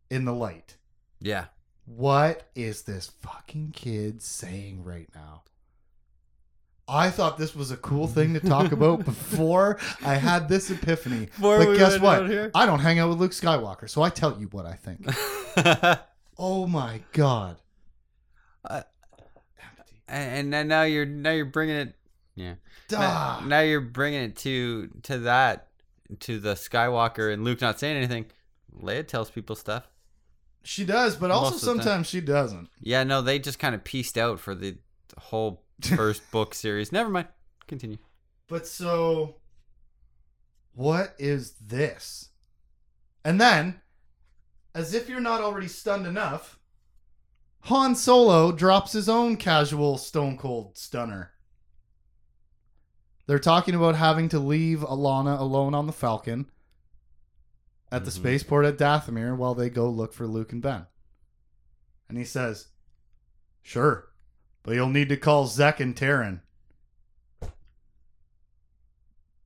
in 0.09 0.25
the 0.25 0.33
light. 0.33 0.77
yeah. 1.19 1.45
What 1.85 2.49
is 2.53 2.81
this 2.81 3.07
fucking 3.21 3.71
kid 3.71 4.21
saying 4.21 4.83
right 4.83 5.07
now? 5.15 5.43
I 6.85 7.09
thought 7.09 7.37
this 7.37 7.55
was 7.55 7.71
a 7.71 7.77
cool 7.77 8.07
thing 8.07 8.33
to 8.33 8.41
talk 8.41 8.73
about 8.73 9.05
before 9.05 9.79
I 10.05 10.15
had 10.15 10.49
this 10.49 10.69
epiphany. 10.69 11.27
Before 11.27 11.59
but 11.59 11.69
we 11.69 11.77
guess 11.77 11.97
what? 11.99 12.29
I 12.53 12.65
don't 12.65 12.79
hang 12.79 12.99
out 12.99 13.07
with 13.07 13.19
Luke 13.19 13.31
Skywalker, 13.31 13.89
so 13.89 14.01
I 14.01 14.09
tell 14.09 14.37
you 14.37 14.47
what 14.47 14.65
I 14.65 14.73
think. 14.73 15.07
Oh 16.39 16.67
my 16.67 17.01
god. 17.13 17.57
Empty. 20.07 20.39
and 20.39 20.53
then 20.53 20.67
now 20.67 20.83
you're 20.83 21.05
now 21.05 21.31
you're 21.31 21.45
bringing 21.45 21.75
it 21.75 21.95
yeah. 22.35 22.55
now, 22.91 23.41
now 23.45 23.59
you're 23.61 23.81
bringing 23.81 24.23
it 24.23 24.35
to 24.37 24.89
to 25.03 25.19
that 25.19 25.67
to 26.19 26.39
the 26.39 26.53
skywalker 26.53 27.33
and 27.33 27.43
luke 27.43 27.61
not 27.61 27.79
saying 27.79 27.97
anything. 27.97 28.25
Leia 28.81 29.05
tells 29.07 29.29
people 29.31 29.55
stuff. 29.55 29.87
She 30.63 30.85
does, 30.85 31.15
but 31.15 31.31
also 31.31 31.51
Most 31.51 31.63
of 31.63 31.67
sometimes 31.67 32.07
she 32.07 32.21
doesn't. 32.21 32.69
yeah 32.79 33.03
no 33.03 33.21
they 33.21 33.39
just 33.39 33.59
kind 33.59 33.73
of 33.75 33.83
pieced 33.83 34.17
out 34.17 34.39
for 34.39 34.53
the 34.55 34.77
whole 35.17 35.63
first 35.81 36.29
book 36.31 36.53
series. 36.53 36.91
Never 36.91 37.09
mind. 37.09 37.27
Continue. 37.67 37.97
But 38.47 38.65
so, 38.65 39.35
what 40.73 41.15
is 41.19 41.51
this? 41.53 42.29
And 43.25 43.41
then, 43.41 43.81
as 44.73 44.93
if 44.93 45.09
you're 45.09 45.19
not 45.19 45.41
already 45.41 45.67
stunned 45.67 46.07
enough, 46.07 46.56
Han 47.61 47.95
Solo 47.95 48.51
drops 48.51 48.93
his 48.93 49.09
own 49.09 49.35
casual 49.35 49.97
Stone 49.97 50.37
Cold 50.37 50.77
stunner. 50.77 51.33
They're 53.25 53.39
talking 53.39 53.75
about 53.75 53.95
having 53.95 54.29
to 54.29 54.39
leave 54.39 54.79
Allana 54.79 55.37
alone 55.37 55.73
on 55.73 55.85
the 55.85 55.91
Falcon 55.93 56.49
at 57.91 58.05
the 58.05 58.11
Mhm. 58.11 58.15
spaceport 58.15 58.65
at 58.65 58.77
Dathomir 58.77 59.35
while 59.35 59.53
they 59.53 59.69
go 59.69 59.89
look 59.89 60.13
for 60.13 60.25
Luke 60.27 60.53
and 60.53 60.61
Ben. 60.61 60.87
And 62.07 62.17
he 62.17 62.23
says, 62.23 62.67
Sure, 63.61 64.13
but 64.63 64.75
you'll 64.75 64.87
need 64.87 65.09
to 65.09 65.17
call 65.17 65.45
Zek 65.45 65.81
and 65.81 65.93
Taryn. 65.93 66.41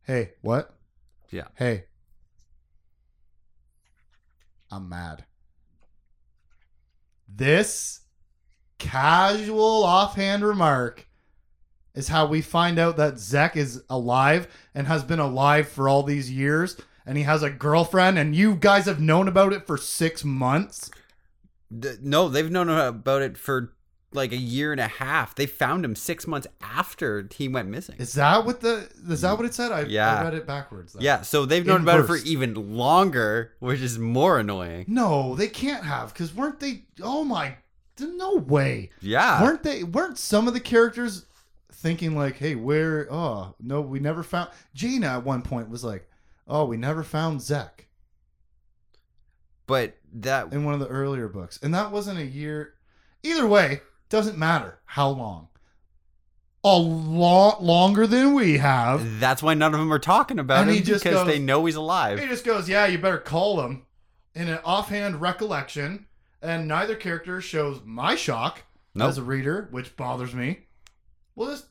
Hey, 0.03 0.33
what? 0.41 0.77
Yeah. 1.31 1.47
Hey. 1.55 1.85
I'm 4.69 4.87
mad. 4.87 5.25
This 7.27 8.00
casual 8.81 9.83
offhand 9.83 10.43
remark 10.43 11.07
is 11.93 12.07
how 12.07 12.25
we 12.25 12.41
find 12.41 12.79
out 12.79 12.97
that 12.97 13.19
Zek 13.19 13.55
is 13.55 13.83
alive 13.89 14.47
and 14.73 14.87
has 14.87 15.03
been 15.03 15.19
alive 15.19 15.67
for 15.67 15.87
all 15.87 16.03
these 16.03 16.31
years 16.31 16.77
and 17.05 17.17
he 17.17 17.23
has 17.23 17.43
a 17.43 17.49
girlfriend 17.49 18.17
and 18.17 18.35
you 18.35 18.55
guys 18.55 18.85
have 18.85 18.99
known 18.99 19.27
about 19.27 19.53
it 19.53 19.67
for 19.67 19.77
6 19.77 20.23
months. 20.25 20.89
D- 21.77 21.91
no 22.01 22.27
they've 22.27 22.49
known 22.51 22.69
about 22.69 23.21
it 23.21 23.37
for 23.37 23.73
like 24.13 24.33
a 24.33 24.37
year 24.37 24.73
and 24.73 24.81
a 24.81 24.87
half 24.89 25.35
they 25.35 25.45
found 25.45 25.85
him 25.85 25.95
six 25.95 26.27
months 26.27 26.45
after 26.61 27.29
he 27.33 27.47
went 27.47 27.69
missing 27.69 27.95
Is 27.97 28.11
that 28.13 28.43
what 28.45 28.59
the 28.59 28.89
is 29.07 29.21
that 29.21 29.37
what 29.37 29.45
it 29.45 29.53
said? 29.53 29.71
I, 29.71 29.81
Yeah. 29.83 30.19
I 30.19 30.23
read 30.23 30.33
it 30.33 30.45
backwards. 30.45 30.91
then. 30.93 31.01
yeah 31.01 31.21
so 31.21 31.45
they've 31.45 31.65
known 31.65 31.83
about 31.83 32.01
it 32.01 32.07
for 32.07 32.17
even 32.17 32.75
longer 32.75 33.53
which 33.59 33.79
is 33.79 33.97
more 33.97 34.37
annoying 34.39 34.83
No, 34.89 35.35
they 35.35 35.47
can't 35.47 35.85
have 35.85 36.13
because 36.13 36.33
weren't 36.35 36.59
they? 36.59 36.83
Oh 37.01 37.23
my, 37.23 37.55
no 37.99 38.35
way. 38.35 38.89
yeah 39.01 39.41
weren't 39.43 39.63
they? 39.63 39.83
Weren't 39.83 40.17
some 40.17 40.47
of 40.47 40.53
the 40.53 40.59
characters 40.59 41.25
thinking 41.71 42.15
like, 42.15 42.37
"Hey, 42.37 42.55
where? 42.55 43.07
Oh 43.11 43.55
no, 43.59 43.81
we 43.81 43.99
never 43.99 44.23
found." 44.23 44.49
Jaina 44.73 45.07
at 45.07 45.23
one 45.25 45.41
point 45.41 45.69
was 45.69 45.83
like, 45.83 46.07
"Oh, 46.47 46.65
we 46.65 46.77
never 46.77 47.03
found 47.03 47.41
Zek." 47.41 47.87
but 49.67 49.95
that 50.13 50.51
in 50.51 50.65
one 50.65 50.73
of 50.73 50.79
the 50.79 50.87
earlier 50.87 51.27
books, 51.27 51.59
and 51.63 51.73
that 51.73 51.91
wasn't 51.91 52.19
a 52.19 52.25
year. 52.25 52.73
Either 53.23 53.47
way, 53.47 53.81
doesn't 54.09 54.37
matter 54.37 54.79
how 54.85 55.09
long. 55.09 55.47
A 56.63 56.77
lot 56.77 57.63
longer 57.63 58.05
than 58.05 58.33
we 58.33 58.57
have. 58.57 59.19
That's 59.19 59.41
why 59.41 59.53
none 59.53 59.73
of 59.73 59.79
them 59.79 59.91
are 59.93 59.97
talking 59.99 60.39
about 60.39 60.67
And 60.67 60.71
him 60.71 60.83
because 60.83 61.03
goes- 61.03 61.27
they 61.27 61.39
know 61.39 61.65
he's 61.65 61.75
alive. 61.75 62.19
He 62.19 62.27
just 62.27 62.43
goes, 62.45 62.67
"Yeah, 62.67 62.85
you 62.87 62.97
better 62.97 63.17
call 63.17 63.61
him." 63.61 63.85
In 64.35 64.47
an 64.47 64.59
offhand 64.63 65.21
recollection, 65.21 66.05
and 66.41 66.67
neither 66.67 66.95
character 66.95 67.39
shows 67.41 67.81
my 67.85 68.15
shock 68.15 68.63
Nope. 68.95 69.09
as 69.09 69.17
a 69.17 69.23
reader, 69.23 69.67
which 69.71 69.95
bothers 69.95 70.33
me. 70.33 70.61
Well, 71.35 71.49
just 71.51 71.65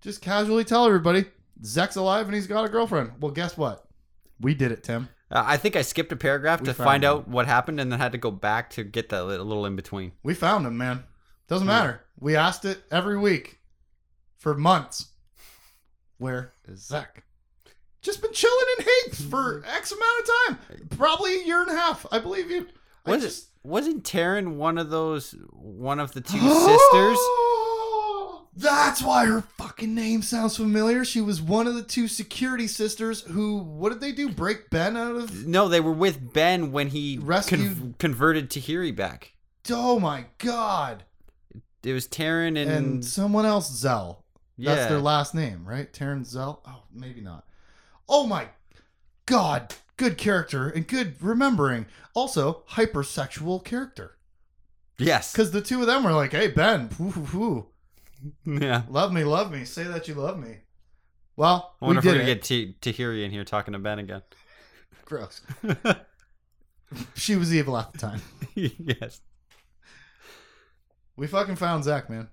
just 0.00 0.20
casually 0.20 0.64
tell 0.64 0.86
everybody 0.86 1.24
Zek's 1.64 1.96
alive 1.96 2.26
and 2.26 2.34
he's 2.34 2.46
got 2.46 2.64
a 2.64 2.68
girlfriend. 2.68 3.12
Well, 3.20 3.32
guess 3.32 3.56
what? 3.56 3.86
We 4.40 4.54
did 4.54 4.72
it, 4.72 4.82
Tim. 4.82 5.08
Uh, 5.30 5.42
I 5.46 5.56
think 5.56 5.76
I 5.76 5.82
skipped 5.82 6.12
a 6.12 6.16
paragraph 6.16 6.60
We 6.60 6.66
to 6.66 6.74
find 6.74 7.02
him. 7.04 7.10
out 7.10 7.28
what 7.28 7.46
happened 7.46 7.80
and 7.80 7.90
then 7.90 7.98
had 7.98 8.12
to 8.12 8.18
go 8.18 8.30
back 8.30 8.70
to 8.70 8.84
get 8.84 9.08
that 9.08 9.24
li- 9.24 9.38
little 9.38 9.64
in 9.66 9.76
between. 9.76 10.12
We 10.22 10.34
found 10.34 10.66
him, 10.66 10.76
man. 10.76 11.04
Doesn't 11.48 11.66
Hmm. 11.66 11.72
matter. 11.72 12.00
We 12.18 12.36
asked 12.36 12.64
it 12.64 12.82
every 12.90 13.18
week 13.18 13.60
for 14.36 14.54
months. 14.54 15.08
Where 16.18 16.52
is 16.68 16.80
Zek? 16.86 17.24
Just 18.04 18.22
been 18.22 18.32
chilling 18.32 18.66
in 18.78 18.84
Higgs 18.84 19.24
for 19.24 19.64
X 19.66 19.90
amount 19.90 20.20
of 20.20 20.68
time. 20.68 20.88
Probably 20.96 21.40
a 21.40 21.44
year 21.44 21.62
and 21.62 21.70
a 21.70 21.74
half. 21.74 22.06
I 22.12 22.20
believe 22.20 22.50
you. 22.50 22.66
I 23.04 23.10
Was 23.12 23.22
just- 23.22 23.44
it 23.64 23.68
wasn't 23.68 24.04
Taryn 24.04 24.54
one 24.56 24.76
of 24.78 24.90
those 24.90 25.34
one 25.50 25.98
of 25.98 26.12
the 26.12 26.20
two 26.20 26.38
sisters? 26.38 27.18
That's 28.56 29.02
why 29.02 29.26
her 29.26 29.40
fucking 29.58 29.94
name 29.94 30.22
sounds 30.22 30.56
familiar. 30.56 31.04
She 31.04 31.20
was 31.20 31.42
one 31.42 31.66
of 31.66 31.74
the 31.74 31.82
two 31.82 32.06
security 32.06 32.68
sisters 32.68 33.22
who, 33.22 33.58
what 33.58 33.88
did 33.90 34.00
they 34.00 34.12
do? 34.12 34.28
Break 34.30 34.70
Ben 34.70 34.96
out 34.96 35.16
of? 35.16 35.44
No, 35.46 35.66
they 35.68 35.80
were 35.80 35.90
with 35.92 36.32
Ben 36.32 36.70
when 36.70 36.88
he 36.88 37.18
Rescued- 37.20 37.60
con- 37.60 37.94
converted 37.98 38.50
Tahiri 38.50 38.94
back. 38.94 39.32
Oh 39.70 39.98
my 39.98 40.26
god! 40.38 41.04
It 41.82 41.92
was 41.94 42.06
Taryn 42.06 42.48
and, 42.58 42.70
And 42.70 43.04
someone 43.04 43.44
else, 43.46 43.70
Zel. 43.72 44.22
Yeah. 44.56 44.74
That's 44.74 44.88
their 44.90 45.00
last 45.00 45.34
name, 45.34 45.64
right? 45.66 45.90
Taryn 45.92 46.24
Zel? 46.24 46.60
Oh, 46.68 46.82
maybe 46.92 47.20
not. 47.22 47.44
Oh 48.08 48.26
my 48.26 48.48
god. 49.26 49.74
Good 49.96 50.18
character 50.18 50.68
and 50.68 50.86
good 50.88 51.14
remembering. 51.22 51.86
Also, 52.14 52.64
hypersexual 52.70 53.64
character. 53.64 54.16
yes. 54.98 55.32
Because 55.32 55.52
the 55.52 55.60
two 55.60 55.80
of 55.80 55.86
them 55.86 56.02
were 56.04 56.12
like, 56.12 56.32
hey, 56.32 56.48
Ben, 56.48 56.90
whoo, 56.98 57.10
whoo, 57.10 57.66
whoo. 58.46 58.60
yeah. 58.60 58.82
love 58.88 59.12
me, 59.12 59.22
love 59.24 59.52
me. 59.52 59.64
Say 59.64 59.84
that 59.84 60.08
you 60.08 60.14
love 60.14 60.38
me. 60.38 60.56
Well, 61.36 61.74
I 61.80 61.84
we 61.84 61.86
wonder 61.86 61.98
if 62.00 62.04
we're 62.06 62.12
gonna 62.12 62.24
it. 62.24 62.26
get 62.26 62.42
T- 62.42 62.76
Tahiri 62.80 63.24
in 63.24 63.30
here 63.30 63.44
talking 63.44 63.72
to 63.72 63.78
Ben 63.78 63.98
again. 64.00 64.22
Gross. 65.04 65.42
she 67.14 67.36
was 67.36 67.54
evil 67.54 67.76
at 67.76 67.92
the 67.92 67.98
time. 67.98 68.22
yes. 68.54 69.20
We 71.16 71.26
fucking 71.28 71.56
found 71.56 71.84
Zek, 71.84 72.10
man. 72.10 72.28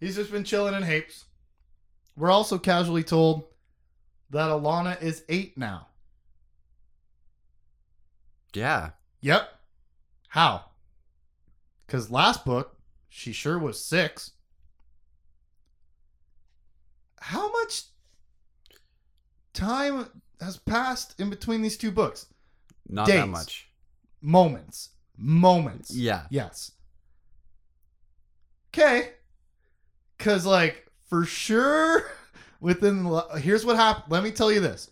He's 0.00 0.16
just 0.16 0.30
been 0.30 0.44
chilling 0.44 0.74
in 0.74 0.82
Hapes. 0.82 1.24
We're 2.16 2.30
also 2.30 2.58
casually 2.58 3.02
told 3.02 3.44
that 4.34 4.50
Allana 4.50 5.00
is 5.00 5.24
eight 5.28 5.56
now. 5.56 5.86
Yeah. 8.52 8.90
Yep. 9.20 9.48
How? 10.28 10.64
Because 11.86 12.10
last 12.10 12.44
book, 12.44 12.76
she 13.08 13.32
sure 13.32 13.58
was 13.58 13.82
six. 13.82 14.32
How 17.20 17.50
much 17.50 17.82
time 19.52 20.06
has 20.40 20.56
passed 20.56 21.18
in 21.20 21.30
between 21.30 21.62
these 21.62 21.76
two 21.76 21.92
books? 21.92 22.26
Not 22.88 23.06
Days. 23.06 23.20
that 23.20 23.28
much. 23.28 23.68
Moments. 24.20 24.90
Moments. 25.16 25.92
Yeah. 25.92 26.22
Yes. 26.28 26.72
Okay. 28.70 29.10
Cause 30.18 30.44
like 30.44 30.86
for 31.08 31.24
sure 31.24 32.10
within 32.64 33.20
here's 33.36 33.64
what 33.66 33.76
happened. 33.76 34.10
Let 34.10 34.24
me 34.24 34.30
tell 34.30 34.50
you 34.50 34.60
this. 34.60 34.90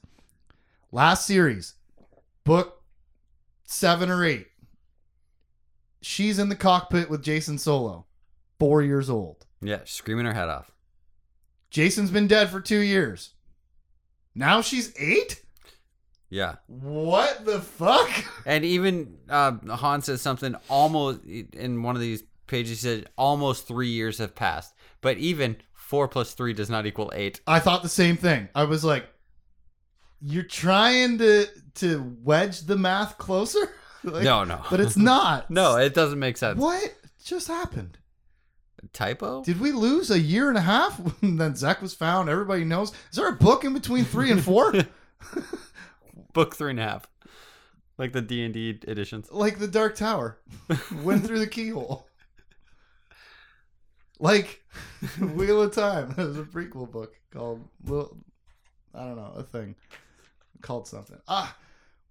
Last 0.92 1.26
series, 1.26 1.74
book 2.44 2.82
seven 3.64 4.10
or 4.10 4.24
eight. 4.24 4.48
She's 6.02 6.38
in 6.38 6.50
the 6.50 6.56
cockpit 6.56 7.08
with 7.08 7.24
Jacen 7.24 7.58
Solo, 7.58 8.04
four 8.58 8.82
years 8.82 9.08
old. 9.08 9.46
Yeah. 9.62 9.80
Screaming 9.84 10.26
her 10.26 10.34
head 10.34 10.50
off. 10.50 10.70
Jacen's 11.72 12.10
been 12.10 12.26
dead 12.26 12.50
for 12.50 12.60
two 12.60 12.80
years. 12.80 13.30
Now 14.34 14.60
she's 14.60 14.92
eight? 14.98 15.42
Yeah. 16.28 16.56
What 16.66 17.46
the 17.46 17.60
fuck? 17.60 18.10
And 18.44 18.64
even 18.64 19.18
uh, 19.30 19.52
Han 19.76 20.02
says 20.02 20.20
something 20.20 20.56
almost 20.68 21.20
in 21.24 21.82
one 21.84 21.94
of 21.94 22.02
these 22.02 22.24
pages. 22.48 22.70
He 22.70 22.88
said 22.88 23.08
almost 23.16 23.68
three 23.68 23.88
years 23.88 24.18
have 24.18 24.34
passed, 24.34 24.74
but 25.00 25.16
even 25.18 25.56
four 25.92 26.08
plus 26.08 26.32
three 26.32 26.54
does 26.54 26.70
not 26.70 26.86
equal 26.86 27.12
eight. 27.14 27.42
I 27.46 27.60
thought 27.60 27.82
the 27.82 27.88
same 27.90 28.16
thing. 28.16 28.48
I 28.54 28.64
was 28.64 28.82
like, 28.82 29.06
"You're 30.22 30.42
trying 30.42 31.18
to 31.18 31.44
to 31.74 32.16
wedge 32.22 32.62
the 32.62 32.76
math 32.76 33.18
closer." 33.18 33.60
Like, 34.04 34.24
no, 34.24 34.42
no, 34.42 34.60
but 34.68 34.80
it's 34.80 34.96
not. 34.96 35.48
no, 35.60 35.76
it 35.76 35.94
doesn't 35.94 36.18
make 36.18 36.36
sense. 36.36 36.58
What 36.58 36.92
just 37.24 37.46
happened? 37.46 37.98
Typo? 38.92 39.44
Did 39.44 39.60
we 39.60 39.70
lose 39.70 40.10
a 40.10 40.18
year 40.18 40.48
and 40.48 40.58
a 40.58 40.62
half 40.62 40.96
when 41.20 41.36
then 41.36 41.54
Zek 41.54 41.80
was 41.80 41.94
found? 41.94 42.28
Everybody 42.28 42.64
knows. 42.64 42.90
Is 43.12 43.16
there 43.16 43.28
a 43.28 43.36
book 43.36 43.62
in 43.62 43.74
between 43.74 44.04
three 44.04 44.32
and 44.32 44.42
four? 44.42 44.74
Book 46.32 46.56
three 46.56 46.70
and 46.70 46.80
a 46.80 46.82
half, 46.82 47.06
like 47.96 48.12
the 48.12 48.20
D 48.22 48.44
and 48.44 48.52
D 48.52 48.80
editions. 48.88 49.30
like 49.30 49.60
the 49.60 49.68
Dark 49.68 49.94
Tower 49.94 50.40
went 51.04 51.24
through 51.24 51.38
the 51.38 51.46
keyhole. 51.46 52.08
Like 54.22 54.62
Wheel 55.20 55.62
of 55.62 55.74
Time. 55.74 56.12
There's 56.16 56.38
a 56.38 56.42
prequel 56.44 56.90
book 56.90 57.14
called 57.32 57.68
Will 57.84 58.16
I 58.94 59.00
don't 59.06 59.16
know, 59.16 59.32
a 59.36 59.42
thing. 59.42 59.74
Called 60.62 60.86
something. 60.86 61.18
Ah 61.28 61.56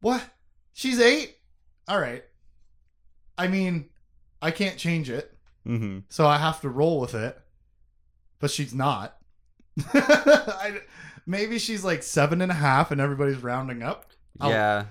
what? 0.01 0.22
She's 0.74 0.99
eight? 0.99 1.38
Alright. 1.89 2.26
I 3.38 3.47
mean, 3.47 3.89
I 4.41 4.51
can't 4.51 4.78
change 4.78 5.09
it, 5.09 5.36
Mm-hmm. 5.68 5.99
so 6.09 6.26
I 6.28 6.38
have 6.38 6.59
to 6.62 6.70
roll 6.70 6.99
with 6.99 7.14
it. 7.16 7.39
But 8.39 8.51
she's 8.51 8.74
not. 8.74 9.16
I, 9.93 10.80
maybe 11.26 11.59
she's 11.59 11.84
like 11.84 12.03
seven 12.03 12.41
and 12.41 12.51
a 12.51 12.55
half 12.55 12.91
and 12.91 12.99
everybody's 12.99 13.38
rounding 13.38 13.84
up. 13.84 14.05
I'll- 14.39 14.49
Yeah. 14.49 14.86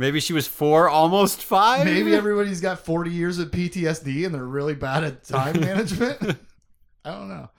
Maybe 0.00 0.18
she 0.18 0.32
was 0.32 0.46
four, 0.46 0.88
almost 0.88 1.42
five. 1.42 1.84
Maybe 1.84 2.14
everybody's 2.14 2.62
got 2.62 2.78
40 2.78 3.10
years 3.10 3.38
of 3.38 3.50
PTSD 3.50 4.24
and 4.24 4.34
they're 4.34 4.46
really 4.46 4.74
bad 4.74 5.04
at 5.04 5.24
time 5.24 5.60
management. 5.60 6.22
I 7.04 7.10
don't 7.10 7.28
know. 7.28 7.50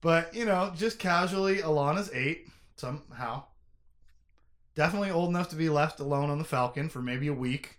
But, 0.00 0.34
you 0.34 0.46
know, 0.46 0.72
just 0.76 0.98
casually, 0.98 1.58
Allana's 1.58 2.10
eight 2.12 2.48
somehow. 2.74 3.44
Definitely 4.74 5.12
old 5.12 5.28
enough 5.28 5.50
to 5.50 5.54
be 5.54 5.68
left 5.68 6.00
alone 6.00 6.28
on 6.28 6.38
the 6.38 6.44
Falcon 6.44 6.88
for 6.88 7.00
maybe 7.00 7.28
a 7.28 7.32
week, 7.32 7.78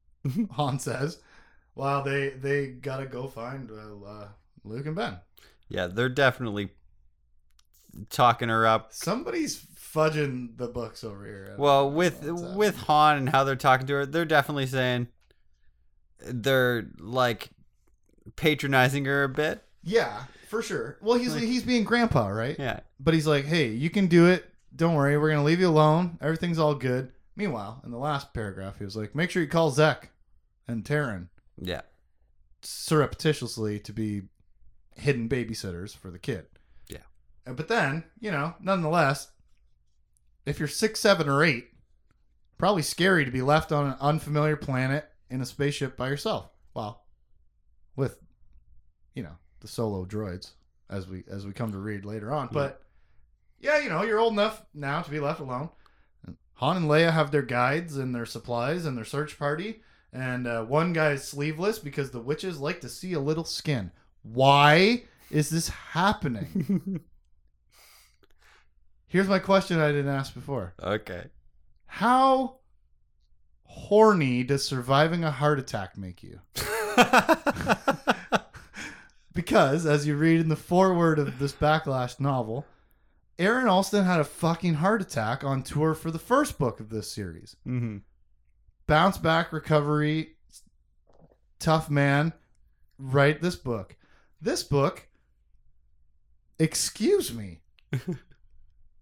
Han 0.56 0.80
says, 0.80 1.20
while 1.74 2.02
they, 2.02 2.30
they 2.30 2.66
got 2.66 2.96
to 2.96 3.06
go 3.06 3.28
find 3.28 3.70
uh, 3.70 4.04
uh, 4.04 4.28
Luke 4.64 4.86
and 4.86 4.96
Ben. 4.96 5.18
Yeah, 5.68 5.86
they're 5.86 6.08
definitely 6.08 6.70
talking 8.10 8.48
her 8.48 8.66
up. 8.66 8.92
Somebody's 8.92 9.64
fudging 9.94 10.56
the 10.56 10.68
books 10.68 11.04
over 11.04 11.24
here. 11.24 11.54
Well, 11.58 11.90
with 11.90 12.22
with 12.56 12.76
Han 12.76 13.18
and 13.18 13.28
how 13.28 13.44
they're 13.44 13.56
talking 13.56 13.86
to 13.88 13.92
her, 13.94 14.06
they're 14.06 14.24
definitely 14.24 14.66
saying 14.66 15.08
they're 16.24 16.86
like 16.98 17.50
patronizing 18.36 19.04
her 19.06 19.24
a 19.24 19.28
bit. 19.28 19.62
Yeah, 19.82 20.24
for 20.48 20.62
sure. 20.62 20.96
Well, 21.02 21.18
he's 21.18 21.34
Like- 21.34 21.42
he's 21.44 21.64
being 21.64 21.84
grandpa, 21.84 22.28
right? 22.28 22.56
Yeah. 22.58 22.80
But 23.00 23.14
he's 23.14 23.26
like, 23.26 23.44
hey, 23.44 23.68
you 23.68 23.90
can 23.90 24.06
do 24.06 24.26
it. 24.28 24.48
Don't 24.74 24.94
worry. 24.94 25.18
We're 25.18 25.28
going 25.30 25.40
to 25.40 25.44
leave 25.44 25.58
you 25.60 25.68
alone. 25.68 26.18
Everything's 26.20 26.58
all 26.58 26.74
good. 26.76 27.10
Meanwhile, 27.34 27.82
in 27.84 27.90
the 27.90 27.98
last 27.98 28.32
paragraph, 28.32 28.78
he 28.78 28.84
was 28.84 28.96
like, 28.96 29.14
make 29.14 29.30
sure 29.30 29.42
you 29.42 29.48
call 29.48 29.70
Zek 29.70 30.10
and 30.68 30.84
Taryn 30.84 31.28
Yeah. 31.60 31.80
surreptitiously 32.62 33.80
to 33.80 33.92
be 33.92 34.22
hidden 34.96 35.28
babysitters 35.28 35.96
for 35.96 36.10
the 36.10 36.18
kid. 36.18 36.46
Yeah. 36.88 36.98
But 37.44 37.68
then, 37.68 38.04
you 38.20 38.30
know, 38.30 38.54
nonetheless, 38.60 39.28
if 40.46 40.58
you're 40.58 40.68
six, 40.68 41.00
seven, 41.00 41.28
or 41.28 41.42
eight, 41.44 41.68
probably 42.58 42.82
scary 42.82 43.24
to 43.24 43.30
be 43.30 43.42
left 43.42 43.72
on 43.72 43.86
an 43.86 43.96
unfamiliar 44.00 44.56
planet 44.56 45.08
in 45.30 45.40
a 45.40 45.46
spaceship 45.46 45.96
by 45.96 46.08
yourself. 46.08 46.50
Well, 46.74 47.04
with, 47.96 48.18
you 49.14 49.22
know, 49.22 49.36
the 49.60 49.68
solo 49.68 50.04
droids 50.04 50.52
as 50.90 51.08
we 51.08 51.24
as 51.30 51.46
we 51.46 51.52
come 51.52 51.72
to 51.72 51.78
read 51.78 52.04
later 52.04 52.32
on. 52.32 52.48
But 52.52 52.82
yeah, 53.60 53.78
you 53.78 53.88
know, 53.88 54.02
you're 54.02 54.18
old 54.18 54.32
enough 54.32 54.64
now 54.74 55.02
to 55.02 55.10
be 55.10 55.20
left 55.20 55.40
alone. 55.40 55.70
Han 56.54 56.76
and 56.76 56.86
Leia 56.86 57.12
have 57.12 57.30
their 57.30 57.42
guides 57.42 57.96
and 57.96 58.14
their 58.14 58.26
supplies 58.26 58.84
and 58.84 58.96
their 58.96 59.04
search 59.04 59.38
party. 59.38 59.82
And 60.12 60.46
uh, 60.46 60.64
one 60.64 60.92
guy 60.92 61.12
is 61.12 61.24
sleeveless 61.24 61.78
because 61.78 62.10
the 62.10 62.20
witches 62.20 62.60
like 62.60 62.80
to 62.82 62.88
see 62.88 63.14
a 63.14 63.20
little 63.20 63.44
skin. 63.44 63.90
Why 64.22 65.04
is 65.30 65.48
this 65.48 65.68
happening? 65.70 67.00
Here's 69.12 69.28
my 69.28 69.38
question 69.38 69.78
I 69.78 69.88
didn't 69.92 70.08
ask 70.08 70.32
before. 70.32 70.72
Okay. 70.82 71.24
How 71.84 72.56
horny 73.64 74.42
does 74.42 74.64
surviving 74.64 75.22
a 75.22 75.30
heart 75.30 75.58
attack 75.58 75.98
make 75.98 76.22
you? 76.22 76.40
Because, 79.34 79.86
as 79.86 80.06
you 80.06 80.16
read 80.16 80.40
in 80.40 80.48
the 80.48 80.56
foreword 80.56 81.18
of 81.18 81.38
this 81.38 81.52
Backlash 81.52 82.20
novel, 82.20 82.66
Aaron 83.38 83.66
Allston 83.66 84.04
had 84.04 84.20
a 84.20 84.24
fucking 84.24 84.74
heart 84.74 85.00
attack 85.00 85.42
on 85.42 85.62
tour 85.62 85.94
for 85.94 86.10
the 86.10 86.18
first 86.18 86.58
book 86.58 86.80
of 86.80 86.90
this 86.90 87.10
series. 87.10 87.56
hmm 87.64 87.98
Bounce 88.86 89.16
back, 89.16 89.52
recovery, 89.52 90.36
tough 91.58 91.88
man. 91.88 92.32
Write 92.98 93.40
this 93.40 93.56
book. 93.56 93.96
This 94.40 94.62
book, 94.62 95.08
excuse 96.58 97.32
me, 97.32 97.60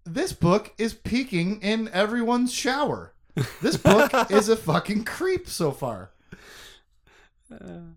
this 0.04 0.32
book 0.32 0.72
is 0.78 0.94
peeking 0.94 1.60
in 1.62 1.88
everyone's 1.88 2.52
shower. 2.52 3.14
This 3.62 3.76
book 3.76 4.12
is 4.30 4.48
a 4.48 4.56
fucking 4.56 5.04
creep 5.04 5.48
so 5.48 5.70
far. 5.70 6.10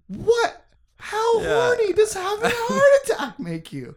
What? 0.08 0.66
How 0.98 1.40
Yeah. 1.42 1.50
horny 1.68 1.94
does 1.94 2.14
having 2.14 2.46
a 2.46 2.50
heart 2.54 3.04
attack 3.06 3.40
make 3.40 3.72
you? 3.74 3.96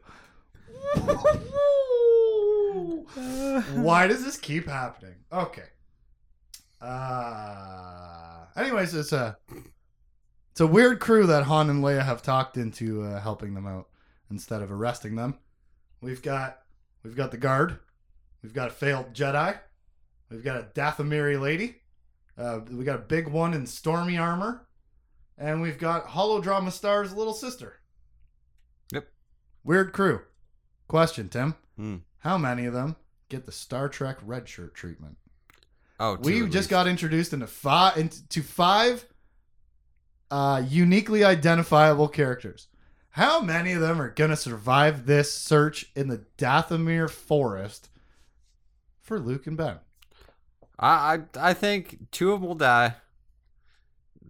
Why 3.74 4.06
does 4.06 4.24
this 4.24 4.36
keep 4.36 4.66
happening? 4.66 5.14
Okay. 5.32 5.64
Uh 6.80 8.44
anyways, 8.56 8.94
it's 8.94 9.12
a 9.12 9.36
it's 10.50 10.60
a 10.60 10.66
weird 10.66 11.00
crew 11.00 11.26
that 11.26 11.44
Han 11.44 11.70
and 11.70 11.82
Leia 11.82 12.04
have 12.04 12.22
talked 12.22 12.56
into 12.56 13.02
uh, 13.02 13.20
helping 13.20 13.54
them 13.54 13.66
out 13.66 13.88
instead 14.30 14.62
of 14.62 14.70
arresting 14.70 15.16
them. 15.16 15.38
We've 16.00 16.22
got 16.22 16.58
we've 17.02 17.16
got 17.16 17.30
the 17.30 17.36
guard. 17.38 17.78
We've 18.42 18.54
got 18.54 18.68
a 18.68 18.72
failed 18.72 19.12
Jedi. 19.12 19.58
We've 20.30 20.44
got 20.44 20.56
a 20.58 20.68
Dathomiri 20.74 21.40
lady. 21.40 21.76
Uh, 22.38 22.60
we 22.70 22.84
got 22.84 22.96
a 22.96 23.02
big 23.02 23.28
one 23.28 23.54
in 23.54 23.66
stormy 23.66 24.18
armor, 24.18 24.66
and 25.38 25.62
we've 25.62 25.78
got 25.78 26.08
Holodrama 26.08 26.70
Star's 26.70 27.14
little 27.14 27.32
sister. 27.32 27.76
Yep. 28.92 29.08
Weird 29.64 29.92
crew. 29.92 30.20
Question, 30.88 31.28
Tim. 31.28 31.54
Hmm. 31.76 31.96
How 32.18 32.36
many 32.38 32.66
of 32.66 32.74
them 32.74 32.96
get 33.28 33.46
the 33.46 33.52
Star 33.52 33.88
Trek 33.88 34.18
red 34.22 34.48
shirt 34.48 34.74
treatment? 34.74 35.16
Oh, 35.98 36.16
two 36.16 36.22
we 36.22 36.40
just 36.42 36.54
least. 36.54 36.70
got 36.70 36.86
introduced 36.86 37.32
into 37.32 37.46
five 37.46 37.96
into 37.96 38.42
five 38.42 39.06
uh, 40.30 40.62
uniquely 40.68 41.24
identifiable 41.24 42.08
characters. 42.08 42.68
How 43.10 43.40
many 43.40 43.72
of 43.72 43.80
them 43.80 44.00
are 44.00 44.10
gonna 44.10 44.36
survive 44.36 45.06
this 45.06 45.32
search 45.32 45.90
in 45.96 46.08
the 46.08 46.24
Dathomir 46.36 47.08
forest 47.08 47.88
for 49.06 49.20
Luke 49.20 49.46
and 49.46 49.56
Ben? 49.56 49.78
I, 50.78 51.20
I 51.38 51.50
I 51.50 51.54
think 51.54 52.10
two 52.10 52.32
of 52.32 52.40
them 52.40 52.48
will 52.48 52.56
die. 52.56 52.96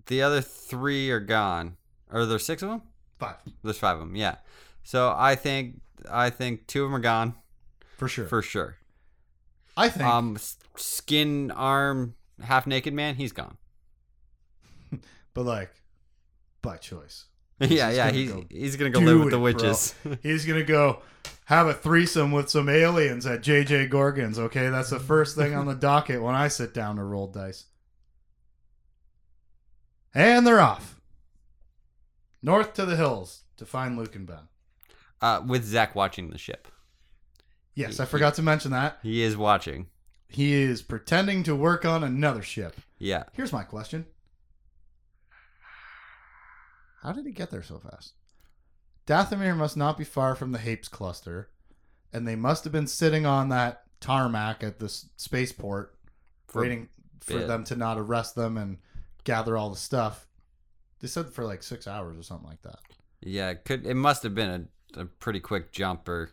The 0.06 0.22
other 0.22 0.40
three 0.40 1.10
are 1.10 1.18
gone. 1.18 1.76
Are 2.10 2.24
there 2.26 2.38
six 2.38 2.62
of 2.62 2.68
them? 2.68 2.82
Five 3.18 3.36
There's 3.64 3.78
five 3.78 3.96
of 3.96 4.00
them. 4.00 4.14
Yeah. 4.14 4.36
So 4.84 5.12
I 5.16 5.34
think 5.34 5.80
I 6.08 6.30
think 6.30 6.66
two 6.66 6.84
of 6.84 6.90
them 6.90 6.96
are 6.96 7.02
gone 7.02 7.34
for 7.96 8.06
sure. 8.06 8.26
for 8.26 8.42
sure. 8.42 8.76
I 9.76 9.88
think. 9.88 10.04
Um, 10.04 10.38
skin 10.76 11.50
arm, 11.50 12.14
half 12.42 12.66
naked 12.66 12.94
man. 12.94 13.16
He's 13.16 13.32
gone. 13.32 13.56
but 15.34 15.44
like, 15.44 15.72
by 16.62 16.76
choice. 16.76 17.24
Yeah, 17.58 17.68
just 17.92 17.96
yeah. 17.96 18.06
gonna 18.06 18.12
He's 18.18 18.32
go 18.32 18.44
he's 18.50 18.76
gonna 18.76 18.90
go 18.90 19.00
live 19.00 19.18
with 19.18 19.28
it, 19.28 19.30
the 19.30 19.36
bro. 19.36 19.42
witches. 19.44 19.94
He's 20.22 20.44
gonna 20.44 20.62
go 20.64 21.00
have 21.46 21.66
a 21.68 21.72
threesome 21.74 22.30
with 22.32 22.50
some 22.50 22.68
aliens 22.68 23.24
at 23.24 23.40
JJ 23.40 23.88
Gorgon's. 23.88 24.38
Okay, 24.38 24.68
that's 24.68 24.90
the 24.90 25.00
first 25.00 25.36
thing 25.36 25.54
on 25.54 25.64
the 25.66 25.74
docket 25.88 26.20
when 26.22 26.34
I 26.34 26.48
sit 26.48 26.74
down 26.74 26.96
to 26.96 27.02
roll 27.02 27.28
dice. 27.28 27.64
And 30.14 30.46
they're 30.46 30.60
off 30.60 31.00
north 32.42 32.74
to 32.74 32.84
the 32.86 32.96
hills 32.96 33.42
to 33.56 33.66
find 33.66 33.96
Luke 33.98 34.14
and 34.14 34.26
Ben. 34.26 34.48
uh, 35.20 35.42
with 35.46 35.64
Zek 35.64 35.94
watching 35.94 36.30
the 36.30 36.38
ship. 36.38 36.68
Yes, 37.74 38.00
I 38.00 38.04
forgot 38.06 38.34
to 38.34 38.42
mention 38.42 38.70
that 38.70 38.98
He 39.02 39.22
is 39.22 39.36
watching. 39.36 39.86
he 40.28 40.52
is 40.54 40.82
pretending 40.82 41.42
to 41.44 41.54
work 41.54 41.84
on 41.84 42.02
another 42.04 42.42
ship. 42.42 42.76
Yeah. 42.98 43.24
Here's 43.32 43.52
my 43.52 43.64
question: 43.64 44.06
How 47.06 47.12
did 47.12 47.24
he 47.24 47.30
get 47.30 47.50
there 47.52 47.62
so 47.62 47.78
fast? 47.78 48.14
Dathomir 49.06 49.56
must 49.56 49.76
not 49.76 49.96
be 49.96 50.02
far 50.02 50.34
from 50.34 50.50
the 50.50 50.58
Hapes 50.58 50.88
cluster, 50.90 51.50
and 52.12 52.26
they 52.26 52.34
must 52.34 52.64
have 52.64 52.72
been 52.72 52.88
sitting 52.88 53.24
on 53.24 53.48
that 53.50 53.84
tarmac 54.00 54.64
at 54.64 54.80
the 54.80 54.86
s- 54.86 55.08
spaceport, 55.16 55.94
For- 56.48 56.62
waiting 56.62 56.88
for 57.20 57.38
them 57.46 57.62
to 57.64 57.76
not 57.76 57.96
arrest 57.96 58.34
them 58.34 58.56
and 58.56 58.78
gather 59.22 59.56
all 59.56 59.70
the 59.70 59.76
stuff. 59.76 60.26
They 60.98 61.06
said 61.06 61.30
for 61.30 61.44
like 61.44 61.62
six 61.62 61.86
hours 61.86 62.18
or 62.18 62.24
something 62.24 62.48
like 62.48 62.62
that. 62.62 62.80
Yeah. 63.20 63.50
It 63.50 63.64
could 63.64 63.86
it 63.86 63.94
must 63.94 64.24
have 64.24 64.34
been 64.34 64.68
a, 64.96 65.02
a 65.02 65.04
pretty 65.04 65.38
quick 65.40 65.70
jump 65.70 66.08
or. 66.08 66.30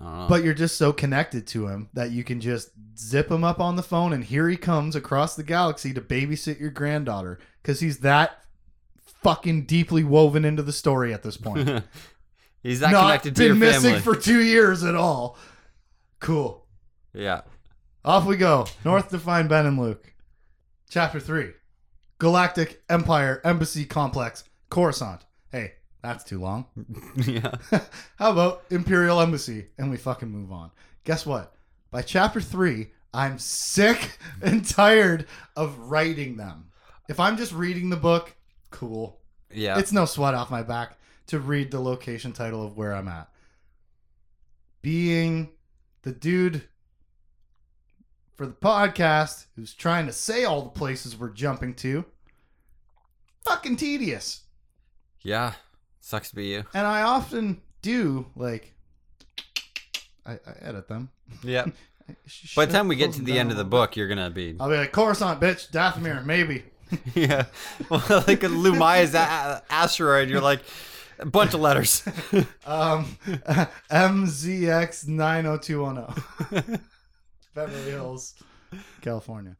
I 0.00 0.04
don't 0.04 0.18
know. 0.18 0.26
But 0.28 0.44
you're 0.44 0.54
just 0.54 0.76
so 0.78 0.92
connected 0.94 1.46
to 1.48 1.68
him 1.68 1.88
that 1.92 2.10
you 2.10 2.24
can 2.24 2.40
just 2.40 2.70
zip 2.98 3.30
him 3.30 3.44
up 3.44 3.60
on 3.60 3.76
the 3.76 3.82
phone, 3.82 4.12
and 4.14 4.24
here 4.24 4.48
he 4.48 4.56
comes 4.56 4.96
across 4.96 5.36
the 5.36 5.42
galaxy 5.42 5.92
to 5.94 6.00
babysit 6.00 6.58
your 6.58 6.70
granddaughter 6.70 7.38
because 7.62 7.80
he's 7.80 7.98
that 7.98 8.42
fucking 9.22 9.64
deeply 9.66 10.04
woven 10.04 10.44
into 10.44 10.62
the 10.62 10.72
story 10.72 11.12
at 11.12 11.22
this 11.22 11.36
point. 11.36 11.68
he's 12.62 12.80
not, 12.80 12.92
Not 12.92 13.02
connected 13.02 13.36
to 13.36 13.40
been 13.40 13.46
your 13.48 13.56
missing 13.56 13.94
family. 13.94 14.00
for 14.00 14.16
two 14.16 14.42
years 14.42 14.84
at 14.84 14.94
all. 14.94 15.38
Cool. 16.20 16.66
yeah. 17.12 17.42
Off 18.04 18.24
we 18.24 18.36
go. 18.36 18.66
North 18.84 19.10
to 19.10 19.18
find 19.18 19.48
Ben 19.48 19.66
and 19.66 19.78
Luke. 19.78 20.14
Chapter 20.88 21.18
three: 21.18 21.50
Galactic 22.18 22.82
Empire 22.88 23.40
Embassy 23.44 23.84
Complex, 23.84 24.44
Coruscant. 24.70 25.22
Hey, 25.50 25.72
that's 26.02 26.22
too 26.22 26.40
long. 26.40 26.66
yeah. 27.16 27.50
How 28.16 28.30
about 28.30 28.62
Imperial 28.70 29.20
Embassy? 29.20 29.66
And 29.76 29.90
we 29.90 29.96
fucking 29.96 30.30
move 30.30 30.52
on. 30.52 30.70
Guess 31.04 31.26
what? 31.26 31.54
By 31.90 32.02
chapter 32.02 32.40
three, 32.40 32.92
I'm 33.12 33.38
sick 33.38 34.18
and 34.40 34.64
tired 34.64 35.26
of 35.56 35.76
writing 35.78 36.36
them. 36.36 36.68
If 37.08 37.18
I'm 37.18 37.36
just 37.36 37.52
reading 37.52 37.90
the 37.90 37.96
book, 37.96 38.34
cool. 38.76 39.18
Yeah. 39.52 39.78
It's 39.78 39.92
no 39.92 40.04
sweat 40.04 40.34
off 40.34 40.50
my 40.50 40.62
back 40.62 40.98
to 41.28 41.38
read 41.40 41.70
the 41.70 41.80
location 41.80 42.32
title 42.32 42.64
of 42.64 42.76
where 42.76 42.92
I'm 42.94 43.08
at. 43.08 43.28
Being 44.82 45.50
the 46.02 46.12
dude 46.12 46.62
for 48.36 48.46
the 48.46 48.52
podcast 48.52 49.46
who's 49.56 49.72
trying 49.72 50.06
to 50.06 50.12
say 50.12 50.44
all 50.44 50.62
the 50.62 50.68
places 50.70 51.16
we're 51.16 51.30
jumping 51.30 51.74
to, 51.76 52.04
fucking 53.44 53.76
tedious. 53.76 54.42
yeah. 55.22 55.52
Sucks 56.00 56.28
to 56.30 56.36
be 56.36 56.46
you. 56.46 56.62
And 56.72 56.86
I 56.86 57.02
often 57.02 57.60
do 57.82 58.26
like 58.36 58.72
I, 60.24 60.34
I 60.34 60.38
edit 60.60 60.86
them. 60.86 61.10
Yeah. 61.42 61.66
By 62.54 62.66
the 62.66 62.72
time 62.72 62.86
we 62.86 62.94
get 62.94 63.12
to 63.14 63.22
the 63.22 63.36
end 63.36 63.50
of 63.50 63.56
the 63.56 63.64
book, 63.64 63.96
you're 63.96 64.06
gonna 64.06 64.30
be. 64.30 64.54
I'll 64.60 64.70
be 64.70 64.76
like 64.76 64.92
Coruscant, 64.92 65.40
bitch, 65.40 65.68
Dathomir, 65.72 66.24
maybe. 66.24 66.62
yeah. 67.14 67.46
Well, 67.90 68.02
like 68.26 68.42
a 68.42 68.48
Lumiya's 68.48 69.14
a- 69.14 69.62
asteroid, 69.70 70.28
you're 70.28 70.40
like 70.40 70.60
a 71.18 71.26
bunch 71.26 71.54
of 71.54 71.60
letters. 71.60 72.02
Um, 72.66 73.16
MZX 73.90 75.08
nine 75.08 75.44
zero 75.44 75.58
two 75.58 75.82
one 75.82 75.94
zero, 76.50 76.62
Beverly 77.54 77.90
Hills, 77.90 78.34
California. 79.00 79.56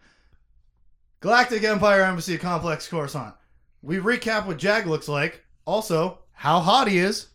Galactic 1.21 1.65
Empire 1.65 2.03
Embassy 2.03 2.37
Complex, 2.37 2.89
Coruscant. 2.89 3.35
We 3.83 3.97
recap 3.99 4.47
what 4.47 4.59
Jag 4.59 4.87
looks 4.87 5.09
like. 5.09 5.45
Also, 5.65 6.19
how 6.33 6.61
hot 6.61 6.89
he 6.89 6.99
is. 6.99 7.29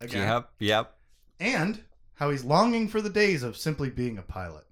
Again. 0.00 0.26
yep. 0.28 0.50
Yep. 0.58 0.94
And 1.40 1.80
how 2.14 2.30
he's 2.30 2.44
longing 2.44 2.88
for 2.88 3.00
the 3.00 3.08
days 3.10 3.42
of 3.42 3.56
simply 3.56 3.88
being 3.90 4.18
a 4.18 4.22
pilot. 4.22 4.63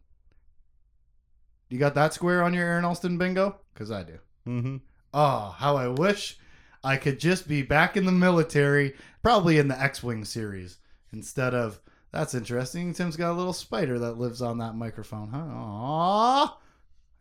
You 1.72 1.78
got 1.78 1.94
that 1.94 2.12
square 2.12 2.42
on 2.42 2.52
your 2.52 2.66
Aaron 2.66 2.84
Allston 2.84 3.16
bingo? 3.16 3.56
Because 3.72 3.90
I 3.90 4.02
do. 4.02 4.18
Mm-hmm. 4.46 4.76
Oh, 5.14 5.54
how 5.56 5.76
I 5.76 5.88
wish 5.88 6.36
I 6.84 6.98
could 6.98 7.18
just 7.18 7.48
be 7.48 7.62
back 7.62 7.96
in 7.96 8.04
the 8.04 8.12
military, 8.12 8.94
probably 9.22 9.56
in 9.56 9.68
the 9.68 9.80
X 9.80 10.02
Wing 10.02 10.26
series, 10.26 10.76
instead 11.14 11.54
of. 11.54 11.80
That's 12.10 12.34
interesting. 12.34 12.92
Tim's 12.92 13.16
got 13.16 13.32
a 13.32 13.38
little 13.38 13.54
spider 13.54 13.98
that 14.00 14.18
lives 14.18 14.42
on 14.42 14.58
that 14.58 14.74
microphone, 14.74 15.28
huh? 15.30 15.38
Aww. 15.38 16.52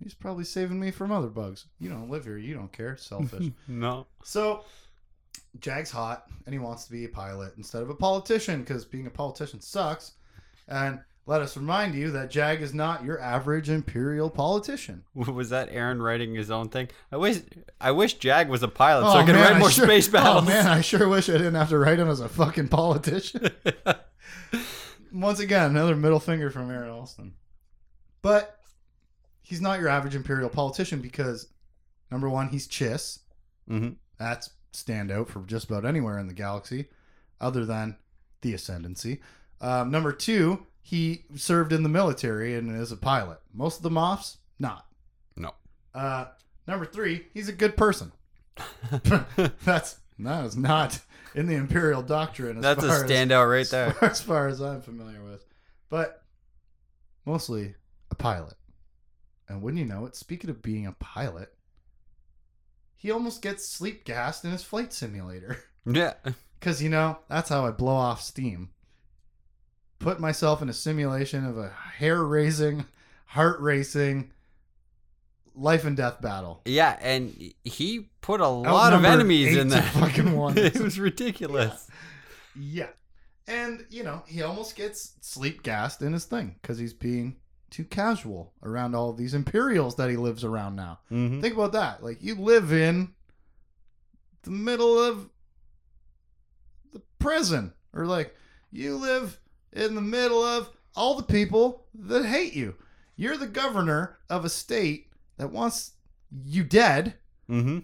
He's 0.04 0.14
probably 0.14 0.44
saving 0.44 0.82
me 0.82 0.92
from 0.92 1.14
other 1.14 1.30
bugs. 1.30 1.68
You 1.80 1.88
don't 1.88 2.10
live 2.10 2.26
here. 2.26 2.38
You 2.38 2.54
don't 2.54 2.74
care. 2.74 2.98
Selfish. 2.98 3.52
No. 3.70 4.06
so, 4.22 4.66
Jag's 5.62 5.92
hot, 5.92 6.28
and 6.46 6.52
he 6.52 6.60
wants 6.60 6.84
to 6.84 6.92
be 6.92 7.06
a 7.06 7.10
pilot 7.10 7.54
instead 7.56 7.84
of 7.84 7.90
a 7.90 7.96
politician 7.96 8.64
because 8.64 8.84
being 8.84 9.08
a 9.08 9.12
politician 9.12 9.62
sucks. 9.62 10.12
And 10.68 11.00
let 11.26 11.42
us 11.42 11.56
remind 11.56 11.94
you 11.96 12.12
that 12.12 12.32
Jag 12.32 12.62
is 12.62 12.74
not 12.74 13.04
your 13.06 13.20
average 13.22 13.70
imperial 13.70 14.30
politician. 14.30 15.04
Was 15.16 15.50
that 15.50 15.70
Aaron 15.72 16.02
writing 16.02 16.34
his 16.36 16.50
own 16.52 16.70
thing? 16.70 16.90
I 17.12 17.18
wish 17.18 17.38
I 17.80 17.92
wish 17.92 18.16
Jag 18.16 18.50
was 18.50 18.64
a 18.64 18.68
pilot 18.68 19.12
so 19.12 19.18
I 19.20 19.24
could 19.26 19.36
Oh, 19.36 19.40
man, 19.40 19.52
write 19.54 19.60
more 19.60 19.70
sure- 19.72 19.86
space 19.86 20.08
battles. 20.10 20.44
Oh 20.44 20.48
man, 20.48 20.68
I 20.68 20.82
sure 20.82 21.08
wish 21.08 21.30
I 21.30 21.34
didn't 21.34 21.56
have 21.56 21.70
to 21.70 21.78
write 21.78 22.00
him 22.00 22.10
as 22.10 22.20
a 22.20 22.30
fucking 22.30 22.68
politician. 22.70 23.50
Once 25.14 25.40
again, 25.40 25.72
another 25.72 25.96
middle 25.96 26.20
finger 26.20 26.50
from 26.50 26.70
Aaron 26.72 26.90
Allston. 26.90 27.34
But 28.22 28.60
he's 29.42 29.62
not 29.62 29.80
your 29.80 29.90
average 29.90 30.16
imperial 30.16 30.50
politician 30.50 31.02
because 31.02 31.48
number 32.10 32.30
one, 32.30 32.50
he's 32.50 32.68
Chiss. 32.68 33.20
hmm 33.68 33.90
That's 34.18 34.52
standout 34.74 35.28
for 35.28 35.42
just 35.42 35.70
about 35.70 35.86
anywhere 35.86 36.18
in 36.18 36.28
the 36.28 36.34
galaxy, 36.34 36.88
other 37.42 37.66
than 37.66 37.98
the 38.42 38.54
Ascendancy. 38.54 39.20
Um, 39.60 39.92
number 39.92 40.12
two, 40.14 40.66
he 40.82 41.26
served 41.36 41.72
in 41.74 41.84
the 41.84 41.90
military 41.90 42.56
and 42.56 42.76
is 42.80 42.92
a 42.92 42.98
pilot. 42.98 43.40
Most 43.54 43.78
of 43.78 43.84
the 43.84 43.90
Moffs, 43.90 44.38
not. 44.60 44.86
No. 45.38 45.52
Uh, 45.94 46.26
number 46.68 46.86
three, 46.86 47.28
he's 47.34 47.50
a 47.50 47.54
good 47.54 47.78
person. 47.78 48.12
That's 49.64 49.98
that 50.20 50.46
is 50.46 50.56
not 50.58 51.00
in 51.34 51.48
the 51.48 51.56
imperial 51.56 52.02
doctrine. 52.02 52.58
As 52.58 52.64
That's 52.64 52.84
a 52.84 52.88
far 52.88 53.04
as- 53.06 53.10
standout 53.12 53.50
right 53.50 53.60
as 53.62 53.70
there. 53.72 53.92
far, 53.94 54.10
as 54.10 54.22
far 54.22 54.48
as 54.48 54.62
I'm 54.62 54.82
familiar 54.82 55.24
with, 55.24 55.44
but 55.90 56.24
mostly 57.26 57.76
a 58.12 58.16
pilot. 58.16 58.54
And 59.48 59.62
wouldn't 59.62 59.80
you 59.80 59.86
know 59.88 60.06
it? 60.06 60.16
Speaking 60.16 60.50
of 60.50 60.62
being 60.62 60.86
a 60.88 60.94
pilot, 60.94 61.54
he 62.96 63.12
almost 63.12 63.42
gets 63.42 63.68
sleep 63.68 64.06
gassed 64.06 64.46
in 64.46 64.52
his 64.52 64.64
flight 64.64 64.94
simulator. 64.94 65.58
Yeah. 65.84 66.14
Because, 66.60 66.84
you 66.84 66.90
know, 66.90 67.18
that's 67.28 67.50
how 67.50 67.66
I 67.66 67.72
blow 67.72 67.96
off 67.96 68.22
steam. 68.22 68.70
Put 70.02 70.20
myself 70.20 70.62
in 70.62 70.70
a 70.70 70.74
simulation 70.74 71.46
of 71.46 71.58
a 71.58 71.70
hair 71.70 72.24
raising, 72.24 72.86
heart 73.26 73.60
racing, 73.60 74.32
life 75.56 75.86
and 75.86 75.96
death 75.96 76.22
battle. 76.22 76.62
Yeah, 76.66 76.98
and 77.02 77.54
he 77.64 78.10
put 78.22 78.42
a 78.42 78.48
lot 78.48 78.94
of 78.94 79.04
enemies 79.06 79.56
in 79.56 79.70
that. 79.70 79.86
fucking 79.94 80.36
one. 80.38 80.58
it 80.58 80.80
was 80.80 81.00
ridiculous. 81.00 81.88
Yeah. 82.56 82.90
And, 83.48 83.86
you 83.90 84.04
know, 84.04 84.24
he 84.28 84.44
almost 84.44 84.76
gets 84.76 85.14
sleep 85.22 85.64
gassed 85.64 86.02
in 86.02 86.14
his 86.14 86.26
thing 86.26 86.56
because 86.62 86.78
he's 86.78 86.94
being 86.94 87.38
too 87.70 87.84
casual 87.84 88.54
around 88.64 88.96
all 88.96 89.14
these 89.14 89.34
Imperials 89.34 89.96
that 89.96 90.10
he 90.10 90.16
lives 90.16 90.44
around 90.44 90.76
now. 90.76 91.00
Mm-hmm. 91.12 91.42
Think 91.42 91.56
about 91.56 91.74
that. 91.74 92.04
Like, 92.04 92.22
you 92.22 92.36
live 92.36 92.72
in 92.72 93.14
the 94.44 94.52
middle 94.52 94.98
of 95.00 95.30
the 96.94 97.02
prison, 97.20 97.74
or 97.94 98.06
like, 98.06 98.36
you 98.72 98.96
live 98.96 99.40
in 99.74 99.96
the 99.96 100.02
middle 100.02 100.44
of 100.44 100.70
all 100.96 101.16
the 101.16 101.24
people 101.24 101.86
that 101.94 102.26
hate 102.26 102.54
you. 102.54 102.76
You're 103.16 103.38
the 103.38 103.48
governor 103.48 104.18
of 104.30 104.44
a 104.46 104.50
state 104.50 105.08
that 105.38 105.52
wants 105.52 105.92
you 106.46 106.64
dead, 106.64 107.16
Mm-hmm. 107.50 107.80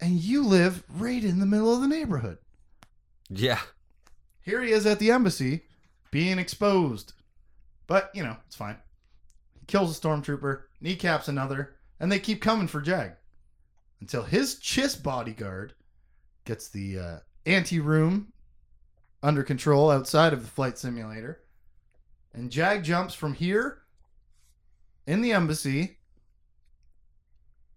and 0.00 0.12
you 0.20 0.44
live 0.44 0.84
right 0.88 1.24
in 1.24 1.40
the 1.40 1.46
middle 1.46 1.74
of 1.74 1.80
the 1.80 1.88
neighborhood. 1.88 2.38
Yeah. 3.28 3.60
Here 4.42 4.62
he 4.62 4.70
is 4.70 4.86
at 4.86 4.98
the 5.00 5.10
embassy 5.10 5.62
being 6.12 6.38
exposed. 6.38 7.14
But, 7.88 8.10
you 8.14 8.22
know, 8.22 8.36
it's 8.46 8.54
fine. 8.56 8.76
He 9.58 9.66
kills 9.66 9.96
a 9.96 10.00
stormtrooper, 10.00 10.62
kneecaps 10.80 11.26
another, 11.28 11.74
and 11.98 12.12
they 12.12 12.18
keep 12.20 12.40
coming 12.40 12.68
for 12.68 12.80
Jag 12.80 13.12
until 14.00 14.22
his 14.22 14.56
Chiss 14.56 15.02
bodyguard 15.02 15.74
gets 16.44 16.68
the 16.68 16.98
uh, 16.98 17.18
ante 17.46 17.80
room 17.80 18.32
under 19.24 19.42
control 19.42 19.90
outside 19.90 20.34
of 20.34 20.42
the 20.42 20.50
flight 20.50 20.76
simulator, 20.76 21.40
and 22.34 22.50
Jag 22.50 22.84
jumps 22.84 23.14
from 23.14 23.32
here 23.32 23.78
in 25.06 25.22
the 25.22 25.32
embassy 25.32 25.96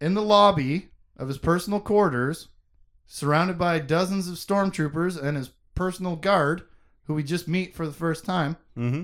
in 0.01 0.13
the 0.13 0.21
lobby 0.21 0.89
of 1.15 1.29
his 1.29 1.37
personal 1.37 1.79
quarters, 1.79 2.49
surrounded 3.07 3.57
by 3.57 3.79
dozens 3.79 4.27
of 4.27 4.35
stormtroopers 4.35 5.21
and 5.21 5.37
his 5.37 5.51
personal 5.73 6.15
guard, 6.17 6.63
who 7.05 7.13
we 7.13 7.23
just 7.23 7.47
meet 7.47 7.73
for 7.73 7.87
the 7.87 7.93
first 7.93 8.25
time 8.25 8.57
Mm-hmm. 8.77 9.03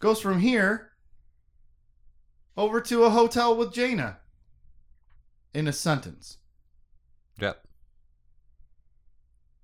goes 0.00 0.20
from 0.20 0.40
here 0.40 0.90
over 2.56 2.80
to 2.80 3.04
a 3.04 3.10
hotel 3.10 3.56
with 3.56 3.72
Jaina 3.72 4.18
in 5.54 5.68
a 5.68 5.72
sentence. 5.72 6.38
Yep. 7.40 7.65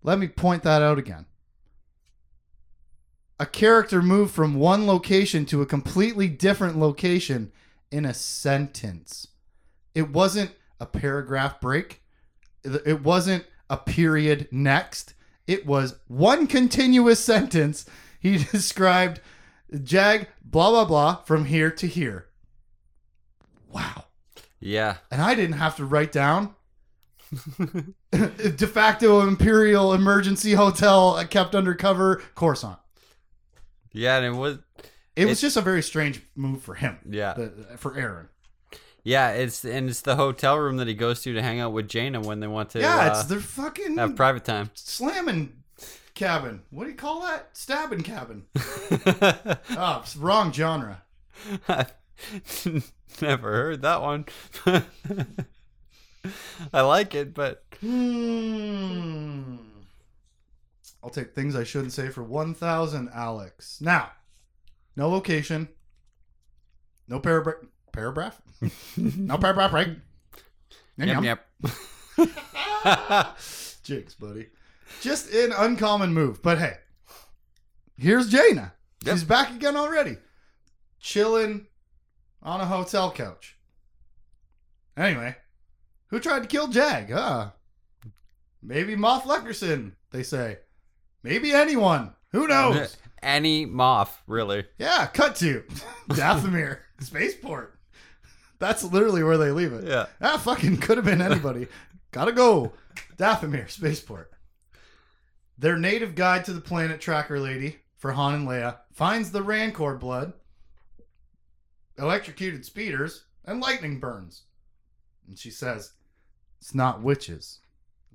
Let 0.02 0.18
me 0.18 0.28
point 0.28 0.62
that 0.64 0.82
out 0.82 0.98
again. 0.98 1.26
A 3.38 3.46
character 3.46 4.02
moved 4.02 4.34
from 4.34 4.54
one 4.54 4.86
location 4.86 5.46
to 5.46 5.62
a 5.62 5.66
completely 5.66 6.28
different 6.28 6.78
location 6.78 7.52
in 7.90 8.04
a 8.04 8.14
sentence. 8.14 9.28
It 9.94 10.10
wasn't 10.10 10.52
a 10.80 10.86
paragraph 10.86 11.60
break. 11.60 12.02
It 12.64 13.02
wasn't 13.02 13.44
a 13.68 13.76
period 13.76 14.48
next. 14.50 15.14
It 15.46 15.66
was 15.66 15.96
one 16.06 16.46
continuous 16.46 17.18
sentence. 17.24 17.86
He 18.20 18.38
described 18.52 19.20
Jag, 19.82 20.28
blah, 20.44 20.70
blah, 20.70 20.84
blah, 20.84 21.16
from 21.24 21.46
here 21.46 21.70
to 21.70 21.86
here. 21.86 22.26
Wow. 23.70 24.04
Yeah. 24.60 24.98
And 25.10 25.20
I 25.20 25.34
didn't 25.34 25.56
have 25.58 25.76
to 25.76 25.84
write 25.84 26.12
down 26.12 26.54
de 28.10 28.66
facto 28.66 29.20
imperial 29.20 29.92
emergency 29.94 30.52
hotel 30.52 31.24
kept 31.30 31.54
undercover 31.54 32.22
Coruscant. 32.34 32.78
Yeah, 33.92 34.18
and 34.18 34.26
it 34.26 34.38
was 34.38 34.58
It 35.16 35.26
was 35.26 35.40
just 35.40 35.56
a 35.56 35.60
very 35.60 35.82
strange 35.82 36.22
move 36.34 36.62
for 36.62 36.74
him, 36.74 36.98
yeah. 37.08 37.34
the, 37.34 37.76
for 37.78 37.96
Aaron. 37.96 38.28
Yeah, 39.04 39.30
it's 39.30 39.64
and 39.64 39.88
it's 39.90 40.02
the 40.02 40.16
hotel 40.16 40.58
room 40.58 40.76
that 40.76 40.86
he 40.86 40.94
goes 40.94 41.22
to 41.22 41.32
to 41.32 41.42
hang 41.42 41.58
out 41.58 41.72
with 41.72 41.88
Jaina 41.88 42.20
when 42.20 42.40
they 42.40 42.46
want 42.46 42.70
to 42.70 42.80
yeah, 42.80 43.00
uh, 43.00 43.10
it's 43.10 43.24
their 43.24 43.40
fucking 43.40 43.96
have 43.96 44.14
private 44.14 44.44
time. 44.44 44.70
slamming 44.74 45.52
cabin. 46.14 46.62
What 46.70 46.84
do 46.84 46.90
you 46.90 46.96
call 46.96 47.22
that? 47.22 47.48
Stabbing 47.52 48.02
cabin. 48.02 48.44
Oh, 49.70 50.04
wrong 50.18 50.52
genre. 50.52 51.02
Never 53.20 53.52
heard 53.52 53.82
that 53.82 54.00
one. 54.02 54.26
I 56.72 56.82
like 56.82 57.14
it, 57.14 57.34
but 57.34 57.64
Hmm. 57.80 59.56
I'll 61.02 61.10
take 61.10 61.34
things 61.34 61.56
I 61.56 61.64
shouldn't 61.64 61.92
say 61.92 62.08
for 62.10 62.22
1,000, 62.22 63.10
Alex. 63.12 63.80
Now, 63.80 64.12
no 64.96 65.08
location, 65.10 65.68
no 67.08 67.18
paragraph. 67.18 67.56
Paragraph? 67.92 68.40
no 68.96 69.36
paragraph, 69.36 69.72
right? 69.72 69.88
Yum, 70.96 71.24
yep, 71.24 71.24
yum. 71.24 71.24
yep. 71.24 71.46
Jigs, 73.82 74.14
buddy. 74.14 74.48
Just 75.00 75.32
an 75.32 75.52
uncommon 75.52 76.14
move. 76.14 76.40
But 76.42 76.58
hey, 76.58 76.76
here's 77.98 78.28
Jaina. 78.28 78.74
Yep. 79.04 79.14
She's 79.14 79.24
back 79.24 79.50
again 79.50 79.76
already. 79.76 80.18
Chilling 81.00 81.66
on 82.42 82.60
a 82.60 82.66
hotel 82.66 83.10
couch. 83.10 83.56
Anyway, 84.96 85.34
who 86.12 86.20
tried 86.20 86.42
to 86.42 86.46
kill 86.46 86.68
Jag? 86.68 87.10
Ah, 87.12 87.54
maybe 88.62 88.94
Moff 88.94 89.22
Lecersen, 89.22 89.92
they 90.10 90.22
say. 90.22 90.58
Maybe 91.22 91.52
anyone. 91.52 92.12
Who 92.32 92.46
knows? 92.46 92.96
Any 93.22 93.66
moth, 93.66 94.20
really. 94.26 94.64
Yeah, 94.78 95.06
cut 95.06 95.36
to 95.36 95.62
Dathomir, 96.10 96.78
Spaceport. 97.00 97.78
That's 98.58 98.82
literally 98.82 99.22
where 99.22 99.38
they 99.38 99.52
leave 99.52 99.72
it. 99.72 99.84
Yeah. 99.86 100.06
Ah, 100.20 100.36
fucking 100.38 100.78
could 100.78 100.96
have 100.96 101.06
been 101.06 101.22
anybody. 101.22 101.68
Gotta 102.10 102.32
go. 102.32 102.72
Dathomir, 103.16 103.70
Spaceport. 103.70 104.32
Their 105.56 105.76
native 105.76 106.14
guide 106.16 106.44
to 106.46 106.52
the 106.52 106.60
planet 106.60 107.00
tracker 107.00 107.38
lady 107.38 107.76
for 107.96 108.10
Han 108.12 108.34
and 108.34 108.48
Leia 108.48 108.78
finds 108.92 109.30
the 109.30 109.42
Rancor 109.42 109.94
blood, 109.96 110.32
electrocuted 111.96 112.64
speeders, 112.64 113.24
and 113.44 113.60
lightning 113.60 114.00
burns. 114.00 114.42
And 115.28 115.38
she 115.38 115.50
says, 115.50 115.92
It's 116.62 116.76
not 116.76 117.02
witches. 117.02 117.58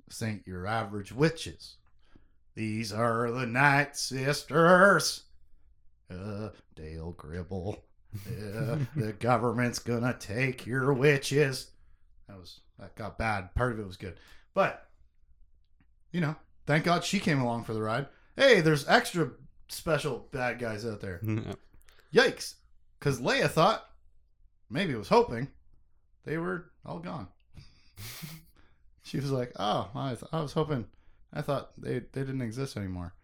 This 0.06 0.22
ain't 0.22 0.46
your 0.46 0.66
average 0.66 1.12
witches. 1.12 1.76
These 2.54 2.94
are 2.94 3.30
the 3.30 3.44
Night 3.44 3.94
Sisters. 3.94 5.24
Uh, 6.10 6.48
Dale 6.74 7.12
Gribble. 7.12 7.84
Yeah, 8.26 8.78
the 8.96 9.12
government's 9.20 9.80
gonna 9.80 10.16
take 10.18 10.64
your 10.64 10.94
witches. 10.94 11.72
That 12.26 12.38
was 12.38 12.60
that 12.78 12.96
got 12.96 13.18
bad. 13.18 13.54
Part 13.54 13.72
of 13.72 13.80
it 13.80 13.86
was 13.86 13.98
good, 13.98 14.18
but 14.54 14.88
you 16.10 16.22
know, 16.22 16.34
thank 16.66 16.84
God 16.84 17.04
she 17.04 17.20
came 17.20 17.42
along 17.42 17.64
for 17.64 17.74
the 17.74 17.82
ride. 17.82 18.06
Hey, 18.34 18.62
there's 18.62 18.88
extra 18.88 19.30
special 19.68 20.26
bad 20.32 20.58
guys 20.58 20.86
out 20.86 21.02
there. 21.02 21.20
Yikes! 22.14 22.54
Because 22.98 23.20
Leia 23.20 23.50
thought, 23.50 23.84
maybe 24.70 24.94
was 24.94 25.10
hoping, 25.10 25.48
they 26.24 26.38
were 26.38 26.70
all 26.86 26.98
gone. 26.98 27.28
she 29.02 29.18
was 29.18 29.30
like, 29.30 29.52
"Oh, 29.56 29.88
I, 29.94 30.10
th- 30.10 30.24
I 30.32 30.40
was 30.40 30.52
hoping, 30.52 30.86
I 31.32 31.42
thought 31.42 31.70
they 31.78 32.00
they 32.12 32.20
didn't 32.20 32.42
exist 32.42 32.76
anymore." 32.76 33.14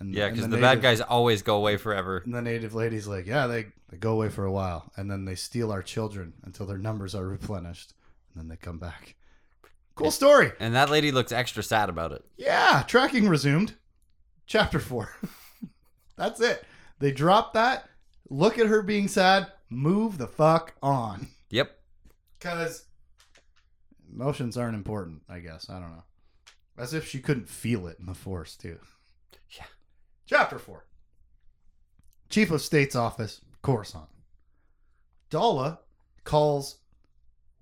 And, 0.00 0.14
Yeah, 0.14 0.28
because 0.28 0.48
the, 0.48 0.56
bad 0.58 0.78
native- 0.78 0.82
guys 0.82 1.00
always 1.00 1.42
go 1.42 1.56
away 1.56 1.76
forever. 1.76 2.18
and 2.24 2.32
the 2.32 2.40
native 2.42 2.72
lady's 2.72 3.08
like, 3.08 3.26
yeah, 3.26 3.48
they, 3.48 3.66
they 3.90 3.96
go 3.96 4.12
away 4.12 4.28
for 4.28 4.44
a 4.44 4.52
while, 4.52 4.92
and 4.96 5.10
then 5.10 5.24
they 5.24 5.34
steal 5.34 5.72
our 5.72 5.82
children 5.82 6.34
until 6.44 6.66
their 6.66 6.78
numbers 6.78 7.16
are 7.16 7.26
replenished, 7.36 7.94
and 8.32 8.40
then 8.40 8.48
they 8.48 8.54
come 8.56 8.78
back. 8.78 9.16
Cool 9.96 10.12
story. 10.12 10.52
And 10.60 10.76
that 10.76 10.88
lady 10.90 11.10
looks 11.10 11.32
extra 11.32 11.64
sad 11.64 11.88
about 11.88 12.12
it. 12.12 12.24
Yeah, 12.36 12.84
tracking 12.86 13.28
resumed. 13.28 13.74
Chapter 14.46 14.78
four. 14.78 15.16
That's 16.16 16.40
it. 16.40 16.64
They 17.00 17.10
drop 17.10 17.54
that. 17.54 17.88
Look 18.30 18.58
at 18.60 18.66
her 18.68 18.82
being 18.82 19.08
sad. 19.08 19.50
Move 19.68 20.18
the 20.18 20.28
fuck 20.28 20.74
on. 20.80 21.26
Yep. 21.50 21.76
Because 22.38 22.84
emotions 24.12 24.56
aren't 24.56 24.74
important, 24.76 25.22
I 25.28 25.38
guess. 25.40 25.68
I 25.70 25.74
don't 25.80 25.90
know. 25.90 26.04
As 26.76 26.94
if 26.94 27.06
she 27.08 27.20
couldn't 27.20 27.48
feel 27.48 27.86
it 27.86 27.98
in 27.98 28.06
the 28.06 28.14
force, 28.14 28.56
too. 28.56 28.78
Yeah. 29.56 29.64
Chapter 30.26 30.58
4 30.58 30.84
Chief 32.30 32.50
of 32.50 32.60
State's 32.62 32.94
Office, 32.94 33.40
Coruscant. 33.62 34.08
Daala 35.30 35.78
calls 36.24 36.76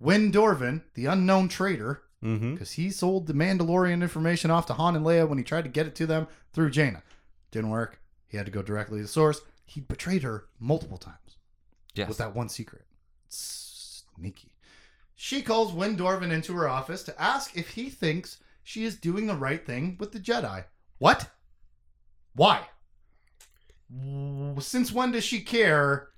Wynn 0.00 0.30
Dorvan, 0.32 0.82
the 0.94 1.06
unknown 1.06 1.48
traitor, 1.48 2.02
Mm-hmm. 2.24 2.54
because 2.54 2.72
he 2.72 2.90
sold 2.90 3.26
the 3.26 3.34
Mandalorian 3.34 4.00
information 4.02 4.50
off 4.50 4.66
to 4.66 4.72
Han 4.72 4.96
and 4.96 5.04
Leia 5.04 5.28
when 5.28 5.36
he 5.36 5.44
tried 5.44 5.64
to 5.64 5.70
get 5.70 5.86
it 5.86 5.94
to 5.96 6.06
them 6.06 6.26
through 6.54 6.70
Jaina. 6.70 7.02
Didn't 7.50 7.68
work. 7.70 8.00
He 8.26 8.38
had 8.38 8.46
to 8.46 8.52
go 8.52 8.62
directly 8.62 8.98
to 8.98 9.02
the 9.02 9.08
source. 9.08 9.42
He 9.66 9.80
betrayed 9.82 10.22
her 10.22 10.46
multiple 10.58 10.96
times 10.96 11.36
Yes. 11.94 12.08
with 12.08 12.16
that 12.18 12.34
one 12.34 12.48
secret. 12.48 12.84
Sneaky. 13.28 14.50
She 15.18 15.40
calls 15.42 15.72
Wynn 15.72 15.96
Dorvan 15.96 16.30
into 16.30 16.52
her 16.54 16.68
office 16.68 17.02
to 17.04 17.20
ask 17.20 17.56
if 17.56 17.70
he 17.70 17.88
thinks 17.90 18.38
she 18.62 18.84
is 18.84 18.96
doing 18.96 19.26
the 19.26 19.34
right 19.34 19.64
thing 19.64 19.96
with 19.98 20.12
the 20.12 20.20
Jedi. 20.20 20.64
What? 20.98 21.30
Why? 22.34 22.66
Since 24.60 24.92
when 24.92 25.12
does 25.12 25.24
she 25.24 25.40
care 25.40 26.08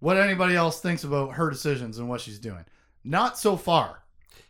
what 0.00 0.16
anybody 0.16 0.54
else 0.56 0.80
thinks 0.80 1.04
about 1.04 1.34
her 1.34 1.48
decisions 1.48 1.98
and 1.98 2.08
what 2.08 2.20
she's 2.20 2.38
doing? 2.38 2.64
Not 3.04 3.38
so 3.38 3.56
far. 3.56 4.02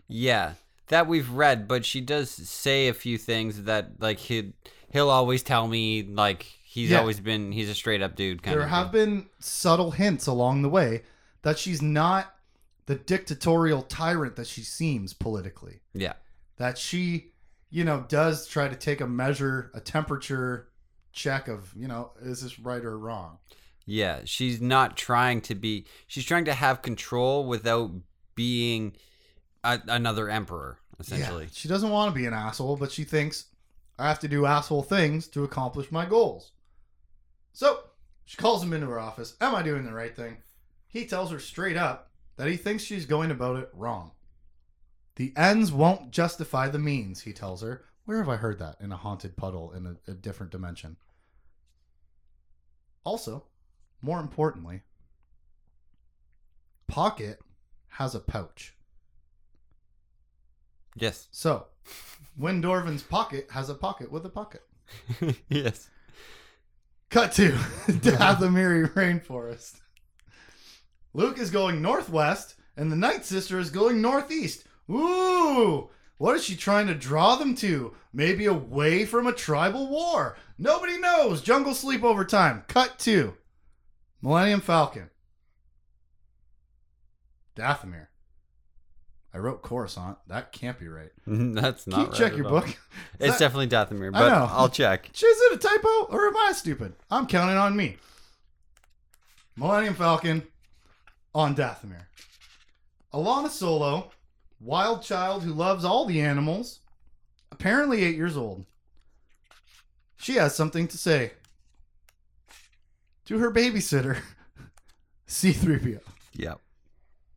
Yeah, 0.08 0.54
that 0.88 1.06
we've 1.06 1.30
read, 1.30 1.68
but 1.68 1.84
she 1.84 2.00
does 2.00 2.30
say 2.30 2.88
a 2.88 2.94
few 2.94 3.18
things 3.18 3.64
that 3.64 4.00
like 4.00 4.18
he 4.18 4.54
he'll 4.90 5.10
always 5.10 5.42
tell 5.42 5.68
me 5.68 6.02
like 6.02 6.42
he's 6.64 6.90
Yeah. 6.90 7.00
always 7.00 7.20
been 7.20 7.52
he's 7.52 7.68
a 7.68 7.74
straight 7.74 8.00
up 8.02 8.16
dude 8.16 8.42
kind 8.42 8.56
there 8.56 8.64
of. 8.64 8.70
have 8.70 8.90
thing. 8.92 9.20
been 9.20 9.26
subtle 9.38 9.90
hints 9.90 10.26
along 10.26 10.62
the 10.62 10.68
way 10.70 11.02
that 11.42 11.58
she's 11.58 11.82
not 11.82 12.34
the 12.88 12.94
dictatorial 12.96 13.82
tyrant 13.82 14.34
that 14.36 14.46
she 14.46 14.62
seems 14.62 15.12
politically. 15.12 15.80
yeah, 15.92 16.14
That 16.56 16.78
she, 16.78 17.32
you 17.68 17.84
know, 17.84 18.06
does 18.08 18.46
try 18.48 18.66
to 18.66 18.74
take 18.74 19.02
a 19.02 19.06
measure, 19.06 19.70
a 19.74 19.80
temperature 19.80 20.68
check 21.12 21.48
of, 21.48 21.70
you 21.76 21.86
know, 21.86 22.12
is 22.22 22.40
this 22.42 22.58
right 22.58 22.82
or 22.82 22.98
wrong? 22.98 23.38
yeah. 23.84 24.20
She's 24.24 24.60
not 24.60 24.96
trying 24.96 25.42
to 25.42 25.54
be. 25.54 25.84
She's 26.06 26.24
trying 26.24 26.46
to 26.46 26.54
have 26.54 26.80
control 26.82 27.46
without 27.46 27.90
being 28.34 28.96
a, 29.64 29.80
another 29.88 30.28
emperor. 30.30 30.78
Essentially. 30.98 31.44
Yeah, 31.44 31.50
she 31.52 31.68
doesn't 31.68 31.90
want 31.90 32.12
to 32.12 32.18
be 32.18 32.26
an 32.26 32.34
asshole, 32.34 32.76
but 32.76 32.90
she 32.90 33.04
thinks 33.04 33.46
I 33.98 34.08
have 34.08 34.18
to 34.20 34.28
do 34.28 34.46
asshole 34.46 34.82
things 34.82 35.28
to 35.28 35.44
accomplish 35.44 35.92
my 35.92 36.06
goals. 36.06 36.52
So 37.52 37.80
She 38.24 38.36
calls 38.38 38.62
him 38.62 38.72
into 38.72 38.86
her 38.88 38.98
office. 38.98 39.34
Am 39.42 39.54
I 39.54 39.62
doing 39.62 39.84
the 39.84 39.92
right 39.92 40.14
thing? 40.16 40.38
He 40.86 41.04
tells 41.06 41.30
her 41.30 41.38
straight 41.38 41.76
up 41.76 42.07
that 42.38 42.48
he 42.48 42.56
thinks 42.56 42.82
she's 42.82 43.04
going 43.04 43.30
about 43.30 43.58
it 43.58 43.68
wrong. 43.74 44.12
The 45.16 45.34
ends 45.36 45.70
won't 45.70 46.10
justify 46.10 46.68
the 46.68 46.78
means, 46.78 47.20
he 47.20 47.32
tells 47.32 47.60
her. 47.60 47.84
Where 48.06 48.18
have 48.18 48.28
I 48.28 48.36
heard 48.36 48.58
that? 48.60 48.76
In 48.80 48.90
a 48.92 48.96
haunted 48.96 49.36
puddle 49.36 49.72
in 49.72 49.86
a, 49.86 50.10
a 50.10 50.14
different 50.14 50.50
dimension. 50.50 50.96
Also, 53.04 53.44
more 54.00 54.20
importantly, 54.20 54.82
Pocket 56.88 57.38
has 57.88 58.14
a 58.14 58.20
pouch. 58.20 58.74
Yes. 60.96 61.28
So, 61.30 61.66
Wynn 62.36 62.62
Dorvan's 62.62 63.02
pocket 63.02 63.48
has 63.52 63.68
a 63.68 63.74
pocket 63.74 64.10
with 64.10 64.24
a 64.24 64.30
pocket. 64.30 64.62
yes. 65.48 65.90
Cut 67.10 67.32
to 67.32 67.50
Dathomiri 67.86 68.92
Rainforest. 68.94 69.80
Luke 71.14 71.38
is 71.38 71.50
going 71.50 71.80
northwest, 71.82 72.54
and 72.76 72.90
the 72.92 72.96
Night 72.96 73.24
Sister 73.24 73.58
is 73.58 73.70
going 73.70 74.00
northeast. 74.00 74.64
Ooh! 74.90 75.90
What 76.18 76.36
is 76.36 76.44
she 76.44 76.56
trying 76.56 76.86
to 76.88 76.94
draw 76.94 77.36
them 77.36 77.54
to? 77.56 77.94
Maybe 78.12 78.46
away 78.46 79.04
from 79.04 79.26
a 79.26 79.32
tribal 79.32 79.88
war. 79.88 80.36
Nobody 80.58 80.98
knows. 80.98 81.42
Jungle 81.42 81.72
sleepover 81.72 82.26
time. 82.26 82.64
Cut 82.68 82.98
to 83.00 83.34
Millennium 84.20 84.60
Falcon. 84.60 85.10
Dathomir. 87.56 88.06
I 89.34 89.38
wrote 89.38 89.62
Coruscant. 89.62 90.16
That 90.26 90.52
can't 90.52 90.78
be 90.78 90.88
right. 90.88 91.10
That's 91.26 91.84
Can 91.84 91.90
not 91.92 91.98
you 92.00 92.06
right 92.06 92.14
check 92.14 92.36
your 92.36 92.46
all. 92.46 92.60
book? 92.60 92.68
It's 93.20 93.32
that- 93.32 93.38
definitely 93.38 93.68
Dathomir, 93.68 94.08
I 94.08 94.18
but 94.18 94.28
know. 94.28 94.48
I'll 94.50 94.68
check. 94.68 95.10
Is 95.14 95.22
it 95.22 95.52
a 95.54 95.58
typo 95.58 96.04
or 96.10 96.26
am 96.28 96.36
I 96.36 96.52
stupid? 96.52 96.94
I'm 97.10 97.26
counting 97.26 97.56
on 97.56 97.76
me. 97.76 97.96
Millennium 99.56 99.94
Falcon 99.94 100.42
on 101.34 101.54
Dathomir. 101.54 102.06
Allana 103.12 103.48
Solo, 103.48 104.10
wild 104.60 105.02
child 105.02 105.42
who 105.42 105.52
loves 105.52 105.84
all 105.84 106.04
the 106.04 106.20
animals, 106.20 106.80
apparently 107.50 108.04
eight 108.04 108.16
years 108.16 108.36
old. 108.36 108.64
She 110.16 110.34
has 110.34 110.54
something 110.54 110.88
to 110.88 110.98
say 110.98 111.32
to 113.26 113.38
her 113.38 113.52
babysitter, 113.52 114.18
C3PO. 115.28 116.00
Yep. 116.34 116.60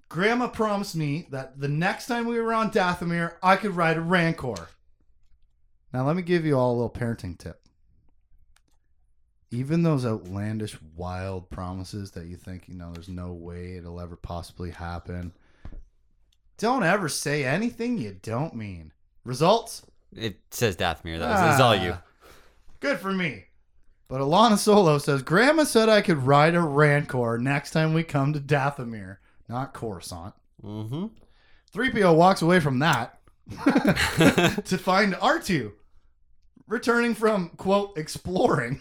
Grandma 0.10 0.48
promised 0.48 0.96
me 0.96 1.28
that 1.32 1.60
the 1.60 1.70
next 1.70 2.08
time 2.08 2.26
we 2.26 2.40
were 2.40 2.54
on 2.54 2.72
Dathomir, 2.72 3.34
I 3.42 3.56
could 3.56 3.76
ride 3.76 3.98
a 3.98 4.02
Rancor. 4.02 4.68
Now, 5.94 6.06
let 6.06 6.16
me 6.16 6.22
give 6.22 6.46
you 6.46 6.58
all 6.58 6.72
a 6.72 6.76
little 6.76 6.90
parenting 6.90 7.38
tip. 7.38 7.61
Even 9.52 9.84
those 9.84 10.06
outlandish, 10.06 10.78
wild 10.96 11.50
promises 11.50 12.12
that 12.12 12.28
you 12.28 12.38
think, 12.38 12.68
you 12.68 12.74
know, 12.74 12.92
there's 12.94 13.10
no 13.10 13.34
way 13.34 13.76
it'll 13.76 14.00
ever 14.00 14.16
possibly 14.16 14.72
happen, 14.72 15.34
don't 16.58 16.84
ever 16.84 17.10
say 17.10 17.44
anything 17.44 17.98
you 17.98 18.18
don't 18.22 18.56
mean. 18.56 18.94
Results? 19.26 19.86
It 20.16 20.40
says 20.52 20.78
Dathomir. 20.78 21.20
That 21.20 21.52
was 21.52 21.60
all 21.60 21.76
you. 21.76 21.92
Ah, 21.94 22.04
Good 22.80 23.00
for 23.00 23.12
me. 23.12 23.46
But 24.08 24.22
Allana 24.22 24.58
Solo 24.58 24.98
says, 24.98 25.22
Grandma 25.22 25.64
said 25.64 25.88
I 25.90 26.02
could 26.02 26.24
ride 26.24 26.56
a 26.56 26.62
Rancor 26.62 27.38
next 27.38 27.72
time 27.72 27.94
we 27.94 28.04
come 28.04 28.34
to 28.34 28.40
Dathomir, 28.40 29.18
not 29.48 29.74
Coruscant. 29.74 30.34
Mm-hmm. 30.64 31.06
3PO 31.74 32.16
walks 32.16 32.42
away 32.42 32.60
from 32.60 32.80
that 32.80 33.20
to 34.66 34.78
find 34.78 35.14
R2 35.14 35.72
returning 36.68 37.14
from, 37.14 37.50
quote, 37.58 37.98
exploring. 37.98 38.80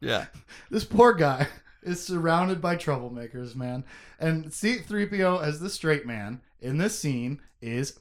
Yeah. 0.00 0.26
This 0.70 0.84
poor 0.84 1.12
guy 1.14 1.48
is 1.82 2.04
surrounded 2.04 2.60
by 2.60 2.76
troublemakers, 2.76 3.54
man. 3.54 3.84
And 4.20 4.46
C3PO 4.46 5.42
as 5.42 5.60
the 5.60 5.70
straight 5.70 6.06
man 6.06 6.40
in 6.60 6.78
this 6.78 6.98
scene 6.98 7.40
is 7.62 7.98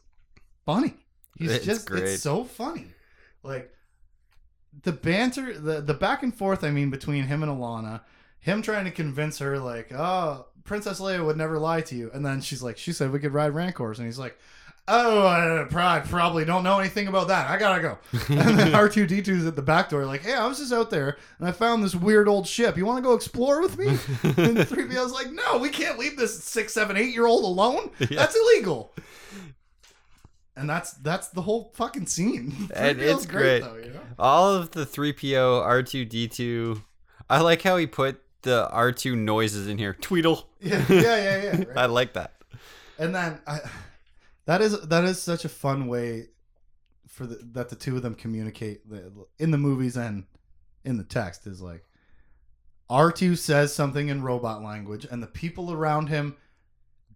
funny. 0.65 0.95
He's 1.37 1.51
It's 1.51 1.65
just 1.65 1.87
great. 1.87 2.03
it's 2.03 2.23
so 2.23 2.43
funny. 2.43 2.87
Like 3.43 3.71
the 4.83 4.91
banter, 4.91 5.57
the 5.57 5.81
the 5.81 5.93
back 5.93 6.23
and 6.23 6.35
forth 6.35 6.63
I 6.63 6.71
mean 6.71 6.89
between 6.89 7.25
him 7.25 7.43
and 7.43 7.51
Allana, 7.51 8.01
him 8.39 8.61
trying 8.61 8.85
to 8.85 8.91
convince 8.91 9.39
her 9.39 9.57
like, 9.59 9.91
"Oh, 9.93 10.47
Princess 10.63 10.99
Leia 10.99 11.25
would 11.25 11.37
never 11.37 11.57
lie 11.59 11.81
to 11.81 11.95
you." 11.95 12.11
And 12.13 12.25
then 12.25 12.41
she's 12.41 12.61
like, 12.63 12.77
"She 12.77 12.91
said 12.91 13.11
we 13.11 13.19
could 13.19 13.33
ride 13.33 13.53
Rancors." 13.55 13.99
And 13.99 14.07
he's 14.07 14.19
like, 14.19 14.37
"Oh, 14.87 15.27
I 15.27 15.99
probably 16.07 16.45
don't 16.45 16.63
know 16.63 16.79
anything 16.79 17.07
about 17.07 17.27
that. 17.27 17.49
I 17.49 17.57
got 17.57 17.75
to 17.75 17.81
go." 17.81 17.97
and 18.29 18.57
then 18.57 18.71
R2D2's 18.71 19.45
at 19.45 19.55
the 19.55 19.61
back 19.61 19.89
door 19.89 20.05
like, 20.05 20.21
"Hey, 20.21 20.33
I 20.33 20.45
was 20.47 20.59
just 20.59 20.73
out 20.73 20.89
there 20.89 21.17
and 21.39 21.47
I 21.47 21.51
found 21.51 21.83
this 21.83 21.95
weird 21.95 22.27
old 22.27 22.47
ship. 22.47 22.77
You 22.77 22.85
want 22.85 22.97
to 22.97 23.07
go 23.07 23.13
explore 23.13 23.61
with 23.61 23.77
me?" 23.77 23.87
and 24.23 24.57
3PO's 24.57 25.11
like, 25.11 25.31
"No, 25.31 25.57
we 25.57 25.69
can't 25.69 25.97
leave 25.99 26.17
this 26.17 26.43
six, 26.43 26.73
seven, 26.73 26.97
eight 26.97 27.13
year 27.13 27.25
old 27.25 27.43
alone. 27.43 27.91
Yeah. 27.99 28.07
That's 28.11 28.35
illegal." 28.35 28.93
And 30.55 30.67
that's 30.67 30.93
that's 30.93 31.27
the 31.29 31.43
whole 31.43 31.71
fucking 31.75 32.07
scene. 32.07 32.69
And 32.73 32.97
3PO 32.97 33.01
's 33.03 33.17
it's 33.17 33.25
great. 33.27 33.59
though, 33.61 33.75
you 33.75 33.91
know? 33.91 34.01
All 34.17 34.53
of 34.53 34.71
the 34.71 34.85
3PO, 34.85 35.61
R2D2. 35.63 36.81
I 37.29 37.41
like 37.41 37.61
how 37.61 37.77
he 37.77 37.85
put 37.85 38.21
the 38.41 38.67
R2 38.73 39.15
noises 39.15 39.67
in 39.67 39.77
here. 39.77 39.93
Tweedle. 40.01 40.45
Yeah, 40.59 40.83
yeah, 40.89 41.01
yeah, 41.01 41.57
yeah. 41.59 41.63
I 41.75 41.85
like 41.85 42.13
that. 42.13 42.33
And 42.97 43.13
then 43.13 43.39
I, 43.45 43.59
that 44.47 44.61
is 44.61 44.79
that 44.87 45.03
is 45.03 45.21
such 45.21 45.45
a 45.45 45.49
fun 45.49 45.87
way 45.87 46.29
for 47.07 47.27
the, 47.27 47.35
that 47.53 47.69
the 47.69 47.75
two 47.75 47.95
of 47.95 48.01
them 48.01 48.15
communicate 48.15 48.81
in 49.37 49.51
the 49.51 49.57
movies 49.57 49.95
and 49.95 50.25
in 50.83 50.97
the 50.97 51.03
text 51.03 51.45
is 51.45 51.61
like 51.61 51.83
R2 52.89 53.37
says 53.37 53.73
something 53.73 54.09
in 54.09 54.23
robot 54.23 54.63
language 54.63 55.05
and 55.09 55.21
the 55.21 55.27
people 55.27 55.71
around 55.71 56.07
him 56.07 56.35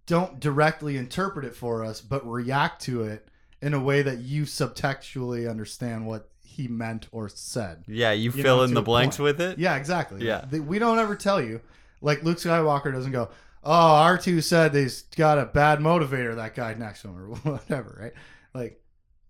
don't 0.06 0.40
directly 0.40 0.98
interpret 0.98 1.46
it 1.46 1.56
for 1.56 1.84
us 1.84 2.02
but 2.02 2.26
react 2.30 2.82
to 2.84 3.04
it 3.04 3.28
in 3.62 3.74
a 3.74 3.80
way 3.80 4.02
that 4.02 4.20
you 4.20 4.44
subtextually 4.44 5.50
understand 5.50 6.06
what 6.06 6.30
he 6.44 6.68
meant 6.68 7.08
or 7.12 7.30
said. 7.30 7.84
Yeah, 7.88 8.12
you, 8.12 8.32
You 8.32 8.44
fill 8.44 8.58
know, 8.58 8.64
in 8.64 8.74
the 8.74 8.82
blanks 8.82 9.18
point. 9.18 9.38
with 9.38 9.42
it. 9.42 9.60
Yeah, 9.60 9.78
exactly. 9.78 10.26
Yeah. 10.26 10.46
We 10.48 10.80
don't 10.80 11.00
ever 11.00 11.16
tell 11.16 11.42
you. 11.42 11.62
Like 12.02 12.24
Luke 12.24 12.40
Skywalker 12.40 12.92
doesn't 12.92 13.12
go, 13.12 13.30
"Oh, 13.64 13.72
R2 13.72 14.44
said 14.44 14.74
he's 14.74 15.04
got 15.16 15.38
a 15.38 15.46
bad 15.46 15.80
motivator 15.80 16.36
that 16.36 16.56
guy 16.56 16.74
next 16.74 17.02
to 17.04 17.10
him 17.10 17.18
or 17.18 17.28
whatever," 17.52 17.98
right? 18.00 18.14
Like 18.54 18.82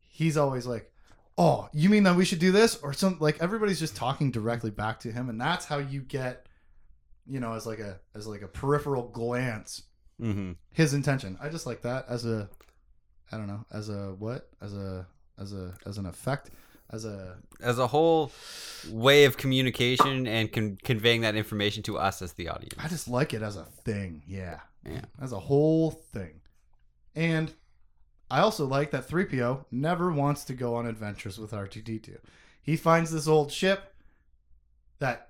he's 0.09 0.37
always 0.37 0.65
like, 0.65 0.91
"Oh, 1.37 1.69
you 1.73 1.89
mean 1.89 2.03
that 2.03 2.15
we 2.15 2.25
should 2.25 2.39
do 2.39 2.51
this?" 2.51 2.75
or 2.77 2.93
some 2.93 3.17
like 3.19 3.41
everybody's 3.41 3.79
just 3.79 3.95
talking 3.95 4.31
directly 4.31 4.71
back 4.71 4.99
to 5.01 5.11
him 5.11 5.29
and 5.29 5.39
that's 5.39 5.65
how 5.65 5.77
you 5.77 6.01
get 6.01 6.45
you 7.27 7.39
know, 7.39 7.53
as 7.53 7.65
like 7.67 7.79
a 7.79 7.99
as 8.15 8.27
like 8.27 8.41
a 8.41 8.47
peripheral 8.47 9.07
glance 9.09 9.83
Mm-hmm. 10.21 10.51
his 10.73 10.93
intention. 10.93 11.35
I 11.41 11.49
just 11.49 11.65
like 11.65 11.81
that 11.81 12.05
as 12.07 12.25
a 12.25 12.47
I 13.31 13.37
don't 13.37 13.47
know, 13.47 13.65
as 13.71 13.89
a 13.89 14.13
what? 14.19 14.49
As 14.61 14.75
a 14.75 15.07
as 15.39 15.51
a 15.53 15.73
as 15.85 15.97
an 15.97 16.05
effect, 16.05 16.51
as 16.91 17.05
a 17.05 17.37
As 17.61 17.79
a 17.79 17.87
whole 17.87 18.31
way 18.89 19.25
of 19.25 19.37
communication 19.37 20.27
and 20.27 20.51
con- 20.51 20.77
conveying 20.83 21.21
that 21.21 21.35
information 21.35 21.83
to 21.83 21.97
us 21.97 22.21
as 22.21 22.33
the 22.33 22.49
audience. 22.49 22.75
I 22.77 22.87
just 22.87 23.07
like 23.07 23.33
it 23.33 23.41
as 23.41 23.55
a 23.55 23.65
thing. 23.65 24.23
Yeah. 24.27 24.59
Yeah. 24.85 25.01
As 25.21 25.31
a 25.31 25.39
whole 25.39 25.91
thing. 25.91 26.41
And 27.15 27.53
I 28.29 28.39
also 28.39 28.65
like 28.65 28.91
that 28.91 29.07
3PO 29.07 29.65
never 29.71 30.11
wants 30.11 30.45
to 30.45 30.53
go 30.53 30.75
on 30.75 30.85
adventures 30.85 31.37
with 31.37 31.51
R2D2. 31.51 32.17
He 32.61 32.75
finds 32.75 33.11
this 33.11 33.27
old 33.27 33.51
ship 33.51 33.93
that 34.99 35.29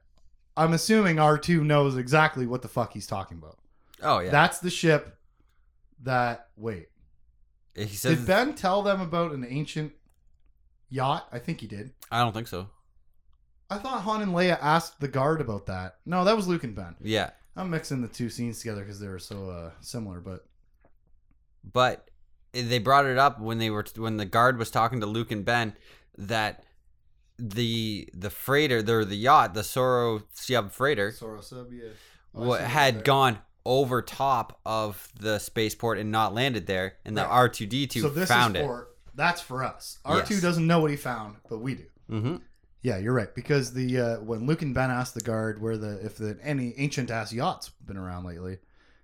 I'm 0.55 0.74
assuming 0.74 1.16
R2 1.16 1.64
knows 1.64 1.97
exactly 1.97 2.45
what 2.45 2.62
the 2.62 2.68
fuck 2.68 2.93
he's 2.93 3.07
talking 3.07 3.38
about. 3.38 3.57
Oh 4.03 4.20
yeah. 4.20 4.32
That's 4.32 4.59
the 4.59 4.70
ship 4.70 5.18
that 6.03 6.47
wait. 6.55 6.88
he 7.76 7.88
says 7.88 8.20
Did 8.20 8.28
Ben 8.28 8.53
tell 8.53 8.82
them 8.82 9.01
about 9.01 9.32
an 9.32 9.45
ancient 9.47 9.93
yacht? 10.92 11.28
I 11.32 11.39
think 11.39 11.62
he 11.62 11.68
did. 11.68 11.92
I 12.12 12.20
don't 12.22 12.34
think 12.34 12.48
so. 12.48 12.70
I 13.70 13.78
thought 13.78 14.02
Han 14.02 14.22
and 14.22 14.34
Leia 14.34 14.58
asked 14.62 15.00
the 15.00 15.08
guard 15.08 15.42
about 15.42 15.66
that. 15.68 15.96
No, 16.06 16.26
that 16.26 16.36
was 16.36 16.48
Luke 16.48 16.64
and 16.64 16.76
Ben. 16.76 16.96
Yeah. 17.02 17.32
I'm 17.56 17.70
mixing 17.70 18.02
the 18.02 18.08
two 18.08 18.30
scenes 18.30 18.60
together 18.60 18.82
because 18.82 19.00
they 19.00 19.08
were 19.08 19.20
so 19.20 19.50
uh, 19.50 19.72
similar, 19.80 20.20
but 20.20 20.46
but 21.64 22.10
they 22.54 22.80
brought 22.80 23.06
it 23.06 23.18
up 23.18 23.39
when 23.39 23.58
they 23.58 23.70
were 23.70 23.86
when 23.96 24.18
the 24.18 24.26
guard 24.26 24.58
was 24.58 24.72
talking 24.72 25.00
to 25.00 25.06
Luke 25.06 25.32
and 25.32 25.46
Ben 25.46 25.74
that 26.18 26.64
the 27.38 28.08
the 28.14 28.30
freighter 28.30 28.82
the 28.82 29.04
the 29.04 29.16
yacht 29.16 29.54
the 29.54 29.62
Soro 29.62 30.24
Siab 30.36 30.72
freighter 30.72 31.12
SoroSuub, 31.12 31.72
yeah. 31.72 31.89
Oh, 32.36 32.54
had 32.54 33.04
gone 33.04 33.39
over 33.66 34.02
top 34.02 34.60
of 34.66 35.10
the 35.20 35.39
spaceport 35.39 35.98
and 35.98 36.12
not 36.12 36.34
landed 36.34 36.68
there 36.68 36.96
and 37.04 37.18
the 37.18 37.24
R2D2 37.24 38.28
found 38.28 38.56
is 38.56 38.62
it. 38.62 38.66
for 38.66 38.89
that's 39.22 39.41
for 39.41 39.63
us. 39.63 39.99
R 40.03 40.22
two 40.24 40.36
Yes. 40.36 40.43
doesn't 40.43 40.65
know 40.67 40.80
what 40.80 40.91
he 40.91 40.97
found, 40.97 41.36
but 41.49 41.59
we 41.59 41.76
do. 41.76 41.86
hmm 42.09 42.36
Yeah, 42.82 42.97
you're 42.97 43.13
right. 43.13 43.34
Because 43.34 43.74
the 43.74 43.99
uh, 43.99 44.15
when 44.22 44.47
Luke 44.47 44.61
and 44.63 44.74
Ben 44.74 44.89
asked 44.91 45.13
the 45.13 45.22
guard 45.22 45.61
where 45.61 45.78
the 45.78 46.03
if 46.05 46.17
the 46.17 46.38
any 46.41 46.74
ancient 46.78 47.09
ass 47.11 47.32
yachts 47.32 47.69
been 47.86 47.97
around 47.97 48.26
lately, 48.26 48.57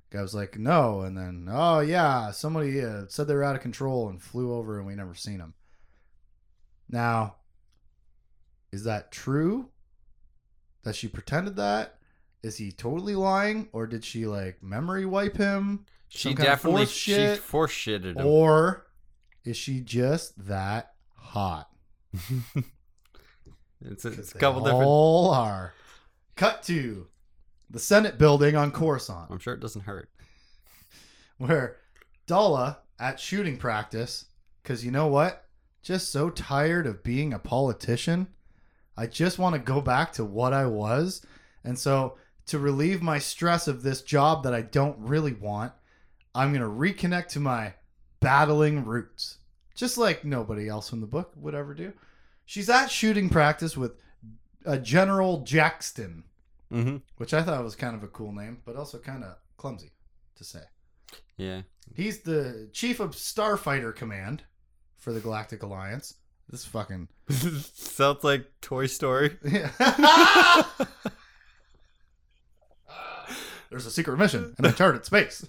guy 0.10 0.22
was 0.22 0.34
like 0.34 0.58
no, 0.58 1.02
and 1.02 1.18
then 1.18 1.48
oh 1.52 1.80
yeah, 1.82 2.32
somebody 2.32 2.84
uh, 2.84 3.04
said 3.08 3.28
they 3.28 3.36
were 3.36 3.44
out 3.44 3.56
of 3.56 3.62
control 3.62 4.10
and 4.10 4.22
flew 4.22 4.54
over 4.54 4.78
and 4.78 4.88
we 4.88 4.96
never 4.96 5.14
seen 5.16 5.38
them. 5.38 5.54
Now, 6.90 7.36
is 8.72 8.84
that 8.86 9.12
true? 9.12 9.70
That 10.84 10.96
she 10.96 11.08
pretended 11.08 11.56
that? 11.58 11.94
is 12.44 12.56
he 12.58 12.72
totally 12.72 13.16
lying, 13.16 13.68
or 13.74 13.86
did 13.88 14.06
she 14.06 14.26
like 14.26 14.62
memory 14.64 15.06
wipe 15.06 15.36
him, 15.36 15.86
She 16.08 16.30
Some 16.30 16.36
kind 16.36 16.48
of 16.48 16.54
definitely 16.54 16.84
force 16.86 16.92
she 16.92 17.12
shit? 17.14 17.40
force 17.40 17.72
shitted 17.72 18.16
him. 18.16 18.26
or 18.26 18.87
is 19.48 19.56
she 19.56 19.80
just 19.80 20.48
that 20.48 20.94
hot? 21.16 21.70
it's 23.82 24.04
a, 24.04 24.10
it's 24.10 24.36
a 24.36 24.38
couple 24.38 24.62
different. 24.62 24.86
all 24.86 25.32
are. 25.32 25.74
Cut 26.36 26.64
to 26.64 27.08
the 27.70 27.80
Senate 27.80 28.18
building 28.18 28.58
on 28.58 28.72
Coruscant. 28.72 29.32
I'm 29.32 29.40
sure 29.40 29.54
it 29.54 29.62
doesn't 29.62 29.86
hurt. 29.86 30.10
where 31.38 31.78
Daala 32.28 32.78
at 33.00 33.22
shooting 33.22 33.58
practice, 33.58 34.26
because 34.62 34.84
you 34.84 34.92
know 34.92 35.08
what? 35.08 35.46
Just 35.82 36.12
so 36.12 36.30
tired 36.30 36.86
of 36.86 37.04
being 37.04 37.32
a 37.34 37.40
politician. 37.40 38.28
I 38.98 39.08
just 39.08 39.40
want 39.40 39.54
to 39.56 39.60
go 39.60 39.80
back 39.80 40.12
to 40.14 40.26
what 40.26 40.52
I 40.52 40.66
was. 40.66 41.26
And 41.64 41.80
so, 41.80 42.18
to 42.48 42.60
relieve 42.60 43.02
my 43.02 43.20
stress 43.20 43.68
of 43.68 43.84
this 43.84 44.02
job 44.02 44.44
that 44.44 44.54
I 44.54 44.62
don't 44.62 44.98
really 45.00 45.34
want, 45.34 45.72
I'm 46.36 46.54
going 46.54 46.62
to 46.62 46.68
reconnect 46.68 47.28
to 47.30 47.40
my 47.40 47.74
battling 48.20 48.86
roots. 48.86 49.37
Just 49.78 49.98
like 49.98 50.26
nobody 50.26 50.68
else 50.68 50.92
in 50.92 51.00
the 51.00 51.08
book 51.08 51.32
would 51.38 51.56
ever 51.56 51.74
do. 51.74 51.94
She's 52.46 52.70
at 52.70 52.88
shooting 52.92 53.30
practice 53.30 53.78
with 53.78 53.94
uh, 54.66 54.76
General 54.78 55.42
Jaxton, 55.44 56.24
Mm-hmm. 56.70 56.98
which 57.16 57.34
I 57.34 57.44
thought 57.44 57.64
was 57.64 57.78
kind 57.78 57.96
of 57.96 58.04
a 58.04 58.08
cool 58.10 58.34
name, 58.34 58.58
but 58.66 58.76
also 58.76 58.98
kind 58.98 59.24
of 59.24 59.38
clumsy 59.56 59.92
to 60.36 60.44
say. 60.44 60.60
Yeah. 61.38 61.62
He's 61.96 62.20
the 62.20 62.70
chief 62.74 63.00
of 63.00 63.12
Starfighter 63.12 63.96
Command 63.96 64.44
for 64.98 65.14
the 65.14 65.22
Galactic 65.22 65.64
Alliance. 65.64 66.16
This 66.50 66.66
fucking 66.66 67.08
Sounds 67.30 68.24
like 68.26 68.48
Toy 68.60 68.88
Story. 68.88 69.38
Yeah. 69.50 69.72
There's 73.70 73.86
a 73.86 73.92
secret 73.92 74.18
mission 74.18 74.56
in 74.58 74.66
uncharted 74.66 75.06
space. 75.06 75.46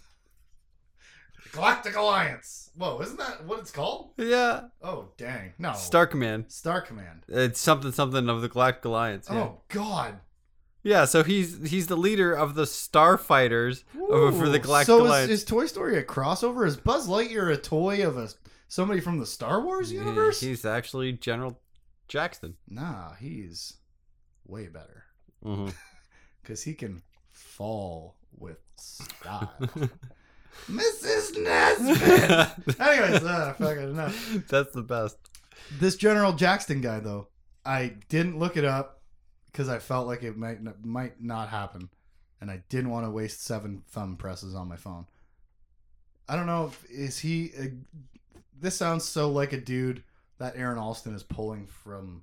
Galactic 1.52 1.96
Alliance. 1.96 2.70
Whoa, 2.76 3.00
isn't 3.00 3.18
that 3.18 3.44
what 3.44 3.60
it's 3.60 3.70
called? 3.70 4.10
Yeah. 4.16 4.68
Oh 4.82 5.08
dang, 5.16 5.54
no. 5.58 5.72
Star 5.72 6.06
Command. 6.06 6.46
Star 6.48 6.80
Command. 6.80 7.24
It's 7.28 7.60
something 7.60 7.92
something 7.92 8.28
of 8.28 8.42
the 8.42 8.48
Galactic 8.48 8.84
Alliance. 8.84 9.28
Yeah. 9.30 9.38
Oh 9.38 9.60
god. 9.68 10.20
Yeah, 10.82 11.04
so 11.04 11.22
he's 11.22 11.68
he's 11.68 11.88
the 11.88 11.96
leader 11.96 12.32
of 12.32 12.54
the 12.54 12.64
Starfighters 12.64 13.84
for 13.92 14.48
the 14.48 14.58
Galactic 14.58 14.86
so 14.86 15.02
Alliance. 15.02 15.30
is, 15.30 15.40
is 15.40 15.44
Toy 15.44 15.66
Story 15.66 15.98
a 15.98 16.02
crossover? 16.02 16.66
Is 16.66 16.76
Buzz 16.76 17.08
Lightyear 17.08 17.52
a 17.52 17.56
toy 17.56 18.06
of 18.06 18.16
a 18.16 18.28
somebody 18.68 19.00
from 19.00 19.18
the 19.18 19.26
Star 19.26 19.60
Wars 19.60 19.92
universe? 19.92 20.40
He's 20.40 20.64
actually 20.64 21.12
General 21.12 21.60
Jaxton. 22.08 22.54
Nah, 22.68 23.14
he's 23.14 23.74
way 24.46 24.68
better. 24.68 25.04
Mm-hmm. 25.44 25.68
because 26.42 26.62
he 26.62 26.74
can 26.74 27.02
fall 27.32 28.16
with 28.36 28.58
style. 28.76 29.52
Mrs. 30.66 31.42
Nesbitt. 31.42 32.80
Anyways, 32.80 33.22
uh, 33.24 33.54
fucking 33.58 33.90
enough. 33.90 34.36
That's 34.48 34.72
the 34.72 34.82
best. 34.82 35.16
This 35.78 35.96
General 35.96 36.32
Jaxton 36.32 36.82
guy, 36.82 37.00
though, 37.00 37.28
I 37.64 37.94
didn't 38.08 38.38
look 38.38 38.56
it 38.56 38.64
up 38.64 39.00
because 39.46 39.68
I 39.68 39.78
felt 39.78 40.06
like 40.06 40.22
it 40.22 40.36
might 40.36 40.62
not, 40.62 40.84
might 40.84 41.20
not 41.22 41.48
happen, 41.48 41.90
and 42.40 42.50
I 42.50 42.62
didn't 42.68 42.90
want 42.90 43.06
to 43.06 43.10
waste 43.10 43.44
seven 43.44 43.82
thumb 43.88 44.16
presses 44.16 44.54
on 44.54 44.68
my 44.68 44.76
phone. 44.76 45.06
I 46.28 46.36
don't 46.36 46.46
know. 46.46 46.66
If, 46.66 46.90
is 46.90 47.18
he? 47.18 47.50
A, 47.58 47.72
this 48.60 48.76
sounds 48.76 49.04
so 49.04 49.30
like 49.30 49.52
a 49.52 49.60
dude 49.60 50.02
that 50.38 50.56
Aaron 50.56 50.78
Allston 50.78 51.14
is 51.14 51.22
pulling 51.22 51.66
from 51.66 52.22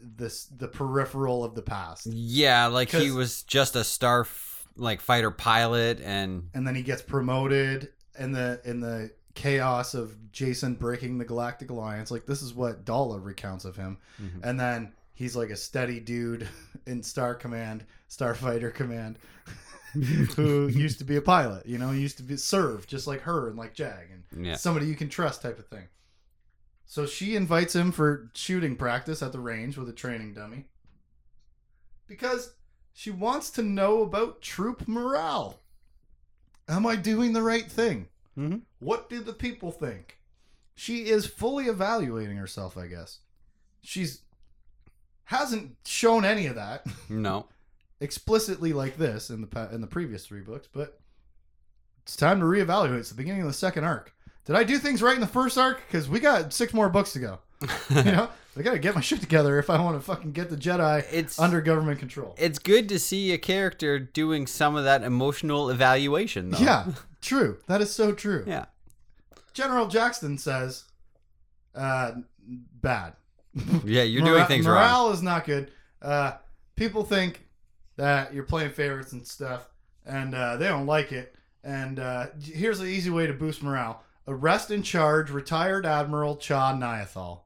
this 0.00 0.44
the 0.44 0.68
peripheral 0.68 1.44
of 1.44 1.54
the 1.54 1.62
past. 1.62 2.06
Yeah, 2.06 2.66
like 2.66 2.90
he 2.90 3.10
was 3.10 3.42
just 3.42 3.76
a 3.76 3.84
star 3.84 4.20
f- 4.22 4.57
like 4.78 5.00
fighter 5.00 5.30
pilot 5.30 6.00
and 6.02 6.48
and 6.54 6.66
then 6.66 6.74
he 6.74 6.82
gets 6.82 7.02
promoted 7.02 7.90
in 8.18 8.32
the 8.32 8.60
in 8.64 8.80
the 8.80 9.10
chaos 9.34 9.94
of 9.94 10.16
Jacen 10.32 10.78
breaking 10.78 11.18
the 11.18 11.24
Galactic 11.24 11.70
Alliance. 11.70 12.10
Like 12.10 12.26
this 12.26 12.42
is 12.42 12.54
what 12.54 12.84
Daala 12.84 13.22
recounts 13.24 13.64
of 13.64 13.76
him, 13.76 13.98
Mhm. 14.20 14.40
and 14.44 14.58
then 14.58 14.92
he's 15.14 15.36
like 15.36 15.50
a 15.50 15.56
steady 15.56 16.00
dude 16.00 16.48
in 16.86 17.02
Star 17.02 17.34
Command, 17.34 17.84
Starfighter 18.08 18.72
Command, 18.74 19.18
who 20.36 20.68
used 20.68 20.98
to 20.98 21.04
be 21.04 21.16
a 21.16 21.22
pilot. 21.22 21.66
You 21.66 21.78
know, 21.78 21.90
he 21.90 22.00
used 22.00 22.16
to 22.18 22.22
be 22.22 22.36
serve 22.36 22.86
just 22.86 23.06
like 23.06 23.20
her 23.22 23.48
and 23.48 23.56
like 23.58 23.74
Jag 23.74 24.08
and 24.32 24.46
yeah. 24.46 24.56
somebody 24.56 24.86
you 24.86 24.94
can 24.96 25.08
trust 25.08 25.42
type 25.42 25.58
of 25.58 25.66
thing. 25.68 25.88
So 26.86 27.04
she 27.04 27.36
invites 27.36 27.74
him 27.76 27.92
for 27.92 28.30
shooting 28.34 28.74
practice 28.74 29.22
at 29.22 29.32
the 29.32 29.40
range 29.40 29.76
with 29.76 29.88
a 29.90 29.92
training 29.92 30.32
dummy 30.34 30.64
because 32.06 32.54
she 32.98 33.12
wants 33.12 33.48
to 33.50 33.62
know 33.62 34.02
about 34.02 34.42
troop 34.42 34.88
morale. 34.88 35.60
Am 36.68 36.84
I 36.84 36.96
doing 36.96 37.32
the 37.32 37.42
right 37.42 37.70
thing? 37.70 38.08
Mhm. 38.36 38.62
What 38.80 39.08
do 39.08 39.20
the 39.20 39.32
people 39.32 39.70
think? 39.70 40.18
She 40.74 41.08
is 41.08 41.24
fully 41.24 41.66
evaluating 41.66 42.36
herself, 42.38 42.76
I 42.76 42.88
guess. 42.88 43.20
She's 43.82 44.22
hasn't 45.26 45.76
shown 45.86 46.24
any 46.24 46.46
of 46.46 46.56
that 46.56 46.84
No. 47.08 47.46
explicitly 48.00 48.72
like 48.72 48.96
this 48.96 49.30
in 49.30 49.42
the 49.42 49.46
pa- 49.46 49.68
in 49.70 49.80
the 49.80 49.86
previous 49.86 50.26
three 50.26 50.40
books, 50.40 50.66
but 50.72 50.98
it's 52.02 52.16
time 52.16 52.40
to 52.40 52.46
reevaluate. 52.46 52.98
It's 52.98 53.10
the 53.10 53.14
beginning 53.14 53.42
of 53.42 53.46
the 53.48 53.52
second 53.54 53.84
arc. 53.84 54.12
Did 54.44 54.56
I 54.56 54.64
do 54.64 54.76
things 54.78 55.02
right 55.02 55.14
in 55.14 55.20
the 55.20 55.26
first 55.28 55.56
arc? 55.56 55.82
Because 55.86 56.08
we 56.08 56.18
got 56.18 56.52
six 56.52 56.74
more 56.74 56.88
books 56.88 57.12
to 57.12 57.20
go. 57.20 57.38
You 57.90 58.02
know, 58.02 58.28
I 58.58 58.62
gotta 58.62 58.78
get 58.78 58.94
my 58.94 59.00
shit 59.08 59.20
together 59.20 59.58
if 59.58 59.70
I 59.70 59.80
want 59.80 59.96
to 59.98 60.04
fucking 60.04 60.32
get 60.32 60.50
the 60.50 60.56
Jedi 60.56 61.04
it's 61.12 61.38
under 61.38 61.60
government 61.60 61.98
control. 61.98 62.34
it's 62.38 62.58
good 62.58 62.88
to 62.90 62.98
see 62.98 63.32
a 63.32 63.38
character 63.38 63.98
doing 63.98 64.46
some 64.46 64.76
of 64.76 64.84
that 64.84 65.02
emotional 65.02 65.70
evaluation 65.70 66.50
though. 66.50 66.58
Yeah, 66.58 66.86
true. 67.20 67.58
That 67.66 67.80
is 67.80 67.90
so 67.92 68.12
true. 68.12 68.44
Yeah. 68.46 68.66
General 69.54 69.86
Jaxton 69.86 70.38
says, 70.38 70.84
uh, 71.74 72.12
bad. 72.46 73.14
Yeah, 73.84 74.02
you're 74.02 74.22
Mora- 74.22 74.36
doing 74.36 74.46
things 74.46 74.66
morale 74.66 74.82
wrong. 74.82 74.92
Morale 75.02 75.12
is 75.14 75.22
not 75.22 75.44
good. 75.44 75.70
Uh, 76.00 76.32
people 76.76 77.02
think 77.02 77.44
that 77.96 78.32
you're 78.32 78.44
playing 78.44 78.70
favorites 78.70 79.12
and 79.12 79.26
stuff, 79.26 79.68
and 80.06 80.32
uh, 80.34 80.56
they 80.58 80.68
don't 80.68 80.86
like 80.86 81.10
it. 81.10 81.34
And 81.64 81.98
uh, 81.98 82.26
here's 82.40 82.78
the 82.78 82.86
easy 82.86 83.10
way 83.10 83.26
to 83.26 83.32
boost 83.32 83.62
morale: 83.62 84.04
arrest 84.28 84.70
in 84.70 84.82
charge 84.84 85.30
retired 85.30 85.84
Admiral 85.84 86.36
Cha 86.36 86.72
Niathal. 86.72 87.40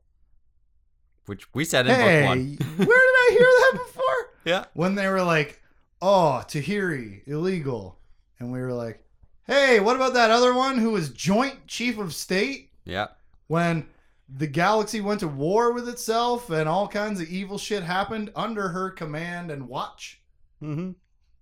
Which 1.26 1.46
we 1.54 1.64
said 1.64 1.86
in 1.86 1.94
Hey, 1.94 2.20
book 2.22 2.28
one. 2.28 2.58
where 2.76 2.86
did 2.86 2.88
I 2.88 3.28
hear 3.32 3.40
that 3.40 3.72
before? 3.86 4.02
Yeah. 4.44 4.64
When 4.74 4.96
they 4.96 5.06
were 5.06 5.22
like, 5.22 5.62
"Oh, 6.00 6.42
Tahiri 6.48 7.22
illegal," 7.28 8.00
and 8.40 8.50
we 8.52 8.58
were 8.60 8.72
like, 8.72 9.04
"Hey, 9.46 9.78
what 9.78 9.94
about 9.94 10.14
that 10.14 10.32
other 10.32 10.52
one 10.52 10.78
who 10.78 10.90
was 10.90 11.10
Joint 11.10 11.68
Chief 11.68 11.96
of 11.98 12.12
State?" 12.12 12.70
Yeah. 12.84 13.08
when 13.46 13.86
the 14.28 14.48
galaxy 14.48 15.00
went 15.00 15.20
to 15.20 15.28
war 15.28 15.72
with 15.72 15.88
itself 15.88 16.50
and 16.50 16.68
all 16.68 16.88
kinds 16.88 17.20
of 17.20 17.28
evil 17.28 17.56
shit 17.58 17.82
happened 17.84 18.32
under 18.34 18.70
her 18.70 18.90
command 18.90 19.50
and 19.52 19.68
watch. 19.68 20.20
Mm-hmm. 20.60 20.92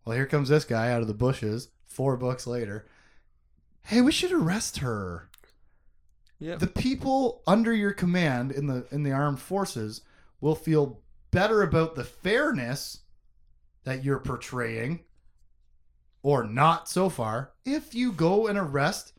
Well, 0.04 0.16
here 0.16 0.26
comes 0.26 0.48
this 0.50 0.64
guy 0.66 0.90
out 0.92 1.00
of 1.00 1.06
the 1.08 1.14
bushes, 1.14 1.68
four 1.86 2.16
books 2.18 2.46
later. 2.46 2.86
Hey, 3.84 4.00
we 4.02 4.12
should 4.12 4.32
arrest 4.32 4.78
her. 4.78 5.29
Yeah. 6.40 6.56
The 6.56 6.66
people 6.66 7.42
under 7.46 7.72
your 7.74 7.92
command 7.92 8.50
in 8.52 8.66
the 8.66 8.86
in 8.90 9.02
the 9.02 9.12
armed 9.12 9.38
forces 9.40 10.00
will 10.40 10.54
feel 10.54 11.00
better 11.30 11.62
about 11.62 11.94
the 11.94 12.04
fairness 12.04 13.02
that 13.84 14.02
you're 14.04 14.18
portraying 14.20 15.00
or 16.22 16.44
not 16.44 16.88
so 16.88 17.08
far 17.08 17.52
if 17.64 17.94
you 17.94 18.10
go 18.12 18.46
and 18.46 18.58
arrest 18.58 19.12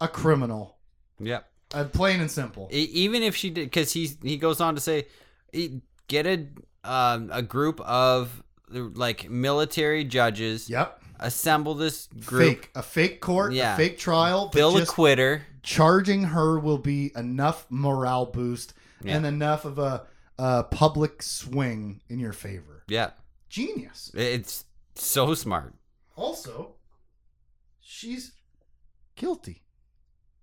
a 0.00 0.08
criminal. 0.08 0.78
yeah. 1.20 1.40
Uh, 1.74 1.84
plain 1.84 2.20
and 2.20 2.30
simple. 2.30 2.68
Even 2.70 3.22
if 3.22 3.34
she 3.34 3.48
did 3.48 3.64
because 3.64 3.92
he's 3.92 4.18
he 4.22 4.36
goes 4.36 4.60
on 4.60 4.74
to 4.74 4.80
say 4.80 5.06
e- 5.54 5.80
get 6.06 6.26
a 6.26 6.46
um, 6.84 7.30
a 7.32 7.40
group 7.40 7.80
of 7.80 8.42
like 8.68 9.30
military 9.30 10.04
judges 10.04 10.68
Yep. 10.68 11.02
assemble 11.20 11.74
this 11.74 12.08
group 12.26 12.42
Fake. 12.60 12.70
A 12.74 12.82
fake 12.82 13.20
court, 13.22 13.52
Yeah. 13.54 13.72
a 13.72 13.76
fake 13.78 13.96
trial. 13.98 14.48
Bill 14.52 14.76
a 14.76 14.84
quitter 14.84 15.42
charging 15.62 16.24
her 16.24 16.58
will 16.58 16.78
be 16.78 17.12
enough 17.16 17.66
morale 17.70 18.26
boost 18.26 18.74
Yeah. 19.02 19.16
and 19.16 19.26
enough 19.26 19.64
of 19.64 19.78
a, 19.78 20.06
a 20.38 20.64
public 20.64 21.22
swing 21.22 22.00
in 22.08 22.18
your 22.18 22.32
favor. 22.32 22.82
yeah 22.88 23.10
Genius. 23.48 24.10
it's 24.14 24.64
so 24.94 25.34
smart 25.34 25.74
Also, 26.16 26.74
she's 27.80 28.32
guilty. 29.16 29.62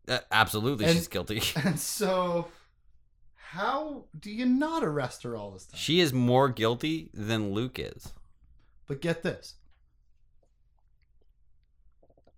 Uh, 0.07 0.19
absolutely 0.31 0.85
And- 0.85 0.95
she's 0.95 1.07
guilty 1.07 1.41
And 1.63 1.79
so, 1.79 2.47
how 3.35 4.05
do 4.19 4.29
you 4.31 4.45
not 4.45 4.83
arrest 4.83 5.23
her 5.23 5.35
all 5.35 5.51
this 5.51 5.65
time? 5.65 5.77
she 5.77 5.99
is 5.99 6.13
more 6.13 6.49
guilty 6.49 7.09
than 7.13 7.51
luke 7.53 7.77
is 7.79 8.13
But 8.87 9.01
get 9.01 9.21
this. 9.23 9.55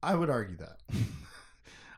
I 0.03 0.15
would 0.15 0.29
argue 0.29 0.57
that. 0.57 0.79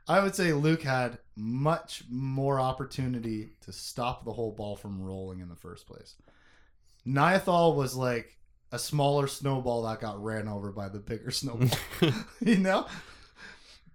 I 0.08 0.20
would 0.22 0.36
say 0.36 0.52
Luke 0.54 0.82
had 0.84 1.18
much 1.36 2.04
more 2.10 2.60
opportunity 2.60 3.54
to 3.62 3.72
stop 3.72 4.26
the 4.26 4.34
whole 4.34 4.52
ball 4.52 4.76
from 4.76 5.02
rolling 5.02 5.40
in 5.40 5.50
the 5.50 5.56
first 5.56 5.88
place. 5.88 6.16
Niathal 7.08 7.76
was 7.76 7.96
like 7.96 8.38
a 8.72 8.80
smaller 8.80 9.28
snowball 9.28 9.84
that 9.84 10.02
got 10.02 10.22
ran 10.24 10.48
over 10.48 10.72
by 10.72 10.90
the 10.90 11.00
bigger 11.00 11.32
snowball. 11.32 11.70
you 12.42 12.58
know? 12.58 12.88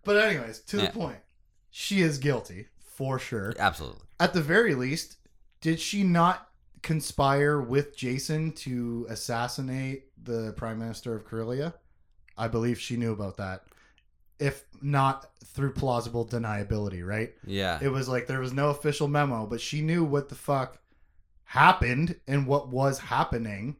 But 0.05 0.17
anyways, 0.17 0.61
to 0.61 0.79
Yeah. 0.79 0.87
the 0.87 0.93
point. 0.93 1.19
She 1.71 2.01
is 2.01 2.19
guilty, 2.19 2.69
for 2.79 3.19
sure. 3.19 3.55
Absolutely. 3.59 4.03
At 4.19 4.33
the 4.33 4.41
very 4.41 4.75
least, 4.75 5.17
did 5.61 5.79
she 5.79 6.03
not 6.03 6.49
conspire 6.83 7.61
with 7.61 7.97
Jacen 7.97 8.55
to 8.57 9.07
assassinate 9.11 10.07
the 10.25 10.55
Prime 10.57 10.79
Minister 10.79 11.15
of 11.15 11.25
Corellia? 11.25 11.75
I 12.37 12.49
believe 12.49 12.81
she 12.81 12.97
knew 12.97 13.13
about 13.13 13.37
that. 13.37 13.65
If 14.39 14.65
not 14.81 15.31
through 15.45 15.73
plausible 15.73 16.27
deniability, 16.27 17.05
right? 17.05 17.33
Yeah. 17.45 17.79
It 17.83 17.89
was 17.89 18.09
like 18.09 18.27
there 18.27 18.41
was 18.41 18.53
no 18.53 18.71
official 18.71 19.09
memo, 19.09 19.47
but 19.47 19.61
she 19.61 19.81
knew 19.81 20.05
what 20.05 20.29
the 20.29 20.35
fuck 20.37 20.79
happened 21.45 22.15
and 22.29 22.47
what 22.47 22.69
was 22.69 22.99
happening. 22.99 23.77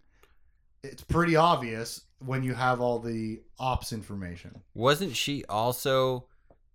It's 0.83 1.03
pretty 1.05 1.37
obvious 1.37 2.03
when 2.25 2.43
you 2.43 2.55
have 2.55 2.81
all 2.81 2.99
the 2.99 3.41
ops 3.59 3.93
information. 3.93 4.61
Wasn't 4.75 5.15
she 5.15 5.45
also 5.49 6.25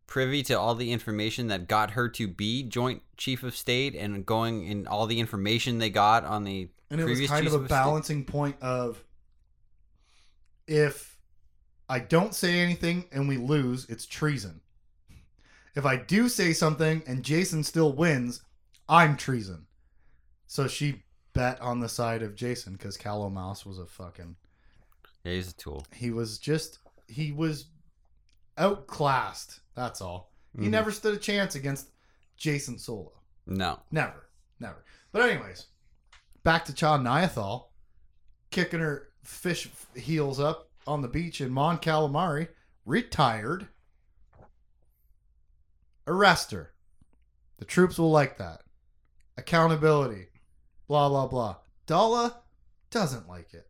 privy 0.07 0.43
to 0.43 0.53
all 0.53 0.75
the 0.75 0.91
information 0.91 1.47
that 1.47 1.67
got 1.67 1.91
her 1.91 2.07
to 2.07 2.27
be 2.27 2.63
joint 2.63 3.01
chief 3.17 3.43
of 3.43 3.55
state 3.55 3.95
and 3.95 4.25
going 4.25 4.65
in 4.67 4.87
all 4.87 5.07
the 5.07 5.19
information 5.19 5.79
they 5.79 5.89
got 5.89 6.23
on 6.23 6.43
the 6.43 6.69
And 6.89 7.01
it 7.01 7.05
was 7.05 7.27
kind 7.27 7.47
of 7.47 7.53
a 7.53 7.57
state? 7.57 7.69
balancing 7.69 8.23
point 8.23 8.55
of 8.61 9.03
if 10.67 11.12
I 11.89 11.99
don't 11.99 12.33
say 12.33 12.59
anything 12.59 13.05
and 13.11 13.27
we 13.27 13.37
lose, 13.37 13.85
it's 13.89 14.05
treason. 14.05 14.61
If 15.75 15.85
I 15.85 15.97
do 15.97 16.29
say 16.29 16.53
something 16.53 17.03
and 17.07 17.23
Jacen 17.23 17.65
still 17.65 17.93
wins, 17.93 18.41
I'm 18.87 19.17
treason. 19.17 19.65
So 20.47 20.67
she 20.67 21.03
bet 21.33 21.59
on 21.61 21.79
the 21.79 21.89
side 21.89 22.21
of 22.21 22.35
Jacen 22.35 22.73
because 22.73 22.95
Cal 22.97 23.23
Omas 23.23 23.65
was 23.65 23.79
a 23.79 23.85
fucking. 23.85 24.35
Yeah, 25.23 25.31
he's 25.33 25.49
a 25.51 25.55
tool. 25.55 25.85
He 25.93 26.11
was 26.11 26.37
just. 26.37 26.79
He 27.07 27.31
was 27.31 27.65
outclassed. 28.57 29.59
That's 29.75 30.01
all. 30.01 30.31
He 30.57 30.67
Mhm. 30.67 30.71
never 30.71 30.91
stood 30.91 31.15
a 31.15 31.19
chance 31.19 31.55
against 31.55 31.89
Jacen 32.37 32.79
Solo. 32.79 33.11
No. 33.47 33.81
Never. 33.91 34.29
Never. 34.59 34.83
But 35.11 35.29
anyways, 35.29 35.65
back 36.43 36.65
to 36.65 36.73
Cha 36.73 36.97
Niathal 36.99 37.69
kicking 38.51 38.79
her 38.79 39.09
fish 39.23 39.69
heels 39.95 40.39
up 40.39 40.69
on 40.87 41.01
the 41.01 41.07
beach 41.07 41.41
in 41.41 41.51
Mon 41.51 41.77
Calamari, 41.77 42.49
retired. 42.85 43.67
Arrest 46.05 46.51
her. 46.51 46.73
The 47.57 47.65
troops 47.65 47.97
will 47.97 48.11
like 48.11 48.37
that. 48.37 48.61
Accountability. 49.37 50.27
Blah 50.87 51.09
blah 51.09 51.27
blah. 51.27 51.55
Daala 51.87 52.35
doesn't 52.91 53.27
like 53.27 53.53
it. 53.53 53.67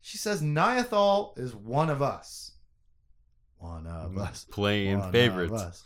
She 0.00 0.18
says 0.18 0.42
Niathal 0.42 1.38
is 1.38 1.54
one 1.54 1.90
of 1.90 2.00
us. 2.00 2.52
One 3.58 3.86
of 3.86 4.12
mm, 4.12 4.20
us. 4.20 4.46
Playing 4.50 5.00
One 5.00 5.12
favorites. 5.12 5.52
us. 5.52 5.84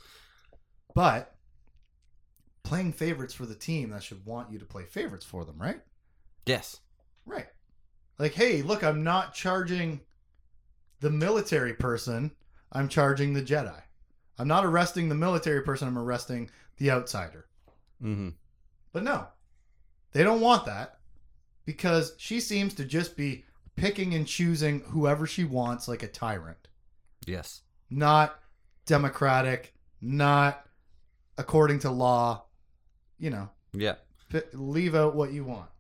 But 0.95 1.35
playing 2.63 2.93
favorites 2.93 3.35
for 3.35 3.47
the 3.47 3.55
team 3.55 3.91
that 3.91 4.03
should 4.03 4.25
want 4.25 4.53
you 4.53 4.59
to 4.59 4.65
play 4.65 4.85
favorites 4.85 5.25
for 5.25 5.45
them, 5.45 5.61
right? 5.61 5.81
Yes. 6.47 6.81
Right. 7.25 7.47
Like, 8.19 8.35
hey, 8.35 8.63
look, 8.63 8.83
I'm 8.85 9.03
not 9.03 9.35
charging 9.35 10.01
the 11.01 11.11
military 11.11 11.75
person. 11.75 12.31
I'm 12.73 12.89
charging 12.89 13.33
the 13.35 13.43
Jedi. 13.43 13.81
I'm 14.39 14.49
not 14.49 14.65
arresting 14.65 15.09
the 15.09 15.15
military 15.15 15.63
person. 15.63 15.89
I'm 15.89 15.99
arresting 15.99 16.51
the 16.79 16.91
outsider. 16.91 17.47
Mm-hmm. 18.03 18.31
But 18.93 19.03
no, 19.03 19.27
they 20.13 20.23
don't 20.23 20.41
want 20.41 20.67
that 20.67 20.99
because 21.65 22.15
she 22.19 22.41
seems 22.41 22.75
to 22.75 22.85
just 22.85 23.17
be 23.17 23.45
picking 23.77 24.15
and 24.15 24.27
choosing 24.27 24.81
whoever 24.81 25.27
she 25.27 25.45
wants 25.45 25.89
like 25.89 26.03
a 26.03 26.09
tyrant. 26.09 26.69
Yes. 27.27 27.63
not 27.91 28.39
democratic, 28.87 29.75
not 30.01 30.67
according 31.39 31.79
to 31.81 31.91
law. 31.91 32.45
You 33.19 33.31
know, 33.31 33.51
Yeah. 33.73 33.95
fi- 34.29 34.43
leave 34.53 34.95
out 34.95 35.15
what 35.15 35.33
you 35.33 35.45
want. 35.45 35.71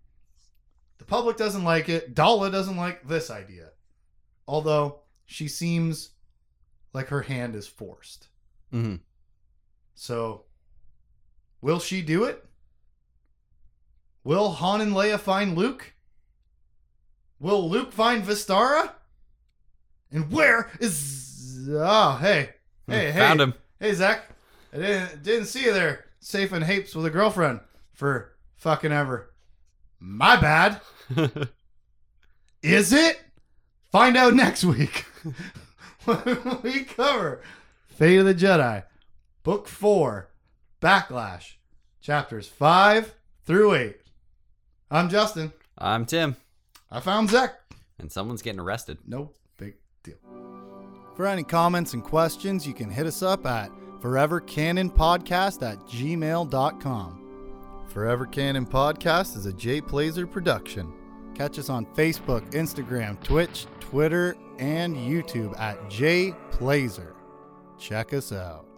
The 1.02 1.06
public 1.06 1.36
doesn't 1.36 1.64
like 1.64 1.88
it. 1.88 2.14
Daala 2.14 2.52
doesn't 2.52 2.76
like 2.76 3.08
this 3.08 3.28
idea. 3.28 3.70
Although 4.46 5.00
she 5.26 5.48
seems 5.48 6.10
like 6.92 7.08
her 7.08 7.22
hand 7.22 7.56
is 7.56 7.66
forced. 7.66 8.28
Mm-hmm. 8.72 8.96
So, 9.96 10.44
will 11.60 11.80
she 11.80 12.02
do 12.02 12.22
it? 12.22 12.44
Will 14.22 14.50
Han 14.50 14.80
and 14.80 14.92
Leia 14.92 15.18
find 15.18 15.58
Luke? 15.58 15.92
Will 17.40 17.68
Luke 17.68 17.90
find 17.90 18.22
Vestara? 18.22 18.92
And 20.12 20.30
where 20.30 20.70
is? 20.78 21.68
Oh, 21.68 22.16
hey, 22.20 22.50
hey, 22.86 23.10
hey! 23.10 23.18
Found 23.18 23.40
him. 23.40 23.54
Hey, 23.80 23.92
Zek. 23.92 24.22
I 24.72 24.76
didn't 24.76 25.22
didn't 25.24 25.46
see 25.46 25.64
you 25.64 25.72
there, 25.72 26.04
safe 26.20 26.52
in 26.52 26.62
Hapes 26.62 26.94
with 26.94 27.06
a 27.06 27.10
girlfriend 27.10 27.58
for 27.92 28.36
fucking 28.54 28.92
ever. 28.92 29.31
My 30.04 30.34
bad. 30.36 30.80
Is 32.62 32.92
it? 32.92 33.20
Find 33.92 34.16
out 34.16 34.34
next 34.34 34.64
week 34.64 35.04
when 36.04 36.58
we 36.62 36.82
cover 36.82 37.40
Fate 37.86 38.18
of 38.18 38.26
the 38.26 38.34
Jedi, 38.34 38.82
Book 39.44 39.68
4, 39.68 40.28
Backlash, 40.80 41.54
chapters 42.00 42.48
5 42.48 43.14
through 43.44 43.74
8. 43.74 43.96
I'm 44.90 45.08
Justin. 45.08 45.52
I'm 45.78 46.04
Tim. 46.04 46.34
I 46.90 46.98
found 46.98 47.30
Zek. 47.30 47.54
And 47.98 48.10
someone's 48.10 48.42
getting 48.42 48.60
arrested. 48.60 48.98
No 49.06 49.30
big 49.56 49.74
deal. 50.02 50.16
For 51.14 51.26
any 51.26 51.44
comments 51.44 51.92
and 51.92 52.02
questions, 52.02 52.66
you 52.66 52.74
can 52.74 52.90
hit 52.90 53.06
us 53.06 53.22
up 53.22 53.46
at 53.46 53.70
forevercanonpodcast 54.00 55.62
at 55.62 55.78
gmail.com. 55.86 57.21
Forever 57.92 58.24
Canon 58.24 58.64
Podcast 58.64 59.36
is 59.36 59.44
a 59.44 59.52
Jay 59.52 59.78
Plazer 59.82 60.26
production. 60.26 60.90
Catch 61.34 61.58
us 61.58 61.68
on 61.68 61.84
Facebook, 61.94 62.40
Instagram, 62.52 63.22
Twitch, 63.22 63.66
Twitter, 63.80 64.34
and 64.58 64.96
YouTube 64.96 65.58
at 65.60 65.90
Jay 65.90 66.34
Plazer. 66.52 67.14
Check 67.76 68.14
us 68.14 68.32
out. 68.32 68.71